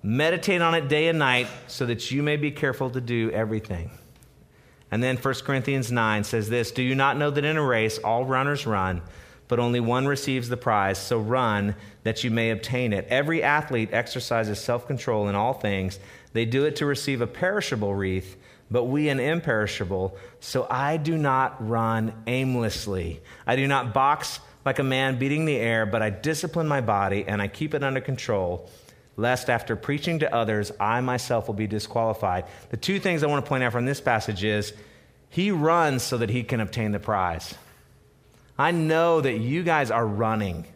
meditate 0.00 0.62
on 0.62 0.76
it 0.76 0.86
day 0.86 1.08
and 1.08 1.18
night 1.18 1.48
so 1.66 1.84
that 1.86 2.12
you 2.12 2.22
may 2.22 2.36
be 2.36 2.52
careful 2.52 2.90
to 2.90 3.00
do 3.00 3.32
everything. 3.32 3.90
And 4.92 5.02
then 5.02 5.16
1 5.16 5.34
Corinthians 5.44 5.90
9 5.90 6.22
says 6.22 6.48
this 6.48 6.70
Do 6.70 6.84
you 6.84 6.94
not 6.94 7.16
know 7.16 7.32
that 7.32 7.44
in 7.44 7.56
a 7.56 7.66
race 7.66 7.98
all 7.98 8.24
runners 8.24 8.68
run, 8.68 9.02
but 9.48 9.58
only 9.58 9.80
one 9.80 10.06
receives 10.06 10.48
the 10.48 10.56
prize? 10.56 10.98
So 10.98 11.18
run 11.18 11.74
that 12.04 12.22
you 12.22 12.30
may 12.30 12.50
obtain 12.50 12.92
it. 12.92 13.08
Every 13.08 13.42
athlete 13.42 13.88
exercises 13.90 14.60
self 14.60 14.86
control 14.86 15.26
in 15.26 15.34
all 15.34 15.54
things. 15.54 15.98
They 16.38 16.44
do 16.44 16.66
it 16.66 16.76
to 16.76 16.86
receive 16.86 17.20
a 17.20 17.26
perishable 17.26 17.92
wreath, 17.92 18.36
but 18.70 18.84
we 18.84 19.08
an 19.08 19.18
imperishable. 19.18 20.16
So 20.38 20.68
I 20.70 20.96
do 20.96 21.18
not 21.18 21.68
run 21.68 22.12
aimlessly. 22.28 23.20
I 23.44 23.56
do 23.56 23.66
not 23.66 23.92
box 23.92 24.38
like 24.64 24.78
a 24.78 24.84
man 24.84 25.18
beating 25.18 25.46
the 25.46 25.56
air, 25.56 25.84
but 25.84 26.00
I 26.00 26.10
discipline 26.10 26.68
my 26.68 26.80
body 26.80 27.24
and 27.26 27.42
I 27.42 27.48
keep 27.48 27.74
it 27.74 27.82
under 27.82 28.00
control 28.00 28.70
lest 29.16 29.50
after 29.50 29.74
preaching 29.74 30.20
to 30.20 30.32
others, 30.32 30.70
I 30.78 31.00
myself 31.00 31.48
will 31.48 31.54
be 31.54 31.66
disqualified. 31.66 32.44
The 32.70 32.76
two 32.76 33.00
things 33.00 33.24
I 33.24 33.26
want 33.26 33.44
to 33.44 33.48
point 33.48 33.64
out 33.64 33.72
from 33.72 33.84
this 33.84 34.00
passage 34.00 34.44
is 34.44 34.72
he 35.30 35.50
runs 35.50 36.04
so 36.04 36.18
that 36.18 36.30
he 36.30 36.44
can 36.44 36.60
obtain 36.60 36.92
the 36.92 37.00
prize. 37.00 37.52
I 38.56 38.70
know 38.70 39.20
that 39.20 39.38
you 39.38 39.64
guys 39.64 39.90
are 39.90 40.06
running. 40.06 40.68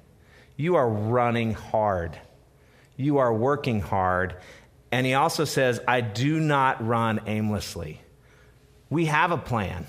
You 0.57 0.75
are 0.75 0.89
running 0.89 1.55
hard. 1.55 2.19
You 2.97 3.19
are 3.19 3.33
working 3.33 3.81
hard. 3.81 4.35
And 4.93 5.07
he 5.07 5.15
also 5.15 5.47
says, 5.47 5.81
I 5.89 6.03
do 6.03 6.39
not 6.39 6.87
run 6.87 7.23
aimlessly. 7.27 8.03
We 8.91 9.07
have 9.07 9.33
a 9.33 9.39
plan. 9.39 9.87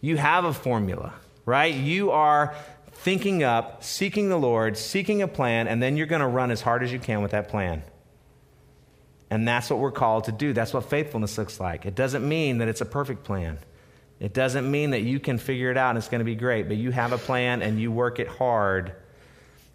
You 0.00 0.16
have 0.16 0.44
a 0.44 0.52
formula, 0.52 1.14
right? 1.44 1.72
You 1.72 2.10
are 2.10 2.54
thinking 2.90 3.44
up, 3.44 3.84
seeking 3.84 4.28
the 4.28 4.36
Lord, 4.36 4.76
seeking 4.76 5.22
a 5.22 5.28
plan, 5.28 5.68
and 5.68 5.80
then 5.80 5.96
you're 5.96 6.08
going 6.08 6.20
to 6.20 6.26
run 6.26 6.50
as 6.50 6.60
hard 6.60 6.82
as 6.82 6.92
you 6.92 6.98
can 6.98 7.22
with 7.22 7.30
that 7.30 7.48
plan. 7.48 7.84
And 9.30 9.46
that's 9.46 9.70
what 9.70 9.78
we're 9.78 9.92
called 9.92 10.24
to 10.24 10.32
do. 10.32 10.52
That's 10.52 10.74
what 10.74 10.90
faithfulness 10.90 11.38
looks 11.38 11.60
like. 11.60 11.86
It 11.86 11.94
doesn't 11.94 12.28
mean 12.28 12.58
that 12.58 12.68
it's 12.68 12.80
a 12.80 12.84
perfect 12.86 13.24
plan. 13.24 13.58
It 14.18 14.32
doesn't 14.32 14.68
mean 14.68 14.90
that 14.90 15.02
you 15.02 15.20
can 15.20 15.38
figure 15.38 15.70
it 15.70 15.76
out 15.76 15.90
and 15.90 15.98
it's 15.98 16.08
going 16.08 16.20
to 16.20 16.24
be 16.24 16.34
great, 16.34 16.68
but 16.68 16.76
you 16.76 16.90
have 16.90 17.12
a 17.12 17.18
plan 17.18 17.62
and 17.62 17.80
you 17.80 17.92
work 17.92 18.18
it 18.18 18.28
hard. 18.28 18.92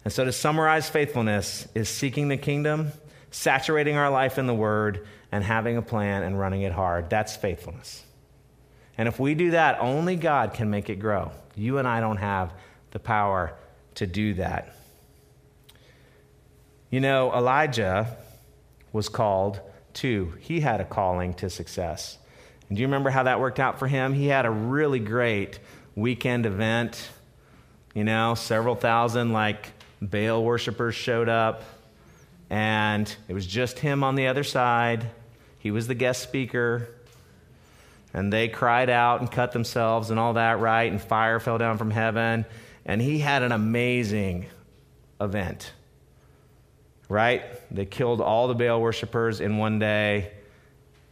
And 0.04 0.12
so, 0.12 0.24
to 0.24 0.32
summarize 0.32 0.90
faithfulness 0.90 1.68
is 1.74 1.88
seeking 1.88 2.28
the 2.28 2.36
kingdom, 2.36 2.92
saturating 3.32 3.96
our 3.96 4.10
life 4.10 4.38
in 4.38 4.46
the 4.46 4.54
word, 4.54 5.08
and 5.32 5.42
having 5.42 5.76
a 5.76 5.82
plan 5.82 6.22
and 6.22 6.38
running 6.38 6.62
it 6.62 6.72
hard. 6.72 7.10
That's 7.10 7.34
faithfulness. 7.34 8.04
And 8.96 9.08
if 9.08 9.18
we 9.18 9.34
do 9.34 9.52
that, 9.52 9.80
only 9.80 10.14
God 10.14 10.52
can 10.54 10.70
make 10.70 10.90
it 10.90 10.96
grow. 10.96 11.32
You 11.56 11.78
and 11.78 11.88
I 11.88 12.00
don't 12.00 12.18
have 12.18 12.52
the 12.92 13.00
power 13.00 13.54
to 13.96 14.06
do 14.06 14.34
that. 14.34 14.76
You 16.90 17.00
know, 17.00 17.32
Elijah 17.32 18.14
was 18.92 19.08
called 19.08 19.60
too. 19.94 20.34
He 20.40 20.60
had 20.60 20.82
a 20.82 20.84
calling 20.84 21.32
to 21.34 21.48
success. 21.48 22.18
And 22.68 22.76
do 22.76 22.82
you 22.82 22.86
remember 22.86 23.08
how 23.08 23.22
that 23.22 23.40
worked 23.40 23.58
out 23.58 23.78
for 23.78 23.88
him? 23.88 24.12
He 24.12 24.26
had 24.26 24.44
a 24.44 24.50
really 24.50 24.98
great 24.98 25.58
weekend 25.94 26.44
event. 26.44 27.10
You 27.94 28.04
know, 28.04 28.34
several 28.34 28.74
thousand 28.74 29.32
like 29.32 29.72
Baal 30.02 30.44
worshipers 30.44 30.94
showed 30.94 31.30
up, 31.30 31.62
and 32.52 33.16
it 33.28 33.32
was 33.32 33.46
just 33.46 33.78
him 33.78 34.04
on 34.04 34.14
the 34.14 34.26
other 34.26 34.44
side. 34.44 35.08
He 35.58 35.70
was 35.70 35.86
the 35.86 35.94
guest 35.94 36.22
speaker. 36.22 36.86
And 38.12 38.30
they 38.30 38.48
cried 38.48 38.90
out 38.90 39.20
and 39.20 39.32
cut 39.32 39.52
themselves 39.52 40.10
and 40.10 40.20
all 40.20 40.34
that, 40.34 40.60
right? 40.60 40.92
And 40.92 41.00
fire 41.00 41.40
fell 41.40 41.56
down 41.56 41.78
from 41.78 41.90
heaven. 41.90 42.44
And 42.84 43.00
he 43.00 43.20
had 43.20 43.42
an 43.42 43.52
amazing 43.52 44.44
event, 45.18 45.72
right? 47.08 47.42
They 47.74 47.86
killed 47.86 48.20
all 48.20 48.48
the 48.48 48.54
Baal 48.54 48.82
worshippers 48.82 49.40
in 49.40 49.56
one 49.56 49.78
day. 49.78 50.30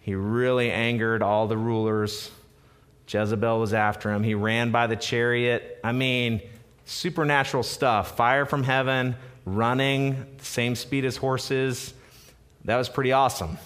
He 0.01 0.15
really 0.15 0.71
angered 0.71 1.23
all 1.23 1.47
the 1.47 1.57
rulers. 1.57 2.31
Jezebel 3.09 3.59
was 3.59 3.73
after 3.73 4.13
him. 4.13 4.23
He 4.23 4.35
ran 4.35 4.73
by 4.73 4.89
the 4.89 4.97
chariot. 4.97 5.81
I 5.83 5.93
mean, 5.93 6.43
supernatural 6.85 7.63
stuff. 7.63 8.15
Fire 8.15 8.45
from 8.45 8.63
heaven, 8.63 9.17
running, 9.45 10.27
the 10.39 10.45
same 10.45 10.75
speed 10.75 11.05
as 11.05 11.17
horses. 11.17 11.95
That 12.65 12.77
was 12.77 12.89
pretty 12.89 13.13
awesome. 13.13 13.59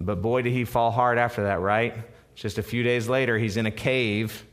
But 0.00 0.22
boy, 0.22 0.42
did 0.42 0.52
he 0.52 0.64
fall 0.64 0.90
hard 0.90 1.18
after 1.18 1.44
that, 1.44 1.60
right? 1.60 1.94
Just 2.34 2.58
a 2.58 2.62
few 2.62 2.82
days 2.82 3.08
later, 3.08 3.36
he's 3.36 3.56
in 3.56 3.66
a 3.66 3.70
cave 3.70 4.44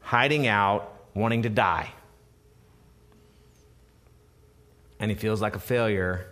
hiding 0.00 0.46
out, 0.46 0.92
wanting 1.14 1.42
to 1.42 1.48
die. 1.48 1.92
And 5.00 5.10
he 5.10 5.16
feels 5.16 5.40
like 5.40 5.56
a 5.56 5.60
failure. 5.60 6.26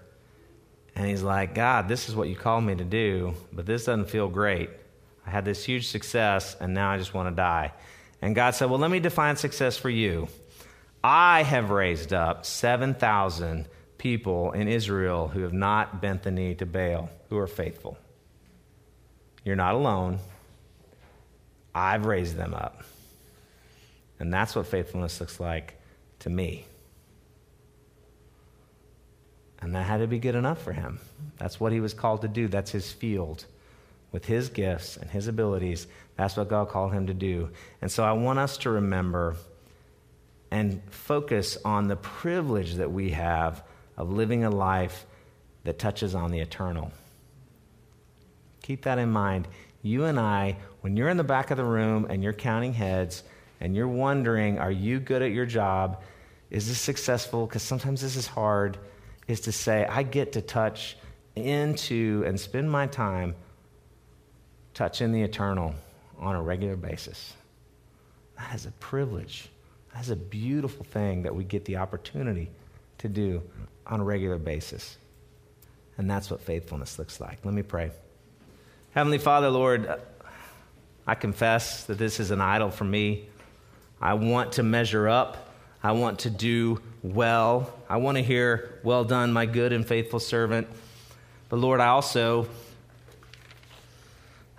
And 0.94 1.08
he's 1.08 1.22
like, 1.22 1.54
God, 1.54 1.88
this 1.88 2.08
is 2.08 2.14
what 2.14 2.28
you 2.28 2.36
called 2.36 2.64
me 2.64 2.74
to 2.74 2.84
do, 2.84 3.34
but 3.52 3.64
this 3.64 3.86
doesn't 3.86 4.10
feel 4.10 4.28
great. 4.28 4.70
I 5.26 5.30
had 5.30 5.44
this 5.44 5.64
huge 5.64 5.88
success, 5.88 6.56
and 6.60 6.74
now 6.74 6.90
I 6.90 6.98
just 6.98 7.14
want 7.14 7.28
to 7.28 7.34
die. 7.34 7.72
And 8.20 8.34
God 8.34 8.54
said, 8.54 8.68
Well, 8.68 8.78
let 8.78 8.90
me 8.90 9.00
define 9.00 9.36
success 9.36 9.76
for 9.76 9.90
you. 9.90 10.28
I 11.02 11.42
have 11.42 11.70
raised 11.70 12.12
up 12.12 12.44
7,000 12.44 13.66
people 13.96 14.52
in 14.52 14.68
Israel 14.68 15.28
who 15.28 15.42
have 15.42 15.52
not 15.52 16.00
bent 16.00 16.22
the 16.22 16.30
knee 16.30 16.54
to 16.56 16.66
Baal, 16.66 17.10
who 17.28 17.38
are 17.38 17.46
faithful. 17.46 17.98
You're 19.44 19.56
not 19.56 19.74
alone. 19.74 20.18
I've 21.74 22.06
raised 22.06 22.36
them 22.36 22.54
up. 22.54 22.82
And 24.18 24.32
that's 24.32 24.54
what 24.54 24.66
faithfulness 24.66 25.20
looks 25.20 25.40
like 25.40 25.80
to 26.20 26.30
me. 26.30 26.66
And 29.62 29.74
that 29.74 29.86
had 29.86 29.98
to 29.98 30.06
be 30.06 30.18
good 30.18 30.34
enough 30.34 30.62
for 30.62 30.72
him. 30.72 31.00
That's 31.38 31.60
what 31.60 31.72
he 31.72 31.80
was 31.80 31.94
called 31.94 32.22
to 32.22 32.28
do. 32.28 32.48
That's 32.48 32.70
his 32.70 32.90
field. 32.92 33.44
With 34.12 34.24
his 34.24 34.48
gifts 34.48 34.96
and 34.96 35.08
his 35.10 35.28
abilities, 35.28 35.86
that's 36.16 36.36
what 36.36 36.48
God 36.48 36.68
called 36.68 36.92
him 36.92 37.06
to 37.06 37.14
do. 37.14 37.50
And 37.80 37.90
so 37.90 38.02
I 38.02 38.12
want 38.12 38.38
us 38.38 38.58
to 38.58 38.70
remember 38.70 39.36
and 40.50 40.82
focus 40.90 41.56
on 41.64 41.88
the 41.88 41.96
privilege 41.96 42.74
that 42.74 42.90
we 42.90 43.10
have 43.10 43.62
of 43.96 44.10
living 44.10 44.44
a 44.44 44.50
life 44.50 45.06
that 45.64 45.78
touches 45.78 46.14
on 46.14 46.30
the 46.30 46.40
eternal. 46.40 46.92
Keep 48.62 48.82
that 48.82 48.98
in 48.98 49.10
mind. 49.10 49.46
You 49.82 50.04
and 50.04 50.18
I, 50.18 50.56
when 50.80 50.96
you're 50.96 51.08
in 51.08 51.16
the 51.16 51.24
back 51.24 51.50
of 51.50 51.56
the 51.56 51.64
room 51.64 52.06
and 52.08 52.22
you're 52.22 52.32
counting 52.32 52.72
heads 52.72 53.22
and 53.60 53.74
you're 53.76 53.88
wondering, 53.88 54.58
are 54.58 54.70
you 54.70 55.00
good 55.00 55.22
at 55.22 55.30
your 55.30 55.46
job? 55.46 56.02
Is 56.50 56.68
this 56.68 56.78
successful? 56.78 57.46
Because 57.46 57.62
sometimes 57.62 58.00
this 58.00 58.16
is 58.16 58.26
hard 58.26 58.78
is 59.28 59.40
to 59.42 59.52
say, 59.52 59.86
I 59.86 60.02
get 60.02 60.32
to 60.32 60.42
touch 60.42 60.96
into 61.36 62.24
and 62.26 62.38
spend 62.38 62.70
my 62.70 62.86
time 62.86 63.34
touching 64.74 65.12
the 65.12 65.22
eternal 65.22 65.74
on 66.18 66.34
a 66.34 66.42
regular 66.42 66.76
basis. 66.76 67.34
That 68.36 68.54
is 68.54 68.66
a 68.66 68.72
privilege. 68.72 69.48
That's 69.94 70.10
a 70.10 70.16
beautiful 70.16 70.84
thing 70.84 71.22
that 71.22 71.34
we 71.34 71.44
get 71.44 71.64
the 71.64 71.76
opportunity 71.78 72.50
to 72.98 73.08
do 73.08 73.42
on 73.86 74.00
a 74.00 74.04
regular 74.04 74.38
basis. 74.38 74.96
And 75.98 76.08
that's 76.10 76.30
what 76.30 76.40
faithfulness 76.40 76.98
looks 76.98 77.20
like. 77.20 77.44
Let 77.44 77.54
me 77.54 77.62
pray. 77.62 77.90
Heavenly 78.92 79.18
Father, 79.18 79.50
Lord, 79.50 80.00
I 81.06 81.14
confess 81.14 81.84
that 81.84 81.98
this 81.98 82.20
is 82.20 82.30
an 82.30 82.40
idol 82.40 82.70
for 82.70 82.84
me. 82.84 83.26
I 84.00 84.14
want 84.14 84.52
to 84.52 84.62
measure 84.62 85.08
up. 85.08 85.54
I 85.82 85.92
want 85.92 86.20
to 86.20 86.30
do 86.30 86.80
well. 87.02 87.72
I 87.88 87.96
want 87.98 88.16
to 88.16 88.22
hear, 88.22 88.78
Well 88.82 89.04
done, 89.04 89.32
my 89.32 89.46
good 89.46 89.72
and 89.72 89.86
faithful 89.86 90.20
servant. 90.20 90.68
But 91.48 91.58
Lord, 91.58 91.80
I 91.80 91.88
also. 91.88 92.48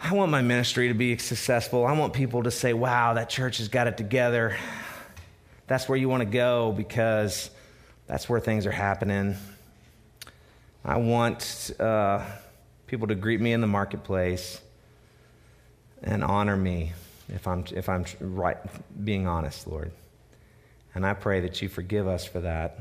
I 0.04 0.14
want 0.14 0.32
my 0.32 0.42
ministry 0.42 0.88
to 0.88 0.96
be 0.96 1.18
successful. 1.18 1.86
I 1.86 1.94
want 1.94 2.14
people 2.14 2.44
to 2.44 2.52
say, 2.52 2.74
wow, 2.74 3.14
that 3.14 3.30
church 3.30 3.60
has 3.60 3.68
got 3.68 3.86
it 3.86 3.98
together. 3.98 4.58
That's 5.72 5.88
where 5.88 5.98
you 5.98 6.10
want 6.10 6.20
to 6.20 6.30
go 6.30 6.74
because 6.74 7.50
that's 8.06 8.28
where 8.28 8.42
things 8.42 8.66
are 8.66 8.74
happening. 8.74 9.38
I 10.84 10.98
want 10.98 11.72
uh, 11.80 12.26
people 12.88 13.08
to 13.08 13.16
greet 13.16 13.40
me 13.40 13.54
in 13.54 13.62
the 13.62 13.68
marketplace 13.68 14.60
and 16.04 16.26
honor 16.26 16.58
me 16.58 16.92
if 17.30 17.48
I'm, 17.48 17.64
if 17.74 17.88
I'm 17.88 18.04
right, 18.20 18.58
being 19.06 19.28
honest, 19.28 19.66
Lord. 19.66 19.94
And 20.94 21.06
I 21.06 21.14
pray 21.14 21.40
that 21.40 21.62
you 21.62 21.70
forgive 21.70 22.06
us 22.06 22.26
for 22.26 22.42
that 22.42 22.78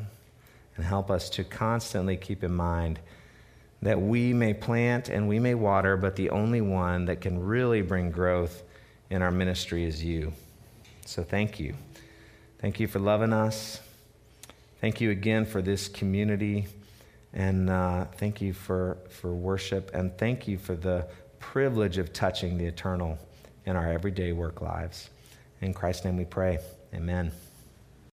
and 0.75 0.85
help 0.85 1.13
us 1.13 1.31
to 1.31 1.45
constantly 1.45 2.17
keep 2.17 2.43
in 2.43 2.53
mind 2.53 2.99
that 3.83 4.01
we 4.03 4.33
may 4.33 4.53
plant 4.53 5.09
and 5.09 5.29
we 5.29 5.39
may 5.39 5.55
water, 5.55 5.97
but 5.97 6.17
the 6.17 6.31
only 6.31 6.61
one 6.61 7.05
that 7.05 7.21
can 7.21 7.39
really 7.39 7.83
bring 7.83 8.11
growth 8.11 8.65
in 9.11 9.23
our 9.23 9.31
ministry 9.31 9.85
is 9.85 10.03
you. 10.03 10.33
So 11.07 11.23
thank 11.23 11.61
you. 11.61 11.77
Thank 12.61 12.79
you 12.79 12.89
for 12.89 12.99
loving 12.99 13.33
us. 13.33 13.81
Thank 14.83 15.01
you 15.01 15.11
again 15.11 15.47
for 15.47 15.63
this 15.63 15.89
community. 15.89 16.67
And 17.33 17.71
uh, 17.71 18.05
thank 18.17 18.43
you 18.43 18.53
for, 18.53 18.99
for 19.09 19.33
worship. 19.33 19.91
And 19.95 20.17
thank 20.19 20.47
you 20.47 20.59
for 20.59 20.77
the 20.77 21.07
privilege 21.39 21.97
of 21.97 22.13
touching 22.13 22.59
the 22.59 22.67
eternal 22.67 23.19
in 23.65 23.77
our 23.77 23.91
everyday 23.91 24.33
work 24.33 24.61
lives. 24.61 25.09
In 25.63 25.73
Christ's 25.73 26.05
name 26.05 26.19
we 26.19 26.27
pray. 26.27 26.59
Amen. 26.95 27.33